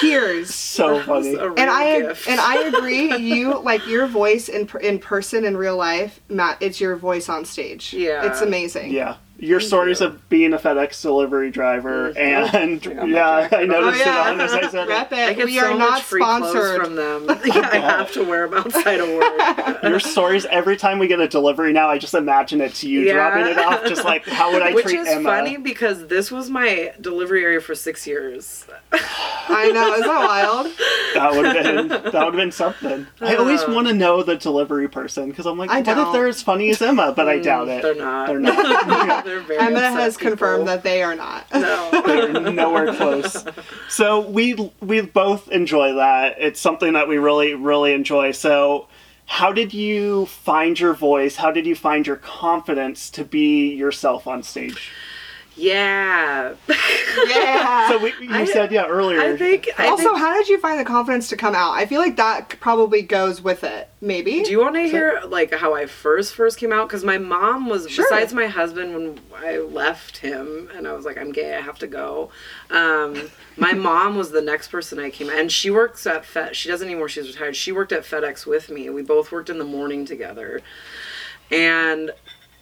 tears. 0.00 0.54
so 0.54 1.00
funny. 1.02 1.36
And 1.38 1.60
I 1.70 2.00
gift. 2.00 2.28
and 2.28 2.40
I 2.40 2.56
agree. 2.74 3.16
You 3.16 3.58
like 3.60 3.86
your 3.86 4.06
voice 4.06 4.48
in 4.48 4.68
in 4.80 4.98
person 4.98 5.44
in 5.44 5.56
real 5.56 5.76
life, 5.76 6.20
Matt. 6.28 6.58
It's 6.60 6.80
your 6.80 6.96
voice 6.96 7.28
on 7.28 7.44
stage. 7.44 7.92
Yeah. 7.92 8.26
it's 8.26 8.40
amazing. 8.40 8.90
Yeah. 8.92 9.16
Your 9.42 9.58
stories 9.60 10.00
you. 10.00 10.06
of 10.06 10.28
being 10.28 10.52
a 10.54 10.58
FedEx 10.58 11.02
delivery 11.02 11.50
driver 11.50 12.12
Mhm. 12.12 12.54
and 12.54 13.00
I 13.00 13.04
yeah, 13.06 13.48
I 13.52 13.64
noticed 13.66 14.00
Oh, 14.02 14.04
yeah. 14.06 14.28
it 14.28 14.30
on 14.34 14.40
as 14.40 14.52
I 14.52 14.68
said 14.68 14.86
Rep 14.88 15.12
it. 15.12 15.18
I 15.18 15.32
get 15.34 15.44
We 15.46 15.58
so 15.58 15.66
are 15.66 15.70
much 15.70 15.78
not 15.78 16.02
free 16.02 16.20
sponsored. 16.22 16.80
from 16.80 16.94
them. 16.94 17.26
Yeah, 17.44 17.68
I 17.72 17.76
have 17.78 18.12
to 18.12 18.22
wear 18.22 18.46
them 18.48 18.58
outside 18.60 19.00
of 19.00 19.08
work. 19.08 19.82
Your 19.82 19.98
stories 20.00 20.46
every 20.46 20.76
time 20.76 20.98
we 21.00 21.08
get 21.08 21.18
a 21.18 21.26
delivery 21.26 21.72
now, 21.72 21.88
I 21.88 21.98
just 21.98 22.14
imagine 22.14 22.60
it's 22.60 22.84
you 22.84 23.00
Yeah. 23.00 23.14
dropping 23.14 23.46
it 23.46 23.58
off. 23.58 23.84
Just 23.86 24.04
like 24.04 24.24
how 24.26 24.52
would 24.52 24.62
I 24.62 24.72
Which 24.74 24.84
treat 24.86 25.00
is 25.00 25.08
Emma? 25.08 25.28
funny 25.28 25.56
because 25.56 26.06
this 26.06 26.30
was 26.30 26.48
my 26.48 26.92
delivery 27.00 27.42
area 27.44 27.60
for 27.60 27.74
six 27.74 28.06
years. 28.06 28.64
I 29.48 29.70
know. 29.72 29.92
Isn't 29.94 30.06
that 30.06 30.24
wild? 30.28 30.70
That 31.12 31.32
would 31.34 31.44
have 31.44 31.62
been 31.62 31.88
that 31.88 32.04
would 32.04 32.14
have 32.14 32.32
been 32.36 32.52
something. 32.52 33.06
I 33.20 33.34
always 33.36 33.62
Uh. 33.64 33.72
want 33.72 33.86
to 33.88 33.92
know 33.92 34.22
the 34.22 34.34
delivery 34.36 34.88
person 34.88 35.28
because 35.28 35.44
I'm 35.44 35.58
like, 35.58 35.68
I 35.68 35.80
what 35.80 35.88
if 35.88 35.94
don't. 35.96 36.12
they're 36.14 36.26
as 36.26 36.40
funny 36.40 36.70
as 36.70 36.80
Emma? 36.80 37.12
But 37.14 37.28
I 37.28 37.38
doubt 37.38 37.68
it. 37.68 37.80
Mm, 37.80 37.82
They're 37.82 37.94
not. 37.94 38.26
They're 38.28 38.40
not. 38.40 39.24
They're 39.32 39.40
very 39.40 39.60
Emma 39.60 39.76
upset 39.76 39.92
has 39.94 40.16
confirmed 40.18 40.68
that 40.68 40.82
they 40.82 41.02
are 41.02 41.14
not. 41.14 41.46
No. 41.54 42.02
They're 42.06 42.32
nowhere 42.52 42.94
close. 42.94 43.46
So 43.88 44.20
we 44.20 44.70
we 44.82 45.00
both 45.00 45.48
enjoy 45.48 45.94
that. 45.94 46.36
It's 46.38 46.60
something 46.60 46.92
that 46.92 47.08
we 47.08 47.16
really 47.16 47.54
really 47.54 47.94
enjoy. 47.94 48.32
So 48.32 48.88
how 49.24 49.50
did 49.50 49.72
you 49.72 50.26
find 50.26 50.78
your 50.78 50.92
voice? 50.92 51.36
How 51.36 51.50
did 51.50 51.64
you 51.64 51.74
find 51.74 52.06
your 52.06 52.16
confidence 52.16 53.08
to 53.10 53.24
be 53.24 53.72
yourself 53.72 54.26
on 54.26 54.42
stage? 54.42 54.90
Yeah. 55.56 56.54
Yeah. 57.26 57.68
So 57.92 57.98
we, 57.98 58.12
you 58.20 58.30
I- 58.30 58.44
said 58.46 58.72
yeah 58.72 58.86
earlier. 58.86 59.20
I 59.20 59.36
think. 59.36 59.68
I 59.76 59.88
also, 59.88 60.04
think, 60.04 60.18
how 60.18 60.32
did 60.34 60.48
you 60.48 60.58
find 60.58 60.78
the 60.80 60.84
confidence 60.84 61.28
to 61.28 61.36
come 61.36 61.54
out? 61.54 61.72
I 61.72 61.84
feel 61.84 62.00
like 62.00 62.16
that 62.16 62.48
probably 62.60 63.02
goes 63.02 63.42
with 63.42 63.64
it. 63.64 63.88
Maybe. 64.00 64.42
do 64.42 64.50
you 64.50 64.60
want 64.60 64.76
to 64.76 64.82
hear 64.88 65.20
like 65.26 65.52
how 65.52 65.74
I 65.74 65.86
first 65.86 66.34
first 66.34 66.58
came 66.58 66.72
out? 66.72 66.88
Because 66.88 67.04
my 67.04 67.18
mom 67.18 67.68
was 67.68 67.88
Sure. 67.90 68.04
besides 68.08 68.32
my 68.32 68.46
husband 68.46 68.94
when 68.94 69.20
I 69.36 69.58
left 69.58 70.18
him 70.18 70.70
and 70.74 70.88
I 70.88 70.92
was 70.92 71.04
like 71.04 71.18
I'm 71.18 71.32
gay 71.32 71.54
I 71.56 71.60
have 71.60 71.78
to 71.80 71.86
go. 71.86 72.30
Um, 72.70 73.30
my 73.56 73.72
mom 73.88 74.16
was 74.16 74.30
the 74.30 74.42
next 74.42 74.68
person 74.68 74.98
I 74.98 75.10
came 75.10 75.28
and 75.28 75.52
she 75.52 75.70
works 75.70 76.06
at 76.06 76.24
Fed. 76.24 76.56
She 76.56 76.68
doesn't 76.70 76.86
anymore. 76.86 77.08
She's 77.10 77.28
retired. 77.28 77.56
She 77.56 77.72
worked 77.72 77.92
at 77.92 78.04
FedEx 78.04 78.46
with 78.46 78.70
me. 78.70 78.88
We 78.90 79.02
both 79.02 79.30
worked 79.30 79.50
in 79.50 79.58
the 79.58 79.64
morning 79.64 80.04
together, 80.06 80.60
and 81.50 82.10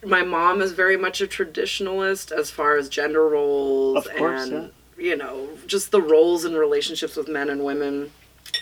my 0.04 0.22
mom 0.22 0.62
is 0.62 0.72
very 0.72 0.96
much 0.96 1.20
a 1.20 1.26
traditionalist 1.26 2.32
as 2.32 2.50
far 2.50 2.76
as 2.76 2.88
gender 2.88 3.28
roles 3.28 4.08
course, 4.16 4.48
and 4.48 4.72
you 4.98 5.16
know 5.16 5.48
just 5.66 5.90
the 5.90 6.00
roles 6.00 6.44
and 6.44 6.56
relationships 6.56 7.16
with 7.16 7.28
men 7.28 7.50
and 7.50 7.64
women. 7.64 8.12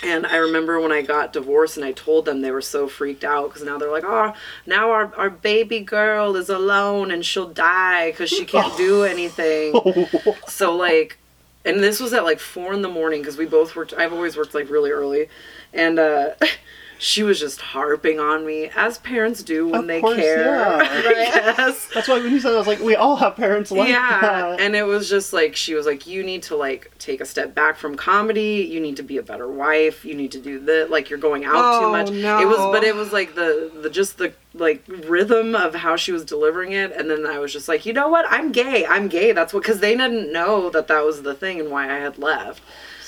And 0.05 0.27
i 0.27 0.37
remember 0.37 0.79
when 0.81 0.93
i 0.93 1.01
got 1.01 1.33
divorced 1.33 1.77
and 1.77 1.85
i 1.87 1.93
told 1.93 2.25
them 2.27 2.41
they 2.43 2.51
were 2.51 2.61
so 2.61 2.89
freaked 2.89 3.25
out 3.25 3.49
because 3.49 3.63
now 3.63 3.79
they're 3.79 3.91
like 3.91 4.05
oh 4.05 4.35
now 4.67 4.91
our, 4.91 5.13
our 5.17 5.31
baby 5.31 5.81
girl 5.81 6.37
is 6.37 6.51
alone 6.51 7.11
and 7.11 7.25
she'll 7.25 7.49
die 7.49 8.11
because 8.11 8.29
she 8.29 8.45
can't 8.45 8.77
do 8.77 9.05
anything. 9.15 9.75
So 10.47 10.77
like 10.77 11.19
and 11.65 11.83
this 11.83 12.01
was 12.01 12.13
at 12.13 12.25
like 12.25 12.39
four 12.39 12.73
in 12.75 12.83
the 12.83 12.89
morning 12.89 13.23
because 13.23 13.37
we 13.37 13.47
both 13.47 13.75
worked 13.75 13.95
i've 13.95 14.13
always 14.13 14.37
worked 14.37 14.55
like 14.55 14.69
really 14.71 14.91
early. 14.91 15.29
And 15.73 15.99
uh 15.99 16.35
she 17.01 17.23
was 17.23 17.39
just 17.39 17.61
harping 17.61 18.19
on 18.19 18.45
me 18.45 18.71
as 18.75 18.99
parents 18.99 19.43
do 19.45 19.69
when 19.69 19.81
Of 19.83 19.87
they 19.87 20.01
course, 20.01 20.17
care. 20.17 20.45
yeah. 20.47 20.79
I 20.83 21.53
guess. 21.55 21.89
That's 21.95 22.09
why 22.09 22.19
when 22.19 22.33
you 22.33 22.41
said, 22.41 22.53
it, 22.53 22.57
I 22.57 22.59
was 22.59 22.67
like, 22.67 22.81
we 22.81 22.97
all 22.97 23.15
have 23.17 23.37
parents 23.37 23.71
like 23.71 23.89
yeah 23.89 24.21
that. 24.21 24.61
and 24.61 24.75
it 24.75 24.83
was 24.83 25.09
just 25.09 25.33
like 25.33 25.55
she 25.55 25.75
was 25.75 25.87
like 25.87 26.07
you 26.07 26.25
need 26.25 26.43
to 26.45 26.57
like 26.57 26.91
take 26.99 27.21
a 27.21 27.25
step 27.25 27.55
back 27.55 27.77
from 27.77 27.95
comedy. 27.97 28.69
You 28.71 28.81
need 28.81 28.97
to 28.97 29.03
be 29.03 29.17
a 29.19 29.23
better 29.23 29.47
wife. 29.49 30.05
You 30.05 30.15
need 30.15 30.33
to 30.33 30.41
do 30.41 30.59
that 30.61 30.91
like 30.91 31.09
you're 31.09 31.19
going 31.21 31.45
out 31.45 31.55
Oh, 31.57 31.81
too 31.87 31.91
much. 31.93 32.11
No. 32.11 32.41
it 32.41 32.47
was 32.47 32.59
but 32.73 32.83
it 32.85 32.95
was 32.97 33.13
like 33.13 33.35
the 33.35 33.71
the 33.83 33.91
just 33.91 34.19
the 34.19 34.33
like 34.55 34.83
rhythm 34.89 35.55
of 35.55 35.75
how 35.77 35.95
she 35.97 36.11
was 36.11 36.25
delivering 36.25 36.73
it. 36.73 36.91
And 36.93 37.09
then 37.09 37.27
i 37.27 37.39
was 37.39 37.53
just 37.53 37.69
like 37.69 37.87
you 37.87 37.93
know 37.93 38.09
what? 38.09 38.25
I'm 38.29 38.51
gay. 38.51 38.85
I'm 38.87 39.07
gay. 39.09 39.33
That's 39.33 39.53
what 39.55 39.63
because 39.63 39.81
they 39.81 39.95
didn't 39.97 40.33
know 40.33 40.69
that 40.71 40.89
that 40.89 41.05
was 41.05 41.23
the 41.23 41.35
thing 41.35 41.61
and 41.61 41.71
why 41.71 41.85
i 41.85 41.99
had 41.99 42.19
left 42.19 42.63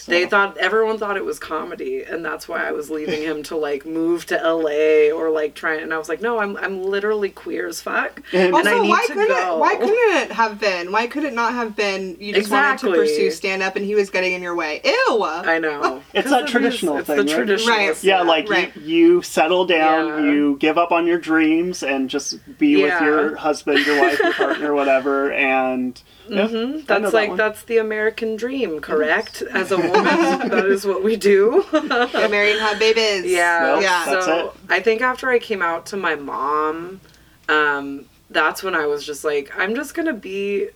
they 0.06 0.26
thought 0.26 0.56
everyone 0.58 0.98
thought 0.98 1.16
it 1.16 1.24
was 1.24 1.38
comedy 1.38 2.02
and 2.02 2.24
that's 2.24 2.48
why 2.48 2.66
i 2.66 2.72
was 2.72 2.90
leaving 2.90 3.22
him 3.22 3.42
to 3.42 3.56
like 3.56 3.84
move 3.86 4.26
to 4.26 4.36
la 4.36 5.16
or 5.16 5.30
like 5.30 5.54
try 5.54 5.76
and 5.76 5.92
i 5.94 5.98
was 5.98 6.08
like 6.08 6.20
no 6.20 6.38
i'm, 6.38 6.56
I'm 6.56 6.82
literally 6.82 7.30
queer 7.30 7.66
as 7.66 7.80
fuck 7.80 8.20
And- 8.32 8.54
and 8.54 8.68
i 8.68 8.72
Also, 8.72 8.82
need 8.82 8.88
why 8.88 9.06
to 9.06 9.12
couldn't 9.12 9.28
go 9.28 9.58
why 9.58 9.76
couldn't 9.76 10.22
it 10.22 10.32
have 10.32 10.58
been? 10.60 10.92
Why 10.92 11.06
could 11.06 11.24
it 11.24 11.32
not 11.32 11.52
have 11.54 11.74
been? 11.76 12.16
You 12.20 12.32
just 12.34 12.50
wanted 12.50 12.78
to 12.80 12.92
pursue 12.92 13.30
stand 13.30 13.62
up, 13.62 13.76
and 13.76 13.84
he 13.84 13.94
was 13.94 14.10
getting 14.10 14.32
in 14.32 14.42
your 14.42 14.54
way. 14.54 14.80
Ew. 14.84 15.22
I 15.24 15.58
know. 15.58 16.02
it's 16.14 16.30
that 16.30 16.42
it 16.42 16.44
is- 16.46 16.50
traditional 16.50 16.98
it's 16.98 17.06
thing, 17.06 17.16
the 17.16 17.24
right? 17.24 17.34
traditional 17.34 17.76
Right. 17.76 17.90
stuff. 17.94 18.04
Yeah, 18.04 18.22
like 18.22 18.48
Right. 18.48 18.74
you, 18.76 18.82
you 19.16 19.22
settle 19.22 19.64
down, 19.66 20.06
Yeah. 20.24 20.30
you 20.32 20.56
give 20.60 20.78
up 20.78 20.92
on 20.92 21.06
your 21.06 21.18
dreams, 21.18 21.82
and 21.82 22.08
just 22.10 22.38
be 22.58 22.82
with 22.82 23.00
your 23.00 23.36
husband, 23.36 23.84
your 23.86 24.00
wife, 24.00 24.18
your 24.18 24.32
partner, 24.34 24.74
whatever. 24.74 25.32
And 25.50 26.00
yeah, 26.30 26.46
Mhm. 26.46 26.54
I 26.54 26.66
know 26.66 26.78
That's 26.86 27.02
that 27.02 27.12
like 27.14 27.28
one. 27.30 27.36
that's 27.38 27.62
the 27.64 27.78
American 27.78 28.36
dream, 28.36 28.80
correct? 28.80 29.42
As 29.42 29.70
a 29.72 29.76
woman, 29.76 29.92
that 30.48 30.66
is 30.66 30.86
what 30.86 31.02
we 31.02 31.16
do. 31.16 31.64
Get 31.72 32.30
married 32.30 32.52
and 32.52 32.60
have 32.60 32.78
babies. 32.78 33.30
yeah, 33.30 33.62
Well, 33.64 33.82
yeah. 33.82 34.04
so. 34.04 34.54
I 34.68 34.80
think 34.80 35.00
after 35.02 35.28
I 35.28 35.38
came 35.38 35.62
out 35.62 35.86
to 35.86 35.96
my 35.96 36.14
mom, 36.14 37.00
um, 37.48 38.06
that's 38.32 38.62
when 38.62 38.76
I 38.76 38.86
was 38.86 39.04
just 39.04 39.24
like, 39.24 39.50
I'm 39.58 39.74
just 39.74 39.92
gonna 39.94 40.12
be 40.14 40.68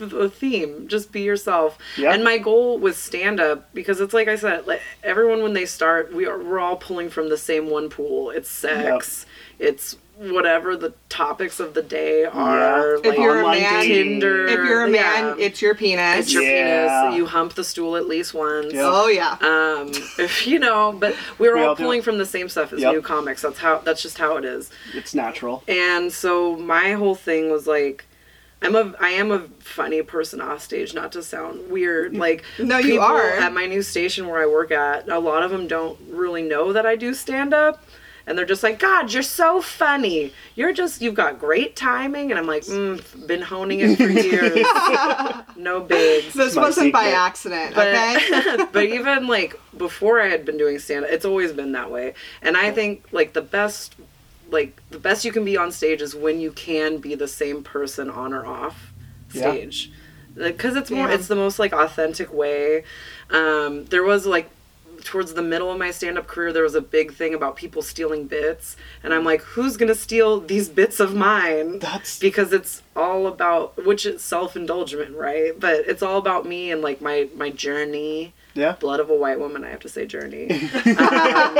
the 0.00 0.28
theme. 0.28 0.88
Just 0.88 1.12
be 1.12 1.20
yourself. 1.20 1.78
Yeah. 1.96 2.12
And 2.12 2.24
my 2.24 2.36
goal 2.38 2.78
with 2.78 2.98
stand 2.98 3.38
up 3.38 3.72
because 3.72 4.00
it's 4.00 4.12
like 4.12 4.26
I 4.26 4.34
said, 4.34 4.66
like 4.66 4.82
everyone 5.04 5.40
when 5.44 5.52
they 5.52 5.66
start, 5.66 6.12
we 6.12 6.26
are 6.26 6.36
we're 6.42 6.58
all 6.58 6.74
pulling 6.76 7.08
from 7.10 7.28
the 7.28 7.38
same 7.38 7.70
one 7.70 7.90
pool. 7.90 8.30
It's 8.30 8.50
sex. 8.50 9.24
It's 9.60 9.96
whatever 10.18 10.76
the 10.76 10.94
topics 11.08 11.60
of 11.60 11.74
the 11.74 11.82
day 11.82 12.24
are. 12.24 12.94
If 12.96 13.04
like 13.04 13.18
you're 13.18 13.36
a 13.40 13.44
Online 13.44 13.60
man, 13.62 13.80
dating. 13.82 14.04
Tinder. 14.20 14.46
if 14.46 14.54
you're 14.54 14.84
a 14.84 14.88
man, 14.90 15.38
yeah. 15.38 15.44
it's 15.44 15.60
your 15.60 15.74
penis. 15.74 16.20
It's 16.20 16.32
your 16.32 16.42
Yeah. 16.42 17.02
penis. 17.08 17.16
You 17.18 17.26
hump 17.26 17.54
the 17.54 17.64
stool 17.64 17.96
at 17.96 18.06
least 18.06 18.32
once. 18.32 18.72
Yep. 18.72 18.82
Oh 18.84 19.08
yeah. 19.08 19.32
Um, 19.40 19.88
if 20.18 20.46
you 20.46 20.58
know, 20.58 20.92
but 20.98 21.14
we're 21.38 21.54
We 21.56 21.62
all 21.62 21.68
all 21.70 21.76
pulling 21.76 22.00
from 22.02 22.18
the 22.18 22.26
same 22.26 22.48
stuff 22.48 22.72
as 22.72 22.80
Yep. 22.80 22.94
new 22.94 23.02
comics. 23.02 23.42
That's 23.42 23.58
how. 23.58 23.78
That's 23.78 24.00
just 24.02 24.16
how 24.18 24.36
it 24.36 24.44
is. 24.44 24.70
it's 24.94 25.14
natural. 25.14 25.62
And 25.68 26.10
so 26.12 26.56
my 26.56 26.92
whole 26.92 27.14
thing 27.14 27.50
was 27.50 27.66
like, 27.66 28.04
I'm 28.62 28.74
a 28.74 28.94
I 28.98 29.10
am 29.10 29.30
a 29.30 29.40
funny 29.58 30.00
person 30.00 30.40
off 30.40 30.62
stage, 30.62 30.94
not 30.94 31.12
to 31.12 31.22
sound 31.22 31.70
weird. 31.70 32.16
Like 32.16 32.42
No, 32.58 32.78
you 32.78 33.00
are. 33.00 33.32
at 33.32 33.52
my 33.52 33.66
new 33.66 33.82
station 33.82 34.26
where 34.28 34.40
I 34.40 34.46
work 34.46 34.70
at. 34.70 35.08
A 35.10 35.18
lot 35.18 35.42
of 35.42 35.50
them 35.50 35.66
don't 35.68 35.98
really 36.08 36.42
know 36.42 36.72
that 36.72 36.86
I 36.86 36.96
do 36.96 37.12
stand 37.12 37.52
up, 37.52 37.84
and 38.26 38.36
they're 38.36 38.44
just 38.44 38.62
like, 38.62 38.78
"God, 38.78 39.12
you're 39.12 39.22
so 39.22 39.60
funny. 39.62 40.32
You're 40.54 40.72
just 40.72 41.00
you've 41.00 41.14
got 41.14 41.38
great 41.38 41.76
timing." 41.76 42.30
And 42.30 42.38
I'm 42.38 42.46
like, 42.46 42.64
mm, 42.64 43.26
"Been 43.26 43.42
honing 43.42 43.80
it 43.80 43.96
for 43.96 44.08
years. 44.08 44.66
no 45.56 45.80
bigs." 45.80 46.34
This 46.34 46.54
my 46.56 46.62
wasn't 46.62 46.92
by 46.92 47.08
accident, 47.08 47.74
But, 47.74 47.88
okay? 47.88 48.66
but 48.72 48.84
even 48.84 49.26
like 49.28 49.58
before 49.76 50.20
I 50.20 50.28
had 50.28 50.44
been 50.44 50.56
doing 50.58 50.78
stand 50.78 51.04
up, 51.04 51.10
it's 51.10 51.24
always 51.24 51.52
been 51.52 51.72
that 51.72 51.90
way. 51.90 52.14
And 52.42 52.56
I 52.56 52.70
think 52.70 53.04
like 53.12 53.32
the 53.32 53.42
best 53.42 53.94
like 54.50 54.80
the 54.90 54.98
best 54.98 55.24
you 55.24 55.32
can 55.32 55.44
be 55.44 55.56
on 55.56 55.72
stage 55.72 56.00
is 56.00 56.14
when 56.14 56.38
you 56.40 56.52
can 56.52 56.98
be 56.98 57.14
the 57.16 57.26
same 57.28 57.62
person 57.64 58.08
on 58.10 58.32
or 58.32 58.46
off 58.46 58.92
Yeah. 59.32 59.52
stage. 59.52 59.90
Because 60.36 60.76
it's 60.76 60.90
more 60.90 61.08
Yeah. 61.08 61.14
it's 61.14 61.28
the 61.28 61.34
most 61.36 61.58
like 61.58 61.72
authentic 61.72 62.32
way. 62.32 62.84
Um 63.30 63.86
there 63.86 64.04
was 64.04 64.24
like 64.26 64.48
towards 65.06 65.34
the 65.34 65.42
middle 65.42 65.70
of 65.70 65.78
my 65.78 65.90
stand-up 65.90 66.26
career 66.26 66.52
there 66.52 66.62
was 66.64 66.74
a 66.74 66.80
big 66.80 67.12
thing 67.14 67.32
about 67.32 67.54
people 67.56 67.80
stealing 67.80 68.26
bits 68.26 68.76
and 69.02 69.14
i'm 69.14 69.24
like 69.24 69.40
who's 69.40 69.76
gonna 69.76 69.94
steal 69.94 70.40
these 70.40 70.68
bits 70.68 70.98
of 71.00 71.14
mine 71.14 71.78
That's 71.78 72.18
because 72.18 72.52
it's 72.52 72.82
all 72.94 73.26
about 73.26 73.86
which 73.86 74.04
is 74.04 74.20
self-indulgent 74.22 75.16
right 75.16 75.58
but 75.58 75.86
it's 75.86 76.02
all 76.02 76.18
about 76.18 76.44
me 76.44 76.70
and 76.72 76.82
like 76.82 77.00
my 77.00 77.28
my 77.36 77.50
journey 77.50 78.34
yeah. 78.54 78.72
blood 78.80 79.00
of 79.00 79.08
a 79.10 79.14
white 79.14 79.38
woman 79.38 79.64
i 79.64 79.68
have 79.70 79.80
to 79.80 79.88
say 79.88 80.06
journey 80.06 80.50
um, 80.50 80.60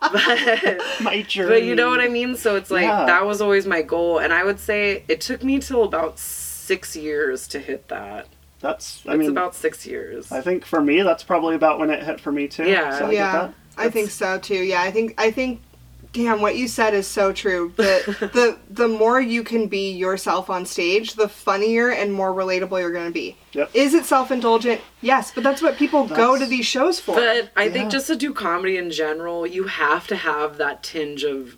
but, 0.00 0.80
My 1.02 1.24
journey. 1.26 1.48
but 1.48 1.62
you 1.62 1.74
know 1.74 1.88
what 1.90 2.00
i 2.00 2.08
mean 2.08 2.34
so 2.36 2.56
it's 2.56 2.70
like 2.70 2.82
Yeah. 2.84 3.04
that 3.06 3.24
was 3.24 3.40
always 3.40 3.66
my 3.66 3.82
goal 3.82 4.18
and 4.18 4.32
i 4.32 4.42
would 4.44 4.58
say 4.58 5.04
it 5.08 5.20
took 5.20 5.42
me 5.44 5.58
till 5.60 5.84
about 5.84 6.18
six 6.18 6.96
years 6.96 7.46
to 7.48 7.58
hit 7.58 7.88
that 7.88 8.26
That's. 8.62 9.02
I 9.06 9.12
it's 9.14 9.18
mean, 9.20 9.30
about 9.30 9.54
six 9.54 9.84
years 9.86 10.32
I 10.32 10.40
think 10.40 10.64
for 10.64 10.80
me, 10.80 11.02
that's 11.02 11.22
probably 11.24 11.54
about 11.54 11.78
when 11.78 11.90
it 11.90 12.02
hit 12.02 12.20
for 12.20 12.32
me 12.32 12.48
too. 12.48 12.64
Yeah. 12.68 12.98
So 12.98 13.06
I 13.08 13.10
yeah. 13.10 13.50
I 13.76 13.90
think 13.90 14.10
so 14.10 14.38
too. 14.38 14.62
Yeah, 14.62 14.80
I 14.82 14.90
think 14.90 15.14
I 15.18 15.30
think 15.30 15.60
damn 16.12 16.40
what 16.42 16.56
you 16.56 16.68
said 16.68 16.94
is 16.94 17.06
so 17.06 17.32
true. 17.32 17.72
The 17.76 18.30
the 18.32 18.58
the 18.70 18.88
more 18.88 19.20
you 19.20 19.42
can 19.42 19.66
be 19.66 19.90
yourself 19.92 20.48
on 20.48 20.64
stage, 20.64 21.14
the 21.14 21.28
funnier 21.28 21.90
and 21.90 22.12
more 22.12 22.32
relatable 22.32 22.78
you're 22.80 22.92
going 22.92 23.06
to 23.06 23.12
be. 23.12 23.36
Yep. 23.52 23.70
Is 23.74 23.94
it 23.94 24.04
self-indulgent? 24.04 24.80
Yes, 25.00 25.32
but 25.34 25.42
that's 25.42 25.60
what 25.60 25.76
people 25.76 26.06
go 26.06 26.38
to 26.38 26.46
these 26.46 26.66
shows 26.66 27.00
for. 27.00 27.16
But 27.16 27.50
I 27.56 27.64
Yeah. 27.64 27.72
think 27.72 27.90
just 27.90 28.06
to 28.06 28.16
do 28.16 28.32
comedy 28.32 28.76
in 28.76 28.90
general, 28.90 29.46
you 29.46 29.64
have 29.64 30.06
to 30.08 30.16
have 30.16 30.58
that 30.58 30.82
tinge 30.82 31.24
of 31.24 31.56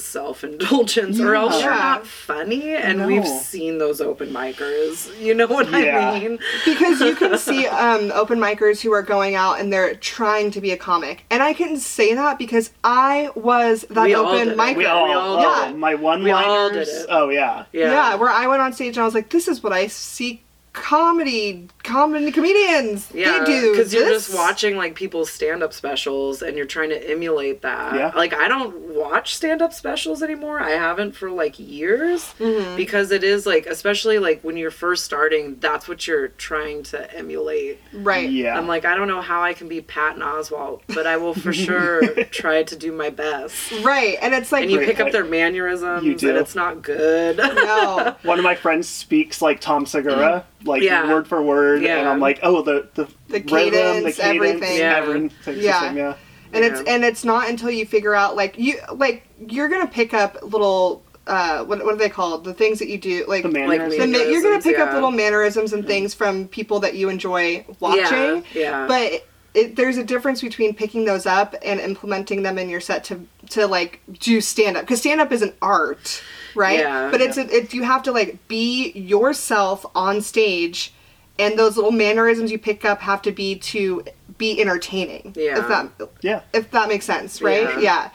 self 0.00 0.44
indulgence, 0.44 1.20
or 1.20 1.34
else 1.34 1.60
you're 1.62 1.70
not 1.70 2.06
funny. 2.06 2.74
And 2.74 3.06
we've 3.06 3.26
seen 3.26 3.78
those 3.78 4.00
open 4.00 4.30
micers. 4.30 5.08
You 5.20 5.34
know 5.34 5.46
what 5.56 5.70
Yeah. 5.70 6.10
I 6.10 6.20
mean? 6.20 6.38
because 6.64 7.00
you 7.00 7.14
can 7.14 7.38
see 7.48 7.66
um, 7.66 8.12
open 8.14 8.38
micers 8.38 8.80
who 8.82 8.92
are 8.92 9.02
going 9.02 9.34
out 9.34 9.60
and 9.60 9.72
they're 9.72 9.94
trying 9.94 10.50
to 10.52 10.60
be 10.60 10.70
a 10.70 10.76
comic, 10.76 11.24
and 11.30 11.42
I 11.42 11.52
can 11.52 11.76
say 11.78 12.14
that 12.14 12.38
because 12.38 12.70
I 12.84 13.30
was 13.34 13.84
that 13.90 14.04
We 14.04 14.14
open 14.14 14.48
did 14.48 14.58
micer. 14.58 14.76
We 14.76 14.86
all, 14.86 15.04
We 15.06 15.12
all 15.12 15.36
oh, 15.44 15.66
did. 15.68 15.76
my 15.76 15.94
one 15.94 16.22
We 16.22 16.30
all 16.30 16.68
did 16.70 16.76
liners. 16.76 16.88
it. 16.88 17.06
Oh 17.08 17.28
yeah. 17.28 17.64
Yeah. 17.72 17.90
Yeah. 17.90 18.14
where 18.16 18.30
I 18.30 18.46
went 18.46 18.62
on 18.62 18.72
stage 18.72 18.96
and 18.96 19.02
I 19.02 19.04
was 19.04 19.14
like, 19.14 19.30
this 19.30 19.48
is 19.48 19.62
what 19.62 19.72
I 19.72 19.86
see 19.86 20.42
comedy, 20.76 21.66
comedy 21.82 22.30
comedians. 22.30 23.10
Yeah, 23.12 23.40
they 23.40 23.44
do. 23.46 23.72
because 23.72 23.92
you're 23.94 24.08
just 24.08 24.34
watching 24.34 24.76
like 24.76 24.94
people's 24.94 25.30
stand-up 25.30 25.72
specials 25.72 26.42
and 26.42 26.56
you're 26.56 26.66
trying 26.66 26.90
to 26.90 27.10
emulate 27.10 27.62
that. 27.62 27.94
Yeah. 27.94 28.12
Like 28.14 28.34
I 28.34 28.46
don't 28.46 28.94
watch 28.94 29.34
stand-up 29.34 29.72
specials 29.72 30.22
anymore. 30.22 30.60
I 30.60 30.70
haven't 30.70 31.12
for 31.16 31.30
like 31.30 31.58
years 31.58 32.34
Mm-hmm. 32.38 32.76
because 32.76 33.10
it 33.10 33.24
is 33.24 33.46
like, 33.46 33.66
especially 33.66 34.18
like 34.18 34.42
when 34.42 34.56
you're 34.56 34.70
first 34.70 35.04
starting, 35.04 35.56
that's 35.60 35.88
what 35.88 36.06
you're 36.06 36.28
trying 36.28 36.82
to 36.84 37.16
emulate. 37.16 37.80
Right. 37.92 38.28
Yeah. 38.30 38.56
I'm 38.58 38.68
like, 38.68 38.84
I 38.84 38.94
don't 38.94 39.08
know 39.08 39.22
how 39.22 39.42
I 39.42 39.54
can 39.54 39.68
be 39.68 39.80
Patton 39.80 40.20
Oswalt, 40.22 40.82
but 40.88 41.06
I 41.06 41.16
will 41.16 41.34
for 41.34 41.52
sure 41.66 42.02
try 42.26 42.62
to 42.64 42.76
do 42.76 42.92
my 42.92 43.08
best. 43.10 43.72
Right. 43.82 44.18
And 44.20 44.34
it's 44.34 44.52
like, 44.52 44.62
And 44.64 44.70
you 44.70 44.78
Great. 44.78 44.88
pick 44.90 45.00
up 45.00 45.10
their 45.12 45.24
mannerisms, 45.24 46.04
You 46.04 46.14
do. 46.14 46.28
and 46.28 46.38
it's 46.38 46.54
not 46.54 46.82
good. 46.82 47.38
no. 47.38 48.14
one 48.22 48.38
of 48.38 48.44
my 48.44 48.54
friends 48.54 48.88
speaks 48.88 49.40
like 49.40 49.60
Tom 49.60 49.86
Segura, 49.86 50.44
like 50.66 50.82
Yeah. 50.82 51.08
word 51.08 51.26
for 51.28 51.42
word, 51.42 51.84
and 51.84 52.08
I'm 52.08 52.20
like, 52.20 52.40
oh, 52.42 52.62
the 52.62 52.88
the, 52.94 53.04
The 53.28 53.34
rhythm, 53.34 53.46
cadence, 53.48 54.16
the 54.16 54.22
cadence, 54.22 54.36
everything. 54.60 54.78
Yeah. 54.78 54.96
everything's 54.96 55.32
Yeah. 55.46 55.52
the 55.80 55.86
same, 55.88 55.96
yeah. 55.96 56.14
And 56.52 56.64
it's 56.64 56.80
and 56.86 57.04
it's 57.04 57.24
not 57.24 57.48
until 57.48 57.70
you 57.70 57.84
figure 57.86 58.14
out 58.14 58.36
like 58.36 58.58
you 58.58 58.78
like 58.94 59.26
you're 59.48 59.68
gonna 59.68 59.86
pick 59.86 60.14
up 60.14 60.38
little 60.42 61.02
uh 61.26 61.64
what 61.64 61.84
what 61.84 61.92
are 61.94 61.98
they 61.98 62.08
called 62.08 62.44
the 62.44 62.54
things 62.54 62.78
that 62.78 62.88
you 62.88 62.98
do 62.98 63.24
like 63.26 63.42
The 63.42 63.48
the 63.48 63.54
mannerisms. 63.58 63.98
ma- 63.98 64.04
you're 64.18 64.26
gonna 64.42 64.42
mannerisms, 64.42 64.64
pick 64.64 64.78
up 64.78 64.92
little 64.94 65.10
mannerisms 65.10 65.72
and 65.72 65.84
things 65.86 66.14
from 66.14 66.46
people 66.48 66.78
that 66.80 66.94
you 66.94 67.08
enjoy 67.08 67.64
watching. 67.80 68.44
Yeah, 68.54 68.60
yeah. 68.60 68.86
But 68.86 69.12
it, 69.12 69.26
it, 69.54 69.76
there's 69.76 69.96
a 69.96 70.04
difference 70.04 70.40
between 70.40 70.72
picking 70.74 71.04
those 71.04 71.26
up 71.26 71.54
and 71.64 71.80
implementing 71.80 72.42
them 72.42 72.58
in 72.58 72.68
your 72.70 72.80
set 72.80 73.02
to 73.04 73.26
to 73.50 73.66
like 73.66 74.00
do 74.20 74.40
stand 74.40 74.76
up 74.76 74.82
because 74.84 75.00
stand 75.00 75.20
up 75.20 75.32
is 75.32 75.42
an 75.42 75.52
art, 75.60 76.22
right? 76.56 76.78
Yeah. 76.78 77.10
But 77.10 77.20
it's 77.20 77.36
a, 77.36 77.42
it 77.54 77.74
you 77.74 77.82
have 77.82 78.02
to 78.04 78.12
like 78.12 78.48
be 78.48 78.92
yourself 78.92 79.86
on 79.94 80.20
stage, 80.20 80.92
and 81.38 81.58
those 81.58 81.76
little 81.76 81.92
mannerisms 81.92 82.50
you 82.50 82.58
pick 82.58 82.84
up 82.84 83.00
have 83.00 83.22
to 83.22 83.32
be 83.32 83.56
to 83.56 84.04
be 84.38 84.60
entertaining. 84.60 85.34
Yeah. 85.36 85.58
If 85.58 85.68
that 85.68 86.10
Yeah. 86.22 86.40
if 86.52 86.70
that 86.72 86.88
makes 86.88 87.04
sense, 87.04 87.40
right? 87.40 87.62
Yeah. 87.62 87.80
Yeah. 87.80 88.10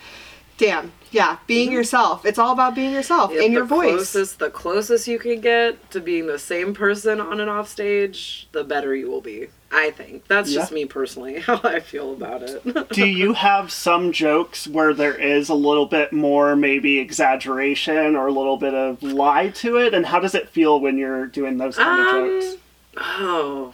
Damn. 0.58 0.92
Yeah. 1.12 1.38
Being 1.48 1.70
mm-hmm. 1.70 1.76
yourself. 1.78 2.26
It's 2.26 2.38
all 2.38 2.54
about 2.54 2.76
being 2.76 2.92
yourself 2.92 3.32
Yeah, 3.34 3.42
in 3.42 3.52
your 3.52 3.64
the 3.64 3.68
voice. 3.68 3.92
Closest, 3.92 4.40
the 4.40 4.50
closest 4.50 5.08
you 5.08 5.20
can 5.20 5.42
get 5.42 5.90
to 5.92 6.00
being 6.00 6.28
the 6.28 6.40
same 6.40 6.74
person 6.74 7.20
on 7.20 7.40
and 7.40 7.50
off 7.50 7.68
stage, 7.68 8.48
the 8.52 8.64
better 8.64 8.96
you 8.96 9.10
will 9.10 9.22
be. 9.22 9.48
I 9.74 9.92
think 9.92 10.28
that's 10.28 10.52
just 10.52 10.72
me 10.72 10.86
personally 10.86 11.40
how 11.48 11.60
I 11.64 11.80
feel 11.80 12.12
about 12.14 12.42
it. 12.44 12.90
Do 12.90 13.06
you 13.08 13.34
have 13.34 13.72
some 13.72 14.12
jokes 14.12 14.68
where 14.68 14.94
there 14.94 15.16
is 15.16 15.48
a 15.50 15.54
little 15.54 15.86
bit 15.86 16.12
more 16.12 16.56
maybe 16.56 17.00
exaggeration 17.00 18.16
or 18.16 18.28
a 18.28 18.32
little 18.34 18.58
bit 18.58 18.74
of 18.74 19.02
lie 19.02 19.48
to 19.50 19.78
it? 19.78 19.94
And 19.94 20.06
how 20.06 20.20
does 20.20 20.36
it 20.36 20.50
feel 20.50 20.80
when 20.80 20.98
you're 20.98 21.26
doing 21.28 21.58
those 21.58 21.78
kind 21.78 22.02
of 22.02 22.08
Um, 22.16 22.42
jokes? 22.42 22.56
oh, 22.98 23.74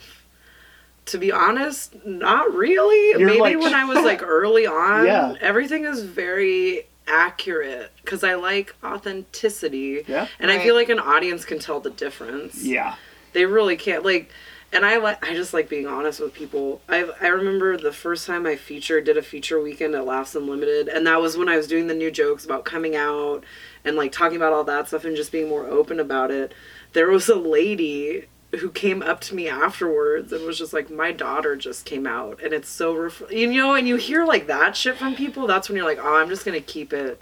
to 1.06 1.18
be 1.18 1.32
honest, 1.32 1.94
not 2.06 2.54
really. 2.54 3.18
You're 3.18 3.26
Maybe 3.28 3.40
like- 3.40 3.58
when 3.60 3.74
I 3.74 3.84
was 3.84 4.04
like 4.04 4.22
early 4.26 4.66
on, 4.66 5.06
Yeah. 5.06 5.34
everything 5.40 5.84
is 5.84 6.02
very 6.04 6.86
accurate 7.06 7.90
because 8.04 8.22
I 8.22 8.34
like 8.34 8.74
authenticity. 8.84 10.04
Yeah. 10.06 10.28
And 10.38 10.50
I 10.50 10.58
feel 10.58 10.74
like 10.74 10.90
an 10.90 11.00
audience 11.00 11.44
can 11.44 11.58
tell 11.58 11.80
the 11.80 11.90
difference. 11.90 12.62
Yeah. 12.62 12.94
they 13.34 13.44
really 13.46 13.76
can't 13.76 14.04
like 14.04 14.30
and 14.72 14.84
i 14.84 14.96
like 14.96 15.24
i 15.26 15.34
just 15.34 15.54
like 15.54 15.68
being 15.68 15.86
honest 15.86 16.20
with 16.20 16.34
people. 16.34 16.80
I 16.88 17.08
i 17.20 17.28
remember 17.28 17.76
the 17.76 17.92
first 17.92 18.26
time 18.26 18.46
i 18.46 18.56
featured 18.56 19.04
did 19.04 19.16
a 19.16 19.22
feature 19.22 19.60
weekend 19.60 19.94
at 19.94 20.06
laughs 20.06 20.34
unlimited 20.34 20.88
and 20.88 21.06
that 21.06 21.20
was 21.20 21.36
when 21.36 21.48
i 21.48 21.56
was 21.56 21.66
doing 21.66 21.86
the 21.86 21.94
new 21.94 22.10
jokes 22.10 22.44
about 22.44 22.64
coming 22.64 22.94
out 22.94 23.44
and 23.84 23.96
like 23.96 24.12
talking 24.12 24.36
about 24.36 24.52
all 24.52 24.64
that 24.64 24.88
stuff 24.88 25.04
and 25.04 25.16
just 25.16 25.32
being 25.32 25.48
more 25.48 25.66
open 25.66 25.98
about 25.98 26.30
it. 26.30 26.52
There 26.92 27.10
was 27.10 27.28
a 27.28 27.34
lady 27.34 28.26
who 28.60 28.70
came 28.70 29.02
up 29.02 29.20
to 29.20 29.34
me 29.34 29.48
afterwards 29.48 30.32
and 30.32 30.44
was 30.46 30.58
just 30.58 30.72
like 30.72 30.90
my 30.90 31.12
daughter 31.12 31.54
just 31.54 31.84
came 31.84 32.06
out 32.06 32.42
and 32.42 32.52
it's 32.52 32.68
so 32.68 32.94
ref-, 32.94 33.30
you 33.30 33.46
know 33.46 33.74
and 33.74 33.86
you 33.86 33.96
hear 33.96 34.24
like 34.24 34.46
that 34.46 34.74
shit 34.74 34.96
from 34.96 35.14
people 35.14 35.46
that's 35.46 35.68
when 35.68 35.76
you're 35.76 35.84
like 35.84 35.98
oh 36.00 36.16
i'm 36.16 36.30
just 36.30 36.46
gonna 36.46 36.58
keep 36.58 36.94
it 36.94 37.20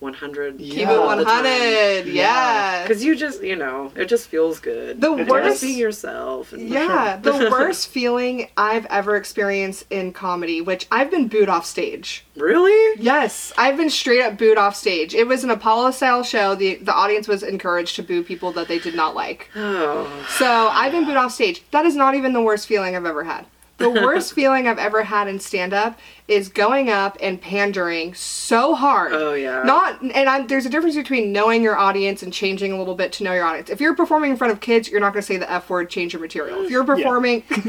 100 0.00 0.58
Keep 0.58 0.78
it 0.78 0.88
all 0.88 1.16
the 1.16 1.24
time. 1.24 1.42
100. 1.44 2.06
Yeah. 2.06 2.82
because 2.82 3.02
you 3.04 3.16
just 3.16 3.42
you 3.42 3.56
know 3.56 3.90
it 3.96 4.06
just 4.06 4.28
feels 4.28 4.60
good 4.60 5.00
The 5.00 5.12
It 5.16 5.28
worst. 5.28 5.60
being 5.60 5.76
yourself 5.78 6.52
and 6.52 6.68
Yeah, 6.68 7.16
the 7.20 7.32
worst 7.50 7.88
feeling 7.88 8.48
I've 8.56 8.86
ever 8.86 9.16
experienced 9.16 9.86
in 9.90 10.12
comedy, 10.12 10.60
which 10.60 10.86
I've 10.92 11.10
been 11.10 11.26
booed 11.28 11.48
off 11.48 11.66
stage. 11.66 12.24
Really? 12.36 13.00
Yes, 13.02 13.52
I've 13.58 13.76
been 13.76 13.90
straight 13.90 14.22
up 14.22 14.38
booed 14.38 14.56
off 14.58 14.76
stage. 14.76 15.14
It 15.14 15.26
was 15.26 15.42
an 15.42 15.50
Apollo 15.50 15.90
style 15.92 16.22
show. 16.22 16.54
The 16.54 16.76
the 16.76 16.94
audience 16.94 17.26
was 17.26 17.42
encouraged 17.42 17.96
to 17.96 18.02
boo 18.02 18.22
people 18.22 18.52
that 18.52 18.68
they 18.68 18.78
did 18.78 18.94
not 18.94 19.14
like. 19.16 19.50
Oh. 19.56 20.08
So 20.38 20.46
I've 20.68 20.92
been 20.92 21.04
booed 21.06 21.16
off 21.16 21.32
stage. 21.32 21.64
That 21.72 21.84
is 21.86 21.96
not 21.96 22.14
even 22.14 22.32
the 22.32 22.42
worst 22.42 22.66
feeling 22.68 22.94
I've 22.94 23.04
ever 23.04 23.24
had. 23.24 23.46
The 23.78 23.88
worst 23.90 24.32
feeling 24.34 24.66
I've 24.66 24.78
ever 24.78 25.04
had 25.04 25.28
in 25.28 25.38
stand 25.38 25.72
up 25.72 25.98
is 26.26 26.48
going 26.48 26.90
up 26.90 27.16
and 27.22 27.40
pandering 27.40 28.12
so 28.12 28.74
hard. 28.74 29.12
Oh, 29.12 29.32
yeah. 29.34 29.62
Not 29.62 30.02
and 30.02 30.28
I, 30.28 30.42
there's 30.46 30.66
a 30.66 30.68
difference 30.68 30.96
between 30.96 31.32
knowing 31.32 31.62
your 31.62 31.76
audience 31.78 32.22
and 32.22 32.32
changing 32.32 32.72
a 32.72 32.78
little 32.78 32.96
bit 32.96 33.12
to 33.14 33.24
know 33.24 33.32
your 33.32 33.44
audience. 33.44 33.70
If 33.70 33.80
you're 33.80 33.94
performing 33.94 34.32
in 34.32 34.36
front 34.36 34.52
of 34.52 34.60
kids, 34.60 34.88
you're 34.90 35.00
not 35.00 35.12
going 35.14 35.22
to 35.22 35.26
say 35.26 35.36
the 35.38 35.50
f 35.50 35.70
word, 35.70 35.88
change 35.88 36.12
your 36.12 36.20
material. 36.20 36.62
If 36.64 36.70
you're 36.70 36.84
performing, 36.84 37.44
Emma's 37.50 37.66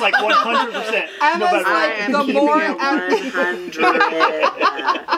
like 0.00 0.14
100%. 0.14 1.08
Emma's 1.22 1.40
matter 1.40 1.56
like, 1.56 1.66
I 1.66 1.88
what. 1.88 2.00
am 2.00 2.12
the 2.12 2.18
keeping 2.24 2.34
more 2.46 2.62
it 2.62 2.70
em- 2.70 2.76
100. 2.78 3.76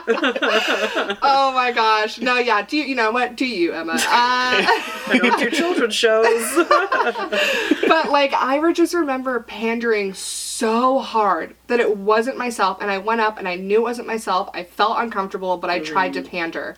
oh 1.22 1.53
my 1.55 1.72
gosh, 1.74 2.18
no, 2.20 2.39
yeah. 2.39 2.62
Do 2.62 2.76
you, 2.76 2.85
you 2.85 2.95
know 2.95 3.11
what? 3.11 3.37
Do 3.37 3.47
you, 3.47 3.72
Emma? 3.72 3.93
Uh, 3.95 3.99
I 4.07 5.18
don't 5.20 5.39
do 5.39 5.51
children's 5.51 5.95
shows. 5.95 6.55
but 7.89 8.11
like 8.11 8.32
I 8.32 8.59
re- 8.59 8.72
just 8.72 8.95
remember 8.95 9.23
pandering 9.40 10.14
so 10.14 10.98
hard 10.98 11.54
that 11.66 11.80
it 11.80 11.96
wasn't 11.96 12.36
myself 12.36 12.78
and 12.80 12.90
I 12.90 12.98
went 12.98 13.20
up 13.20 13.38
and 13.38 13.48
I 13.48 13.56
knew 13.56 13.78
it 13.78 13.82
wasn't 13.82 14.06
myself. 14.06 14.50
I 14.54 14.64
felt 14.64 14.98
uncomfortable, 14.98 15.56
but 15.56 15.70
I 15.70 15.78
tried 15.80 16.12
to 16.14 16.22
mm. 16.22 16.28
pander. 16.28 16.76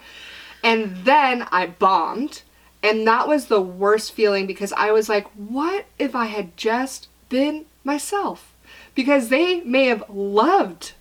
And 0.62 1.05
then 1.05 1.47
I 1.51 1.66
bombed 1.66 2.42
And 2.82 3.07
that 3.07 3.26
was 3.26 3.47
the 3.47 3.61
worst 3.61 4.12
feeling 4.12 4.47
because 4.47 4.72
I 4.72 4.92
was 4.92 5.09
like, 5.09 5.26
what 5.34 5.86
if 5.99 6.14
I 6.14 6.26
had 6.26 6.57
just 6.57 7.09
been 7.28 7.66
myself? 7.84 8.55
Because 8.94 9.28
they 9.28 9.61
may 9.62 9.86
have 9.86 10.05
loved 10.09 10.92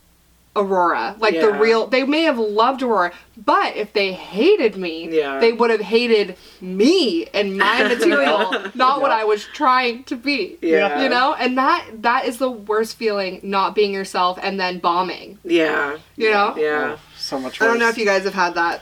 Aurora, 0.56 1.16
like 1.20 1.34
the 1.39 1.51
real, 1.51 1.88
they 1.88 2.03
may 2.03 2.24
have 2.24 2.38
loved 2.38 2.82
Aurora, 2.82 3.12
but 3.38 3.76
if 3.76 3.91
they 3.91 4.14
hated 4.14 4.78
me, 4.78 5.10
Yeah. 5.10 5.39
they 5.39 5.51
would 5.51 5.70
have 5.70 5.82
hated 5.82 6.38
me 6.62 7.26
and 7.34 7.58
my 7.58 7.84
material, 7.88 8.53
not 8.74 9.01
what 9.01 9.12
I 9.12 9.26
was 9.26 9.43
trying 9.53 10.03
to 10.06 10.16
be. 10.16 10.58
Yeah. 10.62 11.03
You 11.03 11.10
know, 11.10 11.34
and 11.34 11.58
that 11.58 11.86
that 12.03 12.26
is 12.26 12.38
the 12.38 12.49
worst 12.49 12.95
feeling, 12.97 13.41
not 13.43 13.76
being 13.76 13.93
yourself 13.93 14.39
and 14.41 14.58
then 14.60 14.80
bombing. 14.80 15.39
Yeah. 15.43 15.97
You 16.16 16.32
know, 16.32 16.56
Yeah. 16.58 16.97
So 17.18 17.39
much. 17.39 17.62
I 17.62 17.66
don't 17.66 17.80
know 17.80 17.89
if 17.89 17.97
you 17.97 18.06
guys 18.06 18.24
have 18.24 18.34
had 18.34 18.56
that. 18.56 18.82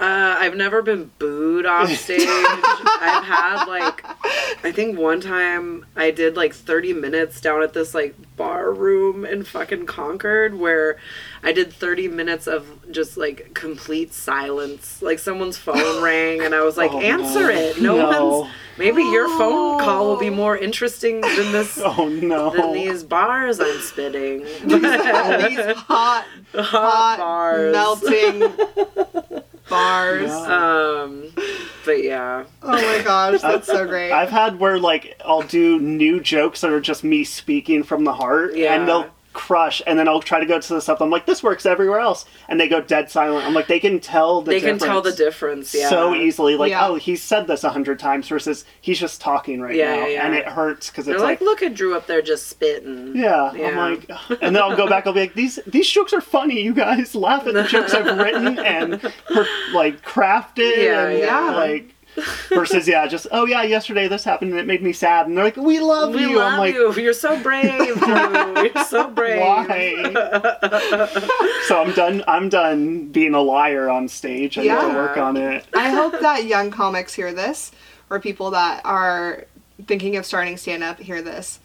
Uh, 0.00 0.36
I've 0.38 0.54
never 0.54 0.80
been 0.80 1.10
booed 1.18 1.66
off 1.66 1.90
stage. 1.96 2.20
I've 2.24 3.24
had 3.24 3.64
like, 3.64 4.04
I 4.64 4.70
think 4.70 4.96
one 4.96 5.20
time 5.20 5.86
I 5.96 6.12
did 6.12 6.36
like 6.36 6.54
30 6.54 6.92
minutes 6.92 7.40
down 7.40 7.62
at 7.64 7.72
this 7.72 7.94
like 7.94 8.14
bar 8.36 8.70
room 8.72 9.24
in 9.24 9.42
fucking 9.42 9.86
Concord 9.86 10.54
where 10.56 10.98
I 11.42 11.50
did 11.52 11.72
30 11.72 12.06
minutes 12.08 12.46
of 12.46 12.68
just 12.92 13.16
like 13.16 13.54
complete 13.54 14.12
silence. 14.14 15.02
Like 15.02 15.18
someone's 15.18 15.58
phone 15.58 16.00
rang 16.02 16.42
and 16.42 16.54
I 16.54 16.62
was 16.62 16.76
like, 16.76 16.92
Oh, 16.92 17.00
answer 17.00 17.48
no. 17.48 17.58
it. 17.58 17.80
No, 17.80 17.96
No. 18.10 18.38
one's. 18.40 18.52
Maybe 18.78 19.02
your 19.02 19.26
phone 19.36 19.80
call 19.80 20.06
will 20.06 20.18
be 20.20 20.30
more 20.30 20.56
interesting 20.56 21.20
than 21.22 21.50
this. 21.50 21.76
Oh 21.84 22.08
no. 22.08 22.50
Than 22.50 22.72
these 22.72 23.02
bars 23.02 23.58
I'm 23.58 23.80
spitting. 23.80 24.44
These 24.64 24.84
hot, 25.76 26.24
Hot 26.54 26.64
hot, 26.64 27.18
bars. 27.18 27.72
melting 27.72 28.42
bars. 29.68 30.30
Yeah. 30.30 31.02
Um, 31.02 31.32
but 31.84 32.02
yeah. 32.02 32.44
Oh 32.62 32.72
my 32.72 33.02
gosh, 33.02 33.40
that's 33.40 33.66
so 33.66 33.86
great. 33.86 34.12
I've 34.12 34.30
had 34.30 34.58
where 34.58 34.78
like 34.78 35.20
I'll 35.24 35.42
do 35.42 35.78
new 35.80 36.20
jokes 36.20 36.60
that 36.62 36.70
are 36.70 36.80
just 36.80 37.04
me 37.04 37.24
speaking 37.24 37.82
from 37.82 38.04
the 38.04 38.12
heart, 38.12 38.56
Yeah. 38.56 38.74
and 38.74 38.86
they'll 38.88 39.10
crush, 39.32 39.80
and 39.86 39.98
then 39.98 40.08
I'll 40.08 40.20
try 40.20 40.40
to 40.40 40.46
go 40.46 40.60
to 40.60 40.74
the 40.74 40.80
stuff. 40.80 41.00
I'm 41.00 41.10
like, 41.10 41.26
this 41.26 41.42
works 41.42 41.64
everywhere 41.66 42.00
else, 42.00 42.24
and 42.48 42.58
they 42.58 42.68
go 42.68 42.80
dead 42.80 43.10
silent. 43.10 43.46
I'm 43.46 43.54
like, 43.54 43.66
they 43.68 43.78
can 43.78 44.00
tell 44.00 44.42
the 44.42 44.50
they 44.52 44.60
can 44.60 44.78
tell 44.78 45.00
the 45.00 45.10
difference 45.10 45.28
difference. 45.28 45.74
Yeah. 45.74 45.88
so 45.90 46.14
easily. 46.14 46.56
Like, 46.56 46.70
Yeah. 46.70 46.86
oh, 46.88 46.94
he's 46.96 47.22
said 47.22 47.46
this 47.46 47.64
a 47.64 47.70
hundred 47.70 47.98
times 47.98 48.28
versus 48.28 48.64
he's 48.80 48.98
just 48.98 49.20
talking 49.20 49.60
right 49.60 49.74
Yeah, 49.74 49.94
now, 49.94 50.00
yeah, 50.02 50.06
yeah. 50.08 50.26
and 50.26 50.34
it 50.34 50.46
hurts 50.46 50.90
because 50.90 51.04
They're 51.06 51.14
it's 51.16 51.22
like, 51.22 51.40
like. 51.40 51.46
look 51.46 51.62
at 51.62 51.74
Drew 51.74 51.96
up 51.96 52.06
there 52.06 52.22
just 52.22 52.46
spitting. 52.48 53.14
yeah, 53.14 53.52
Yeah. 53.52 53.68
I'm 53.68 53.76
like, 53.76 54.10
and 54.42 54.56
then 54.56 54.62
I'll 54.62 54.76
go 54.76 54.88
back. 54.88 55.06
I'll 55.06 55.12
be 55.12 55.20
like, 55.20 55.34
these 55.34 55.58
these 55.66 55.88
jokes 55.88 56.12
are 56.12 56.20
funny. 56.20 56.60
You 56.62 56.74
guys 56.74 57.14
laugh 57.14 57.46
at 57.46 57.54
the 57.54 57.64
jokes 57.64 57.94
I've 57.94 58.18
written 58.18 58.58
and 58.58 59.00
per- 59.00 59.46
like 59.74 60.02
crafted. 60.04 60.76
Yeah, 60.88 61.06
and, 61.08 61.18
yeah. 61.18 61.50
Like 61.56 61.94
versus 62.48 62.86
yeah, 62.88 63.06
just 63.06 63.26
oh 63.30 63.46
yeah, 63.46 63.62
yesterday 63.62 64.08
this 64.08 64.24
happened 64.24 64.50
and 64.52 64.60
it 64.60 64.66
made 64.66 64.82
me 64.82 64.92
sad. 64.92 65.26
And 65.26 65.36
they're 65.36 65.44
like, 65.44 65.56
we 65.56 65.80
love 65.80 66.14
We 66.14 66.22
you. 66.22 66.36
love 66.38 66.52
I'm 66.54 66.58
like, 66.58 66.74
you. 66.74 66.92
You're 66.94 67.12
so 67.12 67.40
brave, 67.42 67.98
Drew. 67.98 68.62
You're 68.62 68.84
so 68.84 69.08
brave. 69.10 69.40
why? 69.40 69.68
so 71.66 71.82
I'm 71.82 71.92
done. 71.92 72.24
I'm 72.26 72.48
done 72.48 73.08
being 73.08 73.34
a 73.34 73.40
liar 73.40 73.88
on 73.90 74.08
stage. 74.08 74.58
I 74.58 74.62
need 74.62 74.68
to 74.68 74.94
work 74.94 75.16
on 75.16 75.36
it. 75.36 75.66
I 75.74 75.90
hope 75.90 76.12
that 76.20 76.44
young 76.44 76.70
comics 76.70 77.14
hear 77.14 77.32
this, 77.32 77.72
or 78.10 78.20
people 78.20 78.50
that 78.52 78.80
are 78.84 79.44
thinking 79.86 80.16
of 80.16 80.26
starting 80.26 80.56
stand 80.56 80.82
up 80.82 80.98
hear 80.98 81.22
this. 81.22 81.60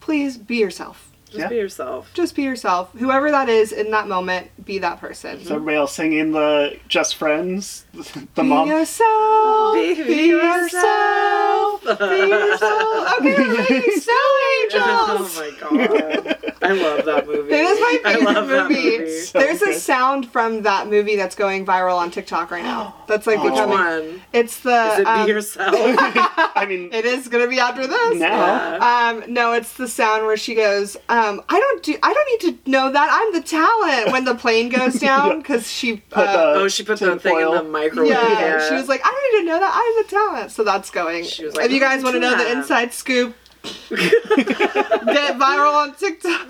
Please 0.00 0.36
be 0.38 0.56
yourself. 0.56 1.07
Just 1.28 1.38
Yeah. 1.38 1.48
be 1.48 1.56
yourself. 1.56 2.10
Just 2.14 2.34
be 2.34 2.42
yourself. 2.42 2.90
Whoever 2.98 3.30
that 3.30 3.48
is 3.48 3.70
in 3.72 3.90
that 3.90 4.08
moment, 4.08 4.48
be 4.64 4.78
that 4.78 4.98
person. 5.00 5.44
So 5.44 5.54
everybody 5.56 5.76
else 5.76 5.92
singing 5.94 6.32
the 6.32 6.76
Just 6.88 7.16
Friends, 7.16 7.84
the 7.92 8.42
be 8.42 8.48
mom. 8.48 8.68
yourself. 8.68 9.74
Be 9.74 9.94
Be 10.02 10.26
yourself. 10.28 11.82
Be 11.82 12.28
yourself. 12.28 13.20
Okay, 13.20 13.80
snow 14.00 14.14
oh 14.16 15.18
angels. 15.20 15.38
my 15.38 15.50
god. 15.60 16.37
I 16.62 16.72
love 16.72 17.04
that 17.04 17.26
movie. 17.26 17.52
It 17.52 17.60
is 17.64 17.80
my 17.80 18.00
I 18.04 18.12
favorite 18.14 18.34
love 18.34 18.48
that 18.48 18.68
movie. 18.70 18.98
movie. 18.98 19.10
So 19.20 19.38
There's 19.38 19.62
a 19.62 19.74
sound 19.74 20.30
from 20.30 20.62
that 20.62 20.88
movie 20.88 21.16
that's 21.16 21.34
going 21.34 21.64
viral 21.64 21.96
on 21.96 22.10
TikTok 22.10 22.50
right 22.50 22.62
now. 22.64 22.94
That's 23.06 23.26
like 23.26 23.36
Which 23.42 23.52
Which 23.52 23.62
becoming. 23.62 23.78
one? 23.78 24.22
It's 24.32 24.60
the. 24.60 24.92
Is 24.94 24.98
it 25.00 25.06
um, 25.06 25.26
Be 25.26 25.32
Yourself? 25.32 25.74
I 25.78 26.66
mean, 26.68 26.90
It 26.92 27.04
is 27.04 27.28
gonna 27.28 27.46
be 27.48 27.60
after 27.60 27.86
this. 27.86 28.16
now. 28.18 28.78
Um, 29.10 29.24
no, 29.32 29.52
it's 29.52 29.74
the 29.74 29.88
sound 29.88 30.26
where 30.26 30.36
she 30.36 30.54
goes, 30.54 30.96
um, 31.08 31.42
I 31.48 31.58
don't 31.60 31.82
do, 31.82 31.96
I 32.02 32.12
don't 32.12 32.42
need 32.44 32.58
to 32.64 32.70
know 32.70 32.90
that. 32.92 33.08
I'm 33.10 33.32
the 33.40 33.46
talent 33.46 34.12
when 34.12 34.24
the 34.24 34.34
plane 34.34 34.68
goes 34.68 34.94
down 35.00 35.38
because 35.38 35.70
she, 35.70 36.02
uh, 36.12 36.22
the- 36.54 36.60
oh, 36.60 36.68
she 36.68 36.82
put 36.82 36.98
the 36.98 37.18
thing 37.18 37.36
in 37.40 37.50
the 37.50 37.62
microwave. 37.62 38.10
yeah, 38.10 38.28
Yeah, 38.58 38.68
she 38.68 38.74
was 38.74 38.88
like, 38.88 39.00
I 39.04 39.10
don't 39.10 39.40
need 39.44 39.48
to 39.48 39.54
know 39.54 39.60
that. 39.60 39.72
I'm 39.72 40.04
the 40.04 40.10
talent. 40.10 40.50
So 40.52 40.64
that's 40.64 40.90
going. 40.90 41.24
She 41.24 41.44
was 41.44 41.54
like, 41.56 41.66
if 41.66 41.72
you 41.72 41.80
guys 41.80 42.02
want 42.02 42.14
to 42.14 42.20
know 42.20 42.36
to 42.36 42.42
the 42.44 42.50
inside 42.50 42.92
scoop, 42.92 43.36
get 43.90 45.36
viral 45.38 45.74
on 45.74 45.94
TikTok. 45.94 46.48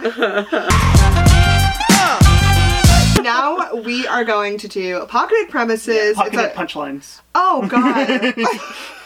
now 3.22 3.74
we 3.74 4.06
are 4.06 4.24
going 4.24 4.58
to 4.58 4.68
do 4.68 5.04
pocketed 5.08 5.48
premises. 5.50 6.16
Pocketed 6.16 6.40
It's 6.40 6.54
a- 6.54 6.58
punchlines. 6.58 7.20
oh 7.34 7.66
god. 7.68 8.34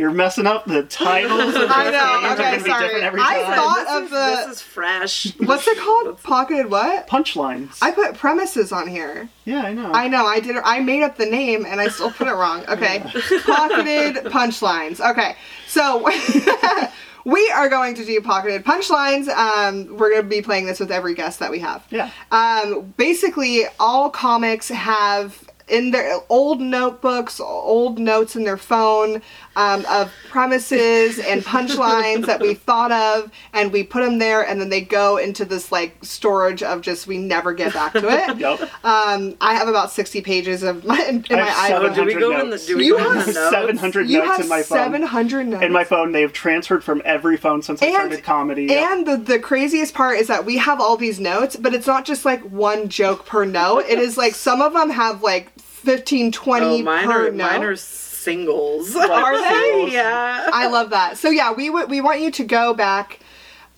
You're 0.00 0.10
messing 0.12 0.46
up 0.46 0.64
the 0.64 0.82
titles. 0.84 1.54
Of 1.54 1.62
I 1.70 1.90
know, 1.90 1.90
games 1.90 2.24
are 2.24 2.32
okay, 2.32 2.42
gonna 2.42 2.56
be 2.64 2.70
sorry. 2.70 2.84
different 2.84 3.04
every 3.04 3.20
I 3.20 3.42
time. 3.42 3.54
thought 3.54 3.84
this 3.84 3.96
of 3.96 4.02
is, 4.04 4.10
the- 4.10 4.46
This 4.48 4.56
is 4.56 4.62
fresh. 4.62 5.32
What's 5.40 5.68
it 5.68 5.76
called? 5.78 6.22
Pocketed 6.22 6.70
what? 6.70 7.06
punchlines. 7.06 7.78
I 7.82 7.90
put 7.90 8.14
premises 8.16 8.72
on 8.72 8.88
here. 8.88 9.28
yeah, 9.44 9.60
I 9.62 9.74
know. 9.74 9.92
I 9.92 10.08
know, 10.08 10.24
I 10.26 10.40
did. 10.40 10.56
I 10.56 10.80
made 10.80 11.02
up 11.02 11.18
the 11.18 11.26
name 11.26 11.66
and 11.66 11.80
I 11.80 11.88
still 11.88 12.10
put 12.10 12.28
it 12.28 12.32
wrong. 12.32 12.64
Okay, 12.68 13.00
pocketed 13.44 14.24
punchlines. 14.32 15.00
Okay, 15.10 15.36
so 15.68 16.02
we 17.26 17.50
are 17.50 17.68
going 17.68 17.94
to 17.96 18.04
do 18.04 18.20
pocketed 18.22 18.64
punchlines. 18.64 19.28
Um, 19.28 19.96
we're 19.98 20.10
going 20.10 20.22
to 20.22 20.28
be 20.28 20.40
playing 20.40 20.64
this 20.66 20.80
with 20.80 20.90
every 20.90 21.14
guest 21.14 21.38
that 21.40 21.50
we 21.50 21.58
have. 21.58 21.84
Yeah. 21.90 22.10
Um, 22.32 22.94
basically, 22.96 23.64
all 23.78 24.08
comics 24.08 24.68
have 24.70 25.49
in 25.70 25.90
their 25.92 26.18
old 26.28 26.60
notebooks, 26.60 27.40
old 27.40 27.98
notes 27.98 28.36
in 28.36 28.44
their 28.44 28.56
phone 28.56 29.22
um, 29.56 29.84
of 29.88 30.12
premises 30.28 31.18
and 31.18 31.42
punchlines 31.44 32.26
that 32.26 32.40
we 32.40 32.54
thought 32.54 32.90
of, 32.92 33.30
and 33.52 33.72
we 33.72 33.82
put 33.82 34.04
them 34.04 34.18
there, 34.18 34.42
and 34.46 34.60
then 34.60 34.68
they 34.68 34.80
go 34.80 35.16
into 35.16 35.44
this 35.44 35.70
like 35.70 35.96
storage 36.04 36.62
of 36.62 36.80
just 36.80 37.06
we 37.06 37.18
never 37.18 37.52
get 37.52 37.72
back 37.72 37.92
to 37.92 38.08
it. 38.08 38.36
Yep. 38.40 38.60
Um, 38.84 39.36
I 39.40 39.54
have 39.54 39.68
about 39.68 39.90
sixty 39.90 40.20
pages 40.20 40.62
of 40.62 40.84
my 40.84 40.98
in, 41.08 41.24
in 41.30 41.38
I 41.38 41.42
my 41.42 41.46
have 41.46 41.68
seven 41.68 41.92
iPhone. 41.92 41.94
do 41.94 42.04
we 42.06 42.14
go 42.14 42.30
in 42.32 42.38
the? 42.38 42.44
notes. 42.56 42.66
Do 42.66 42.76
we 42.76 42.86
You 42.86 42.96
go 42.98 43.10
in 43.10 43.16
have 43.16 43.26
the 43.26 43.32
notes? 43.32 43.50
700 43.50 44.08
You 44.08 44.18
notes 44.18 44.30
have 44.30 44.40
in 44.40 44.48
my 44.48 44.62
phone. 44.62 44.78
seven 44.78 45.02
hundred 45.02 45.46
notes 45.48 45.62
In 45.64 45.72
my 45.72 45.84
phone, 45.84 46.12
they've 46.12 46.32
transferred 46.32 46.82
from 46.82 47.02
every 47.04 47.36
phone 47.36 47.62
since 47.62 47.82
I 47.82 47.86
And- 47.86 47.94
started 47.96 48.24
comedy. 48.24 48.64
Yep. 48.66 48.90
And 48.92 49.06
the, 49.06 49.16
the 49.16 49.38
craziest 49.38 49.94
part 49.94 50.18
is 50.18 50.26
that 50.28 50.44
we 50.44 50.56
have 50.58 50.80
all 50.80 50.96
these 50.96 51.20
notes, 51.20 51.56
but 51.56 51.74
it's 51.74 51.86
not 51.86 52.04
just 52.04 52.24
like 52.24 52.40
one 52.42 52.88
joke 52.88 53.26
per 53.26 53.44
note. 53.44 53.84
It 53.88 53.98
is 53.98 54.16
like 54.16 54.34
some 54.34 54.62
of 54.62 54.72
them 54.72 54.90
have 54.90 55.22
like 55.22 55.52
15, 55.80 56.32
20 56.32 56.66
Oh, 56.66 56.82
mine 56.82 57.06
per 57.06 57.28
are 57.28 57.30
note. 57.30 57.36
mine 57.52 57.62
are 57.64 57.76
singles. 57.76 58.94
Are 58.94 59.36
they? 59.36 59.88
yeah. 59.92 60.48
I 60.52 60.68
love 60.68 60.90
that. 60.90 61.16
So 61.18 61.30
yeah, 61.30 61.52
we 61.52 61.70
would 61.70 61.90
we 61.90 62.00
want 62.00 62.20
you 62.20 62.30
to 62.32 62.44
go 62.44 62.74
back. 62.74 63.20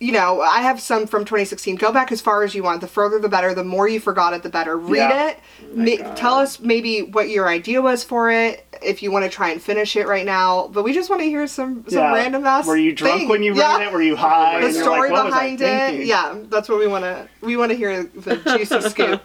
You 0.00 0.10
know, 0.10 0.40
I 0.40 0.62
have 0.62 0.80
some 0.80 1.06
from 1.06 1.24
2016. 1.24 1.76
Go 1.76 1.92
back 1.92 2.10
as 2.10 2.20
far 2.20 2.42
as 2.42 2.56
you 2.56 2.64
want. 2.64 2.80
The 2.80 2.88
further, 2.88 3.20
the 3.20 3.28
better. 3.28 3.54
The 3.54 3.62
more 3.62 3.86
you 3.86 4.00
forgot 4.00 4.34
it, 4.34 4.42
the 4.42 4.48
better. 4.48 4.76
Read 4.76 4.96
Yeah. 4.98 5.28
it. 5.28 5.38
Oh 5.62 5.76
Ma- 5.76 6.14
tell 6.14 6.34
us 6.34 6.58
maybe 6.58 7.02
what 7.02 7.28
your 7.28 7.48
idea 7.48 7.80
was 7.80 8.02
for 8.02 8.28
it. 8.28 8.66
If 8.82 9.00
you 9.00 9.12
want 9.12 9.26
to 9.26 9.30
try 9.30 9.50
and 9.50 9.62
finish 9.62 9.94
it 9.94 10.08
right 10.08 10.26
now, 10.26 10.66
but 10.72 10.82
we 10.82 10.92
just 10.92 11.08
want 11.08 11.22
to 11.22 11.26
hear 11.28 11.46
some 11.46 11.84
some 11.88 12.00
Yeah. 12.02 12.14
random 12.14 12.44
ass. 12.44 12.66
Were 12.66 12.76
you 12.76 12.92
drunk 12.92 13.20
thing. 13.20 13.28
when 13.28 13.44
you 13.44 13.54
Yeah. 13.54 13.78
read 13.78 13.86
it? 13.86 13.92
Were 13.92 14.02
you 14.02 14.16
high? 14.16 14.60
the 14.60 14.72
story 14.72 15.08
like, 15.08 15.12
what 15.12 15.24
was 15.26 15.34
I 15.34 15.38
behind 15.56 15.60
it. 15.60 15.64
thinking? 15.90 16.08
Yeah, 16.08 16.34
that's 16.50 16.68
what 16.68 16.80
we 16.80 16.88
want 16.88 17.04
to 17.04 17.28
we 17.40 17.56
want 17.56 17.70
to 17.70 17.76
hear 17.76 18.02
the 18.02 18.36
juicy 18.58 18.80
scoop. 18.90 19.22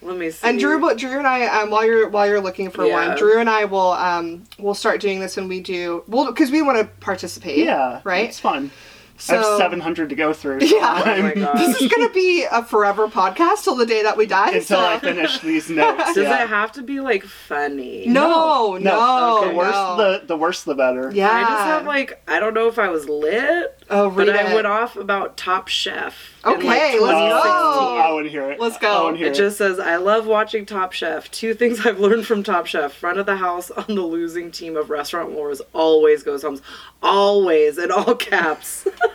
Let 0.00 0.16
me 0.16 0.30
see. 0.30 0.46
And 0.48 0.60
Drew, 0.60 0.94
Drew 0.94 1.18
and 1.18 1.26
I, 1.26 1.46
um, 1.46 1.70
while 1.70 1.84
you're 1.84 2.08
while 2.08 2.26
you're 2.26 2.40
looking 2.40 2.70
for 2.70 2.84
Yeah. 2.86 3.08
one, 3.08 3.18
Drew 3.18 3.40
and 3.40 3.50
I 3.50 3.64
will 3.64 3.92
um 3.92 4.44
we'll 4.58 4.74
start 4.74 5.00
doing 5.00 5.20
this 5.20 5.36
when 5.36 5.48
we 5.48 5.60
do 5.60 6.04
well 6.06 6.26
because 6.26 6.50
we 6.50 6.62
want 6.62 6.78
to 6.78 6.84
participate. 7.00 7.58
Yeah. 7.58 8.00
right. 8.04 8.28
It's 8.28 8.38
fun. 8.38 8.70
I 9.28 9.34
have 9.34 9.44
700 9.58 10.08
to 10.10 10.14
go 10.14 10.32
through. 10.32 10.58
Yeah. 10.62 11.02
Oh 11.04 11.22
my 11.22 11.32
this 11.58 11.80
is 11.80 11.92
gonna 11.92 12.10
be 12.10 12.44
a 12.50 12.62
forever 12.64 13.08
podcast 13.08 13.64
till 13.64 13.74
the 13.74 13.86
day 13.86 14.02
that 14.02 14.16
we 14.16 14.26
die. 14.26 14.48
Until 14.48 14.62
so. 14.62 14.84
I 14.84 14.98
finish 14.98 15.38
these 15.40 15.68
notes. 15.70 16.14
Does 16.14 16.18
yeah. 16.18 16.44
it 16.44 16.48
have 16.48 16.72
to 16.72 16.82
be 16.82 17.00
like 17.00 17.24
funny? 17.24 18.06
no, 18.06 18.76
no, 18.76 18.78
No. 18.78 19.38
Okay. 19.38 19.48
The 19.50 19.56
worse 19.56 19.72
no. 19.74 19.96
the 19.96 20.26
the 20.26 20.36
worse 20.36 20.62
the 20.64 20.74
better. 20.74 21.10
yeah. 21.12 21.30
I 21.30 21.40
just 21.42 21.64
have 21.64 21.86
like 21.86 22.22
I 22.28 22.38
don't 22.40 22.54
know 22.54 22.68
if 22.68 22.78
I 22.78 22.88
was 22.88 23.08
lit, 23.08 23.82
oh, 23.90 24.08
read 24.08 24.26
but 24.26 24.28
it. 24.28 24.36
I 24.36 24.54
went 24.54 24.66
off 24.66 24.96
about 24.96 25.36
Top 25.36 25.68
Chef. 25.68 26.34
Okay, 26.44 26.66
like, 26.66 26.92
let's 26.92 27.02
Oh, 27.02 27.28
2016. 27.28 27.42
go. 27.42 27.96
I 27.98 28.12
want 28.12 28.26
to 28.26 28.30
hear 28.30 28.50
it. 28.52 28.60
Let's 28.60 28.78
go. 28.78 29.08
I 29.12 29.16
hear 29.16 29.26
It 29.26 29.30
it. 29.32 29.34
just 29.34 29.58
says, 29.58 29.78
I 29.80 29.96
love 29.96 30.26
watching 30.26 30.64
Top 30.64 30.92
Chef. 30.92 31.28
Two 31.32 31.52
things 31.52 31.84
I've 31.84 31.98
learned 31.98 32.26
from 32.26 32.42
Top 32.44 32.66
Chef. 32.66 32.92
Front 32.94 33.18
of 33.18 33.26
the 33.26 33.36
house 33.36 33.70
on 33.72 33.84
the 33.96 34.02
losing 34.02 34.50
team 34.52 34.76
of 34.76 34.88
Restaurant 34.88 35.32
Wars 35.32 35.60
always 35.74 36.22
goes 36.22 36.42
home. 36.42 36.60
Always, 37.02 37.76
in 37.76 37.90
all 37.90 38.14
caps. 38.14 38.86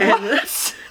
and, 0.00 0.40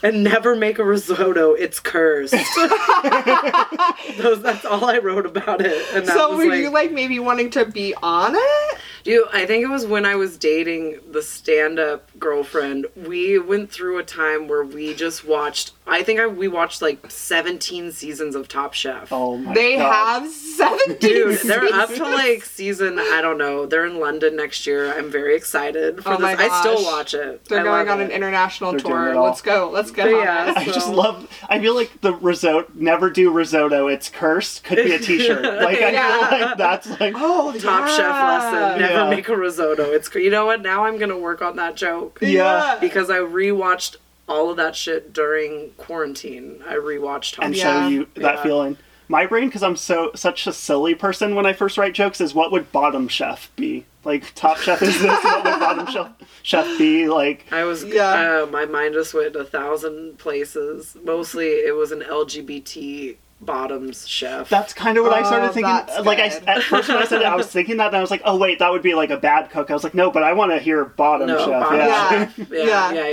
and 0.04 0.24
never 0.24 0.56
make 0.56 0.80
a 0.80 0.84
risotto. 0.84 1.54
It's 1.54 1.80
cursed. 1.80 2.34
Those, 4.18 4.42
that's 4.42 4.66
all 4.66 4.86
I 4.86 5.00
wrote 5.02 5.26
about 5.26 5.62
it. 5.62 5.86
And 5.94 6.06
that 6.08 6.14
So 6.16 6.30
was 6.36 6.46
were 6.46 6.52
like, 6.52 6.60
you 6.62 6.70
like 6.72 6.92
maybe 6.92 7.20
wanting 7.20 7.50
to 7.52 7.66
be 7.66 7.94
on 8.02 8.34
it? 8.36 8.78
Dude, 9.04 9.28
I 9.32 9.46
think 9.46 9.64
it 9.64 9.70
was 9.70 9.86
when 9.86 10.06
I 10.06 10.16
was 10.16 10.38
dating 10.38 11.00
the 11.12 11.22
stand 11.22 11.80
up 11.80 12.10
girlfriend. 12.20 12.88
We 12.96 13.40
went 13.40 13.72
through 13.72 14.00
a 14.00 14.04
time 14.04 14.48
where 14.48 14.64
we 14.64 14.94
just 14.94 15.26
watched, 15.26 15.72
I 15.90 16.04
think 16.04 16.20
I, 16.20 16.28
we 16.28 16.48
watched 16.48 16.82
like 16.82 17.10
17 17.10 17.92
seasons 17.94 18.36
of 18.36 18.48
Top 18.48 18.74
Chef. 18.74 19.12
Oh 19.12 19.38
my 19.38 19.54
They 19.54 19.78
god. 19.78 20.22
have 20.24 20.32
17 20.32 20.98
Dude, 21.00 21.40
they're 21.40 21.64
up 21.74 21.90
to 21.90 22.04
like 22.04 22.44
season, 22.44 23.00
I 23.00 23.22
don't 23.22 23.38
know. 23.38 23.66
They're 23.66 23.86
in 23.86 24.00
London 24.00 24.36
next 24.36 24.68
year. 24.68 24.94
I'm 24.94 25.10
very 25.10 25.36
excited 25.36 26.04
for 26.04 26.14
Oh 26.14 26.18
my 26.20 26.36
this. 26.36 26.50
I 26.52 26.60
still 26.60 26.76
gosh. 26.76 26.84
watch 26.86 27.14
it. 27.14 27.46
They're 27.46 27.60
I 27.62 27.64
going 27.64 27.88
love 27.88 27.98
on 28.00 28.02
an 28.06 28.12
international 28.12 28.72
They're 28.72 28.80
doing 28.82 28.92
tour. 28.94 29.16
all. 29.18 29.26
Let's 29.28 29.42
go. 29.42 29.70
Let's 29.72 29.92
go. 29.92 30.04
But 30.04 30.14
on 30.16 30.20
yeah, 30.24 30.46
this. 30.46 30.58
I 30.58 30.66
just 30.66 30.88
So- 30.88 30.92
love. 30.92 31.28
I 31.50 31.60
feel 31.60 31.76
like 31.76 32.02
the 32.02 32.14
risotto. 32.14 32.68
Never 32.74 33.10
do 33.10 33.32
risotto. 33.32 33.88
It's 33.88 34.10
cursed. 34.10 34.64
Could 34.66 34.78
be 34.78 34.94
a 34.94 35.00
T-shirt. 35.00 35.44
Like 35.68 35.78
I 35.82 35.92
Yeah. 35.92 36.28
feel 36.30 36.40
like 36.48 36.58
that's 36.58 37.00
like. 37.00 37.14
Oh, 37.18 37.52
Top 37.60 37.88
yeah. 37.88 37.96
Chef 37.98 38.10
lesson. 38.10 38.82
Never 38.82 38.94
Yeah. 38.94 39.10
make 39.10 39.28
a 39.30 39.36
risotto. 39.38 39.92
It's 39.92 40.10
cr- 40.10 40.20
you 40.20 40.30
know 40.32 40.46
what? 40.46 40.62
Now 40.62 40.86
I'm 40.86 40.98
gonna 40.98 41.18
work 41.18 41.42
on 41.42 41.56
that 41.58 41.76
joke 41.76 42.20
Yeah. 42.22 42.78
because 42.82 43.10
I 43.10 43.18
rewatched 43.20 43.96
all 44.28 44.50
of 44.50 44.58
that 44.58 44.76
shit 44.76 45.14
during 45.14 45.72
quarantine. 45.78 46.62
I 46.68 46.74
rewatched 46.76 47.36
Top 47.36 47.46
and 47.46 47.56
Chef. 47.56 47.64
Yeah. 47.66 47.82
show 47.84 47.88
you 47.88 48.08
that 48.16 48.36
Yeah. 48.36 48.44
feeling. 48.44 48.78
My 49.10 49.26
brain, 49.26 49.46
because 49.48 49.64
I'm 49.64 49.78
so 49.78 50.12
such 50.16 50.48
a 50.48 50.52
silly 50.52 50.94
person 50.94 51.34
when 51.34 51.46
I 51.46 51.54
first 51.54 51.78
write 51.78 51.94
jokes, 51.94 52.20
is 52.20 52.34
what 52.36 52.52
would 52.52 52.72
bottom 52.74 53.08
chef 53.08 53.50
be? 53.56 53.86
Like 54.04 54.34
top 54.36 54.58
chef 54.58 54.82
is 54.82 55.00
this? 55.02 55.24
what 55.24 55.44
would 55.46 55.60
bottom 55.62 55.88
chef 55.94 56.10
chef 56.44 56.78
be? 56.78 57.08
Like 57.08 57.46
I 57.52 57.64
was 57.64 57.86
Yeah. 57.86 58.42
uh, 58.44 58.46
my 58.52 58.66
mind 58.66 58.96
just 58.96 59.14
went 59.14 59.38
a 59.38 59.46
thousand 59.46 60.18
places. 60.18 60.98
Mostly 61.06 61.48
it 61.48 61.74
was 61.74 61.94
an 61.94 62.02
LGBT 62.02 63.16
bottoms 63.40 64.06
chef. 64.08 64.50
that's 64.50 64.74
kind 64.74 64.98
of 64.98 65.06
what 65.06 65.14
I 65.14 65.24
started 65.24 65.52
Oh, 65.52 65.54
thinking. 65.54 66.04
Like 66.06 66.20
I 66.20 66.26
at 66.48 66.64
first 66.64 66.90
when 66.90 66.98
I 66.98 67.06
said 67.06 67.22
it, 67.22 67.28
I 67.28 67.36
was 67.36 67.48
thinking 67.48 67.78
that, 67.78 67.88
and 67.88 67.96
I 67.96 68.02
was 68.02 68.12
like, 68.12 68.24
oh 68.26 68.36
wait, 68.36 68.60
that 68.60 68.72
would 68.72 68.82
be 68.82 68.94
like 68.94 69.10
a 69.12 69.18
bad 69.18 69.50
cook. 69.52 69.72
I 69.72 69.74
was 69.74 69.86
like, 69.86 69.94
no, 69.96 70.12
but 70.12 70.24
I 70.24 70.34
want 70.34 70.52
to 70.52 70.60
hear 70.60 70.84
bottom 70.84 71.28
no, 71.28 71.38
chef. 71.38 71.48
bottom 71.64 71.80
yeah. 71.80 72.10
chef. 72.28 72.38
Yeah, 72.52 72.66
Yeah. 72.66 72.92
yeah, 72.92 73.08
yeah, 73.08 73.10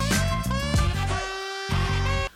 yeah. 0.00 0.13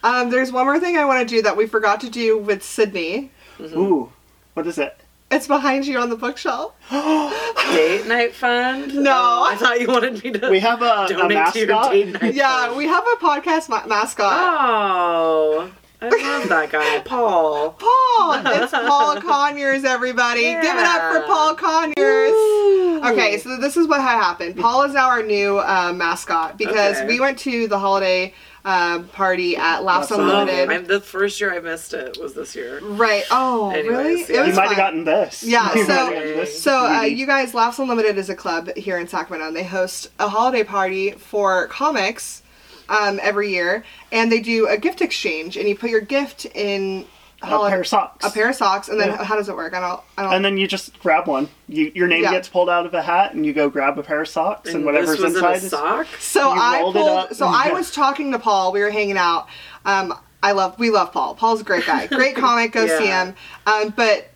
Um, 0.02 0.30
there's 0.30 0.52
one 0.52 0.64
more 0.66 0.78
thing 0.80 0.96
I 0.96 1.04
want 1.04 1.26
to 1.28 1.34
do 1.34 1.42
that 1.42 1.56
we 1.56 1.66
forgot 1.66 2.00
to 2.02 2.10
do 2.10 2.38
with 2.38 2.62
Sydney. 2.62 3.30
Ooh, 3.60 4.12
what 4.54 4.66
is 4.66 4.78
it? 4.78 4.96
It's 5.30 5.46
behind 5.46 5.86
you 5.86 5.98
on 5.98 6.08
the 6.08 6.16
bookshelf. 6.16 6.72
Date 6.90 8.06
night 8.06 8.34
fund? 8.34 8.94
No. 8.94 9.10
Oh, 9.12 9.46
I 9.50 9.56
thought 9.56 9.80
you 9.80 9.88
wanted 9.88 10.22
me 10.24 10.30
to 10.32 10.48
We 10.48 10.60
have 10.60 10.80
a, 10.80 11.04
a 11.04 11.08
donate 11.08 11.52
to 11.52 11.58
your 11.58 11.68
mascot. 11.68 11.92
date 11.92 12.22
night. 12.22 12.34
Yeah, 12.34 12.66
fund. 12.66 12.76
we 12.78 12.86
have 12.86 13.04
a 13.04 13.16
podcast 13.16 13.68
ma- 13.68 13.86
mascot. 13.86 14.32
Oh, 14.32 15.70
I 16.00 16.06
love 16.08 16.48
that 16.48 16.70
guy, 16.70 17.00
Paul. 17.04 17.72
Paul! 17.72 18.42
It's 18.62 18.72
Paul 18.72 19.20
Conyers, 19.20 19.84
everybody. 19.84 20.42
Give 20.42 20.62
it 20.64 20.66
up 20.66 21.12
for 21.12 21.22
Paul 21.26 21.54
Conyers. 21.56 23.04
Okay, 23.12 23.38
so 23.38 23.56
this 23.58 23.76
is 23.76 23.86
what 23.86 24.00
had 24.00 24.16
happened. 24.18 24.56
Paul 24.56 24.82
is 24.84 24.94
now 24.94 25.08
our 25.08 25.22
new 25.22 25.58
uh, 25.58 25.92
mascot 25.94 26.56
because 26.56 26.96
Okay. 26.98 27.06
we 27.06 27.20
went 27.20 27.38
to 27.40 27.68
the 27.68 27.78
holiday 27.78 28.32
uh, 28.68 29.02
party 29.14 29.56
at 29.56 29.82
Laughs 29.82 30.10
Laughs 30.10 30.20
Unlimited. 30.20 30.54
Unlimited. 30.54 30.80
I'm, 30.82 30.86
the 30.86 31.00
first 31.00 31.40
year 31.40 31.54
I 31.54 31.60
missed 31.60 31.94
it 31.94 32.18
was 32.20 32.34
this 32.34 32.54
year. 32.54 32.80
Right. 32.80 33.24
Oh, 33.30 33.70
Anyways, 33.70 34.28
really? 34.28 34.34
yeah. 34.34 34.44
You 34.44 34.52
might 34.52 34.68
have 34.68 34.76
gotten 34.76 35.04
this. 35.04 35.42
Yeah, 35.42 35.74
You 35.74 35.84
so- 35.86 36.10
this 36.10 36.62
So, 36.62 36.86
uh, 36.86 37.02
you 37.02 37.24
guys, 37.24 37.54
Laughs 37.54 37.78
Unlimited 37.78 38.18
is 38.18 38.28
a 38.28 38.36
club 38.36 38.68
here 38.76 38.98
in 38.98 39.08
Sacramento, 39.08 39.48
and 39.48 39.56
they 39.56 39.64
host 39.64 40.10
a 40.18 40.28
holiday 40.28 40.64
party 40.64 41.12
for 41.12 41.66
comics 41.68 42.42
um, 42.90 43.18
every 43.22 43.50
year, 43.50 43.84
and 44.12 44.30
they 44.30 44.40
do 44.40 44.68
a 44.68 44.76
gift 44.76 45.00
exchange, 45.00 45.56
and 45.56 45.66
you 45.66 45.74
put 45.74 45.88
your 45.88 46.02
gift 46.02 46.44
in 46.54 47.06
a 47.42 47.46
holi- 47.46 47.70
pair 47.70 47.80
of 47.80 47.86
socks. 47.86 48.24
a 48.24 48.30
pair 48.30 48.48
of 48.48 48.54
socks, 48.56 48.88
and 48.88 49.00
then 49.00 49.10
Yeah. 49.10 49.24
how 49.24 49.36
does 49.36 49.48
it 49.48 49.54
work? 49.56 49.74
I 49.74 49.80
don't, 49.80 50.00
I 50.16 50.22
don't. 50.24 50.32
And 50.34 50.44
then 50.44 50.58
you 50.58 50.66
just 50.66 50.98
grab 51.00 51.26
one. 51.28 51.48
You, 51.68 51.92
your 51.94 52.08
name 52.08 52.22
Yeah. 52.24 52.32
gets 52.32 52.48
pulled 52.48 52.68
out 52.68 52.84
of 52.86 52.94
a 52.94 53.02
hat, 53.02 53.34
and 53.34 53.46
you 53.46 53.52
go 53.52 53.68
grab 53.68 53.98
a 53.98 54.02
pair 54.02 54.20
of 54.20 54.28
socks, 54.28 54.74
and, 54.74 54.84
whatever's 54.84 55.10
this 55.10 55.20
was 55.20 55.34
inside 55.36 55.48
in 55.56 55.62
a 55.62 55.64
is. 55.66 55.70
sock. 55.70 56.06
so 56.18 56.50
I 56.50 56.80
rolled 56.80 56.96
it 56.96 56.98
pulled. 57.00 57.18
up 57.18 57.34
So 57.34 57.46
I 57.46 57.70
was 57.72 57.90
talking 57.92 58.32
to 58.32 58.38
Paul. 58.38 58.72
We 58.72 58.80
were 58.80 58.90
hanging 58.90 59.16
out. 59.18 59.46
Um, 59.84 60.14
I 60.42 60.52
love. 60.52 60.78
We 60.78 60.90
love 60.90 61.12
Paul. 61.12 61.34
Paul's 61.34 61.60
a 61.60 61.64
great 61.64 61.86
guy. 61.86 62.06
Great 62.06 62.36
comic. 62.36 62.72
Go 62.72 62.86
see 62.98 63.06
him. 63.06 63.34
Um, 63.66 63.92
but. 63.96 64.30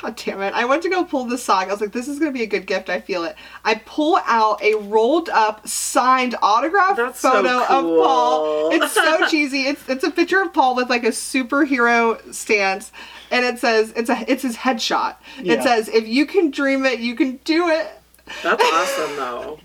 God 0.00 0.16
damn 0.16 0.42
it. 0.42 0.54
I 0.54 0.64
went 0.64 0.82
to 0.82 0.88
go 0.88 1.04
pull 1.04 1.24
the 1.24 1.38
sock. 1.38 1.68
I 1.68 1.70
was 1.70 1.80
like, 1.80 1.92
this 1.92 2.08
is 2.08 2.18
going 2.18 2.32
to 2.32 2.36
be 2.36 2.42
a 2.42 2.48
good 2.48 2.66
gift. 2.66 2.88
I 2.88 3.00
feel 3.00 3.24
it. 3.24 3.36
I 3.64 3.76
pull 3.76 4.18
out 4.26 4.62
a 4.62 4.74
rolled 4.74 5.28
up, 5.28 5.66
signed 5.66 6.34
autograph 6.42 6.96
That's 6.96 7.20
so 7.20 7.30
photo 7.30 7.62
of. 7.62 7.84
Paul. 7.84 8.72
It's 8.72 8.92
so 8.92 9.26
cheesy. 9.30 9.62
It's 9.62 9.88
it's 9.88 10.04
a 10.04 10.10
picture 10.10 10.40
of 10.40 10.52
Paul 10.52 10.74
with 10.74 10.90
like 10.90 11.04
a 11.04 11.08
superhero 11.08 12.32
stance. 12.34 12.92
And 13.30 13.44
it 13.44 13.58
says, 13.58 13.92
it's 13.96 14.10
a 14.10 14.24
it's 14.30 14.42
his 14.42 14.56
headshot. 14.56 15.16
It 15.38 15.62
says, 15.62 15.88
if 15.88 16.06
you 16.06 16.26
can 16.26 16.50
dream 16.50 16.84
it, 16.84 17.00
you 17.00 17.14
can 17.14 17.36
do 17.44 17.68
it. 17.68 17.88
That's 18.42 18.62
awesome, 18.62 19.16
though. 19.16 19.58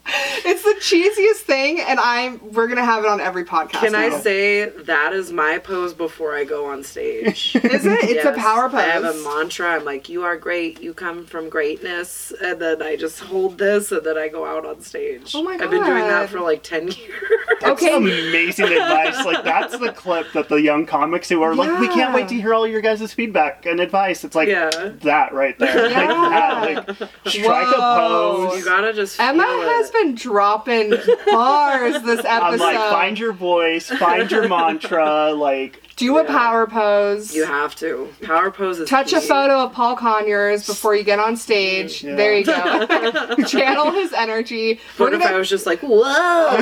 It's 0.45 0.63
the 0.63 0.75
cheesiest 0.81 1.45
thing, 1.45 1.79
and 1.79 1.97
I'm 1.99 2.51
we're 2.53 2.67
gonna 2.67 2.83
have 2.83 3.03
it 3.05 3.09
on 3.09 3.21
every 3.21 3.45
podcast. 3.45 3.79
Can 3.79 3.95
I 3.95 4.09
say 4.19 4.65
that 4.69 5.13
is 5.13 5.31
my 5.31 5.59
pose 5.59 5.93
before 5.93 6.35
I 6.35 6.43
go 6.43 6.65
on 6.65 6.83
stage? 6.83 7.55
Is 7.63 7.85
it? 7.85 8.03
It's 8.03 8.25
a 8.25 8.33
power 8.33 8.67
pose. 8.69 8.79
I 8.79 8.83
have 8.83 9.03
a 9.05 9.13
mantra. 9.23 9.69
I'm 9.75 9.85
like, 9.85 10.09
"You 10.09 10.23
are 10.23 10.35
great. 10.37 10.81
You 10.81 10.93
come 10.93 11.25
from 11.25 11.47
greatness," 11.49 12.33
and 12.41 12.59
then 12.61 12.81
I 12.81 12.95
just 12.97 13.19
hold 13.21 13.57
this, 13.57 13.91
and 13.93 14.05
then 14.05 14.17
I 14.17 14.27
go 14.27 14.45
out 14.45 14.65
on 14.65 14.81
stage. 14.81 15.33
Oh 15.35 15.43
my 15.43 15.55
god! 15.55 15.63
I've 15.65 15.71
been 15.71 15.83
doing 15.85 16.07
that 16.07 16.29
for 16.29 16.41
like 16.41 16.61
ten 16.63 16.87
years. 16.91 17.23
That's 17.61 17.81
Okay. 17.83 17.95
amazing 17.95 18.65
advice. 18.73 19.23
Like 19.25 19.43
that's 19.45 19.77
the 19.77 19.91
clip 19.93 20.31
that 20.33 20.49
the 20.49 20.55
young 20.61 20.85
comics 20.85 21.29
who 21.29 21.41
are 21.43 21.55
like, 21.55 21.79
we 21.79 21.87
can't 21.87 22.13
wait 22.13 22.27
to 22.29 22.35
hear 22.35 22.53
all 22.53 22.67
your 22.67 22.81
guys' 22.81 23.13
feedback 23.13 23.65
and 23.65 23.79
advice. 23.79 24.23
It's 24.25 24.35
like 24.35 24.47
Yeah. 24.49 24.69
that 25.03 25.33
right 25.33 25.57
there. 25.59 25.89
Like 25.89 25.93
that. 26.07 26.87
Like 26.99 27.09
strike 27.25 27.67
a 27.67 27.79
Whoa. 27.79 28.48
Pose. 28.49 28.59
you 28.59 28.65
gotta 28.65 28.93
just. 28.93 29.19
Emma 29.19 29.43
feel 29.43 29.61
has 29.61 29.89
it. 29.89 29.93
been 29.93 30.15
dropping 30.15 30.89
bars 31.31 32.01
this 32.03 32.19
episode. 32.25 32.29
I'm 32.29 32.59
like, 32.59 32.77
find 32.91 33.17
your 33.19 33.33
voice, 33.33 33.89
find 33.89 34.29
your 34.31 34.47
mantra, 34.47 35.31
like 35.35 35.81
Do 35.95 36.17
a 36.17 36.23
power 36.23 36.65
pose. 36.67 37.33
You 37.35 37.45
have 37.45 37.75
to. 37.77 38.09
Power 38.23 38.51
pose 38.51 38.79
is 38.79 38.89
Touch 38.89 39.11
a 39.13 39.19
photo 39.21 39.63
of 39.65 39.73
Paul 39.73 39.95
Conyers 39.97 40.65
before 40.65 40.95
you 40.95 41.03
get 41.03 41.19
on 41.19 41.35
stage. 41.35 42.03
Yeah. 42.03 42.15
There 42.15 42.33
you 42.37 42.45
go. 42.45 43.35
Channel 43.47 43.91
his 43.91 44.13
energy. 44.13 44.79
We're 44.97 45.05
What 45.11 45.13
if 45.15 45.21
I 45.21 45.35
was 45.35 45.49
just 45.49 45.65
like, 45.65 45.79
whoa? 45.81 46.57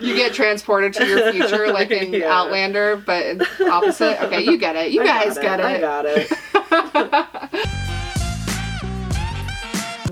you 0.00 0.14
get 0.14 0.32
transported 0.34 0.92
to 0.94 1.06
your 1.06 1.32
future, 1.32 1.72
like 1.72 1.90
in 1.90 2.12
Yeah. 2.14 2.32
Outlander, 2.32 2.96
but 2.96 3.42
opposite. 3.68 4.22
Okay, 4.24 4.42
you 4.42 4.56
get 4.58 4.76
it. 4.76 4.92
You 4.92 5.02
I 5.02 5.06
guys 5.06 5.34
got 5.38 5.58
get 5.58 5.60
it. 5.60 5.66
I 5.66 5.80
got 5.80 6.04
it. 6.06 7.80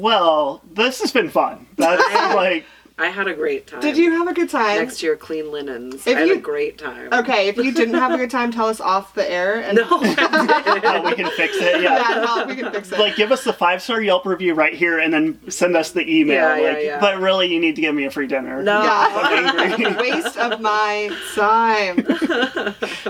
Well, 0.02 0.60
this 0.72 1.00
has 1.00 1.12
been 1.12 1.30
fun. 1.30 1.66
That's 1.76 2.02
like 2.34 2.66
I 2.98 3.08
had 3.08 3.26
a 3.26 3.34
great 3.34 3.66
time. 3.66 3.80
Did 3.80 3.96
you 3.96 4.10
have 4.12 4.28
a 4.28 4.34
good 4.34 4.50
time? 4.50 4.78
Next 4.78 5.02
year, 5.02 5.16
clean 5.16 5.50
linens. 5.50 6.06
If 6.06 6.16
I 6.16 6.20
had 6.20 6.28
you- 6.28 6.34
a 6.34 6.38
great 6.38 6.78
time. 6.78 7.08
Okay, 7.12 7.48
if 7.48 7.56
you 7.56 7.72
didn't 7.72 7.94
have 7.94 8.12
a 8.12 8.16
good 8.18 8.30
time, 8.38 8.52
tell 8.52 8.68
us 8.68 8.80
off 8.80 9.14
the 9.14 9.28
air, 9.30 9.60
and 9.62 9.76
No, 9.76 9.84
I 9.90 10.78
how 10.82 11.04
we 11.04 11.14
can 11.14 11.30
fix 11.32 11.56
it. 11.56 11.82
Yeah. 11.82 11.98
yeah, 11.98 12.24
no, 12.24 12.46
we 12.46 12.54
can 12.56 12.70
fix 12.70 12.92
it. 12.92 12.98
Like 12.98 13.16
give 13.16 13.32
us 13.32 13.44
the 13.44 13.52
five 13.52 13.82
star 13.82 14.02
Yelp 14.02 14.26
review 14.26 14.54
right 14.54 14.74
here 14.74 14.98
and 14.98 15.12
then 15.12 15.50
send 15.50 15.76
us 15.76 15.92
the 15.92 16.02
email. 16.08 16.34
Yeah, 16.34 16.56
yeah, 16.56 16.72
like 16.72 16.84
yeah. 16.84 17.00
but 17.00 17.18
really 17.18 17.52
you 17.52 17.58
need 17.60 17.76
to 17.76 17.82
give 17.82 17.94
me 17.94 18.04
a 18.04 18.10
free 18.10 18.26
dinner. 18.26 18.62
No. 18.62 18.82
yeah, 18.82 19.08
I'm 19.12 19.58
angry. 19.72 19.92
waste 20.10 20.36
of 20.36 20.60
my 20.60 21.10
time. 21.34 22.04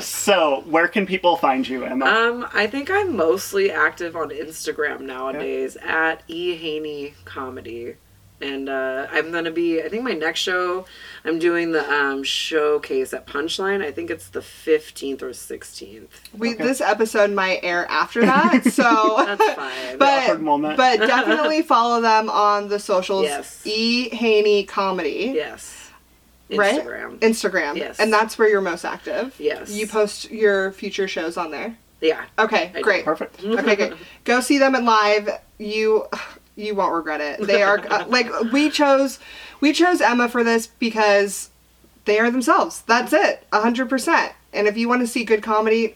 So 0.00 0.62
where 0.66 0.88
can 0.88 1.06
people 1.06 1.36
find 1.36 1.66
you, 1.66 1.84
Emma? 1.84 2.06
Um, 2.06 2.48
I 2.54 2.66
think 2.66 2.90
I'm 2.90 3.16
mostly 3.16 3.70
active 3.70 4.16
on 4.16 4.30
Instagram 4.30 5.00
nowadays 5.00 5.76
at 5.82 6.22
E 6.28 6.56
Haney 6.56 7.14
Comedy. 7.24 7.96
And 8.42 8.68
uh, 8.68 9.06
I'm 9.12 9.30
gonna 9.30 9.52
be. 9.52 9.80
I 9.82 9.88
think 9.88 10.02
my 10.02 10.12
next 10.14 10.40
show, 10.40 10.84
I'm 11.24 11.38
doing 11.38 11.70
the 11.70 11.88
um, 11.90 12.24
showcase 12.24 13.14
at 13.14 13.24
Punchline. 13.26 13.84
I 13.84 13.92
think 13.92 14.10
it's 14.10 14.28
the 14.30 14.40
15th 14.40 15.22
or 15.22 15.30
16th. 15.30 16.08
We 16.36 16.54
Okay. 16.54 16.64
this 16.64 16.80
episode 16.80 17.30
might 17.30 17.60
air 17.62 17.86
after 17.88 18.22
that, 18.26 18.64
so 18.72 19.14
That's 19.24 19.54
fine. 19.54 19.96
but 19.98 20.40
moment. 20.40 20.76
but 20.76 20.96
definitely 21.06 21.62
follow 21.62 22.00
them 22.00 22.28
on 22.28 22.68
the 22.68 22.80
socials. 22.80 23.24
Yes. 23.24 23.62
E 23.64 24.08
Haney 24.08 24.64
Comedy, 24.64 25.32
yes, 25.36 25.90
right? 26.50 26.80
Instagram. 26.84 27.18
Instagram. 27.20 27.76
Yes. 27.76 28.00
and 28.00 28.12
that's 28.12 28.36
where 28.38 28.48
you're 28.48 28.60
most 28.60 28.84
active. 28.84 29.36
Yes. 29.38 29.70
You 29.70 29.86
post 29.86 30.30
your 30.32 30.72
future 30.72 31.06
shows 31.06 31.36
on 31.36 31.52
there. 31.52 31.76
yeah. 32.00 32.24
Okay, 32.40 32.70
I 32.74 32.78
do. 32.78 32.82
great. 32.82 33.04
Perfect. 33.04 33.42
Okay, 33.44 33.76
good. 33.76 33.96
Go 34.24 34.40
see 34.40 34.58
them 34.58 34.74
in 34.74 34.84
live. 34.84 35.30
You 35.58 36.06
you 36.56 36.74
won't 36.74 36.94
regret 36.94 37.20
it. 37.20 37.46
They 37.46 37.62
are 37.62 37.78
uh, 37.90 38.06
like 38.08 38.28
we 38.52 38.70
chose 38.70 39.18
we 39.60 39.72
chose 39.72 40.00
Emma 40.00 40.28
for 40.28 40.44
this 40.44 40.66
because 40.66 41.50
they 42.04 42.18
are 42.18 42.30
themselves. 42.30 42.82
That's 42.82 43.12
it. 43.12 43.46
100%. 43.52 44.32
And 44.52 44.66
if 44.66 44.76
you 44.76 44.88
want 44.88 45.02
to 45.02 45.06
see 45.06 45.24
good 45.24 45.42
comedy, 45.42 45.94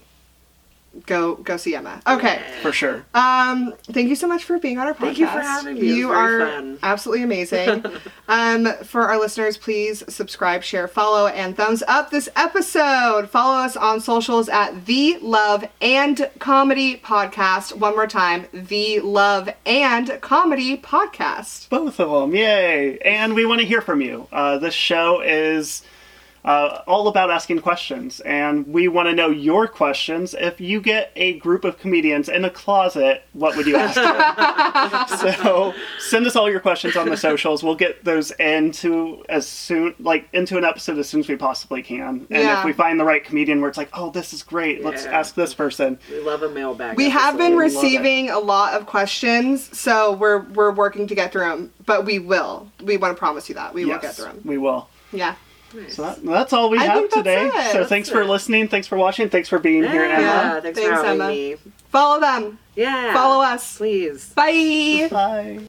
go 1.07 1.37
go 1.37 1.57
see 1.57 1.75
Emma. 1.75 2.01
Okay. 2.07 2.43
For 2.63 2.73
sure. 2.73 3.05
Um, 3.15 3.75
thank 3.85 4.09
you 4.09 4.17
so 4.17 4.27
much 4.27 4.45
for 4.45 4.59
being 4.59 4.79
on 4.79 4.87
our 4.87 4.95
podcast. 4.95 5.01
Thank 5.01 5.19
you 5.19 5.27
for 5.27 5.41
having 5.41 5.75
me. 5.75 5.95
You 5.95 6.11
are 6.11 6.41
fun. 6.41 6.79
absolutely 6.83 7.25
amazing. 7.25 7.85
um, 8.29 8.67
for 8.85 9.03
our 9.03 9.19
listeners, 9.19 9.57
please 9.57 10.03
subscribe, 10.09 10.63
share, 10.63 10.89
follow, 10.89 11.27
and 11.27 11.57
thumbs 11.57 11.83
up 11.89 12.11
this 12.11 12.29
episode. 12.37 13.29
Follow 13.29 13.59
us 13.59 13.77
on 13.77 14.01
socials 14.01 14.49
at 14.49 14.87
the 14.87 15.19
Love 15.21 15.65
and 15.81 16.31
Comedy 16.39 16.97
Podcast. 16.97 17.77
One 17.77 17.95
more 17.95 18.07
time, 18.07 18.47
the 18.53 19.01
Love 19.01 19.49
and 19.65 20.19
Comedy 20.21 20.77
Podcast. 20.77 21.69
Both 21.69 22.01
of 22.01 22.11
them, 22.11 22.35
yay! 22.35 22.99
And 22.99 23.35
we 23.35 23.47
want 23.47 23.61
to 23.61 23.67
hear 23.67 23.81
from 23.81 24.01
you. 24.01 24.29
Uh, 24.33 24.59
this 24.59 24.75
show 24.75 25.21
is 25.21 25.83
uh, 26.47 26.83
all 26.87 27.09
about 27.09 27.29
asking 27.31 27.59
questions, 27.61 28.21
and 28.21 28.67
we 28.69 28.87
want 28.89 29.09
to 29.09 29.15
know 29.15 29.29
your 29.31 29.67
questions. 29.67 30.33
If 30.39 30.61
you 30.61 30.81
get 30.81 31.11
a 31.17 31.35
group 31.41 31.65
of 31.65 31.77
comedians 31.79 32.29
in 32.29 32.45
a 32.45 32.51
closet, 32.51 33.25
what 33.33 33.57
would 33.57 33.67
you 33.67 33.75
ask 33.77 33.97
them? 33.97 35.35
so 35.35 35.75
send 35.99 36.27
us 36.27 36.37
all 36.37 36.49
your 36.49 36.61
questions 36.61 36.97
on 36.97 37.09
the 37.09 37.17
socials. 37.17 37.63
We'll 37.65 37.75
get 37.75 38.05
those 38.05 38.31
into 38.33 39.25
as 39.29 39.47
soon, 39.47 39.95
like 39.99 40.29
into 40.33 40.57
an 40.57 40.65
episode 40.65 40.99
as 40.99 41.09
soon 41.09 41.21
as 41.21 41.29
we 41.29 41.35
possibly 41.37 41.83
can. 41.83 42.27
And 42.31 42.43
Yeah. 42.45 42.61
if 42.61 42.65
we 42.65 42.73
find 42.73 42.99
the 43.01 43.05
right 43.05 43.25
comedian 43.25 43.61
where 43.61 43.69
it's 43.69 43.79
like, 43.79 43.91
oh, 43.93 44.11
this 44.11 44.33
is 44.33 44.43
great, 44.43 44.85
let's 44.85 45.05
Yeah. 45.05 45.19
ask 45.19 45.35
this 45.35 45.53
person. 45.53 45.99
We 46.11 46.21
love 46.21 46.43
a 46.43 46.49
mailbag. 46.49 46.97
We 46.97 47.11
have 47.11 47.37
been 47.37 47.55
episode. 47.55 47.75
love 47.77 47.85
it. 47.85 47.87
receiving 47.87 48.31
a 48.31 48.39
lot 48.39 48.75
of 48.75 48.87
questions, 48.87 49.77
so 49.77 50.13
we're 50.13 50.41
we're 50.55 50.71
working 50.73 51.07
to 51.09 51.15
get 51.17 51.33
through 51.33 51.43
them. 51.49 51.73
But 51.85 52.05
we 52.05 52.19
will. 52.21 52.71
We 52.83 52.97
want 52.99 53.17
to 53.17 53.19
promise 53.19 53.49
you 53.49 53.57
that 53.57 53.75
we 53.75 53.85
will 53.85 53.99
get 53.99 54.15
through 54.15 54.27
them. 54.27 54.41
we 54.45 54.59
will. 54.59 54.89
Yeah. 55.13 55.35
So 55.89 56.03
that, 56.03 56.25
that's 56.25 56.53
all 56.53 56.71
we 56.71 56.79
I 56.79 56.85
have 56.85 57.09
today. 57.11 57.47
it. 57.47 57.53
So 57.73 57.79
That's 57.79 57.89
thanks 57.89 58.09
for 58.09 58.23
it. 58.23 58.27
listening. 58.29 58.69
Thanks 58.69 58.87
for 58.87 58.97
watching. 58.97 59.29
Thanks 59.29 59.49
for 59.49 59.59
being 59.59 59.83
here, 59.85 60.07
Yeah, 60.07 60.51
Emma. 60.53 60.61
thanks, 60.63 60.79
Thanks, 60.79 60.91
for 60.99 61.05
having 61.07 61.21
Emma. 61.21 61.29
me. 61.29 61.57
Follow 61.91 62.21
them. 62.21 62.59
Yeah. 62.75 63.13
Follow 63.15 63.43
us. 63.45 63.77
Please. 63.79 64.31
Bye. 64.35 65.09
Bye. 65.11 65.67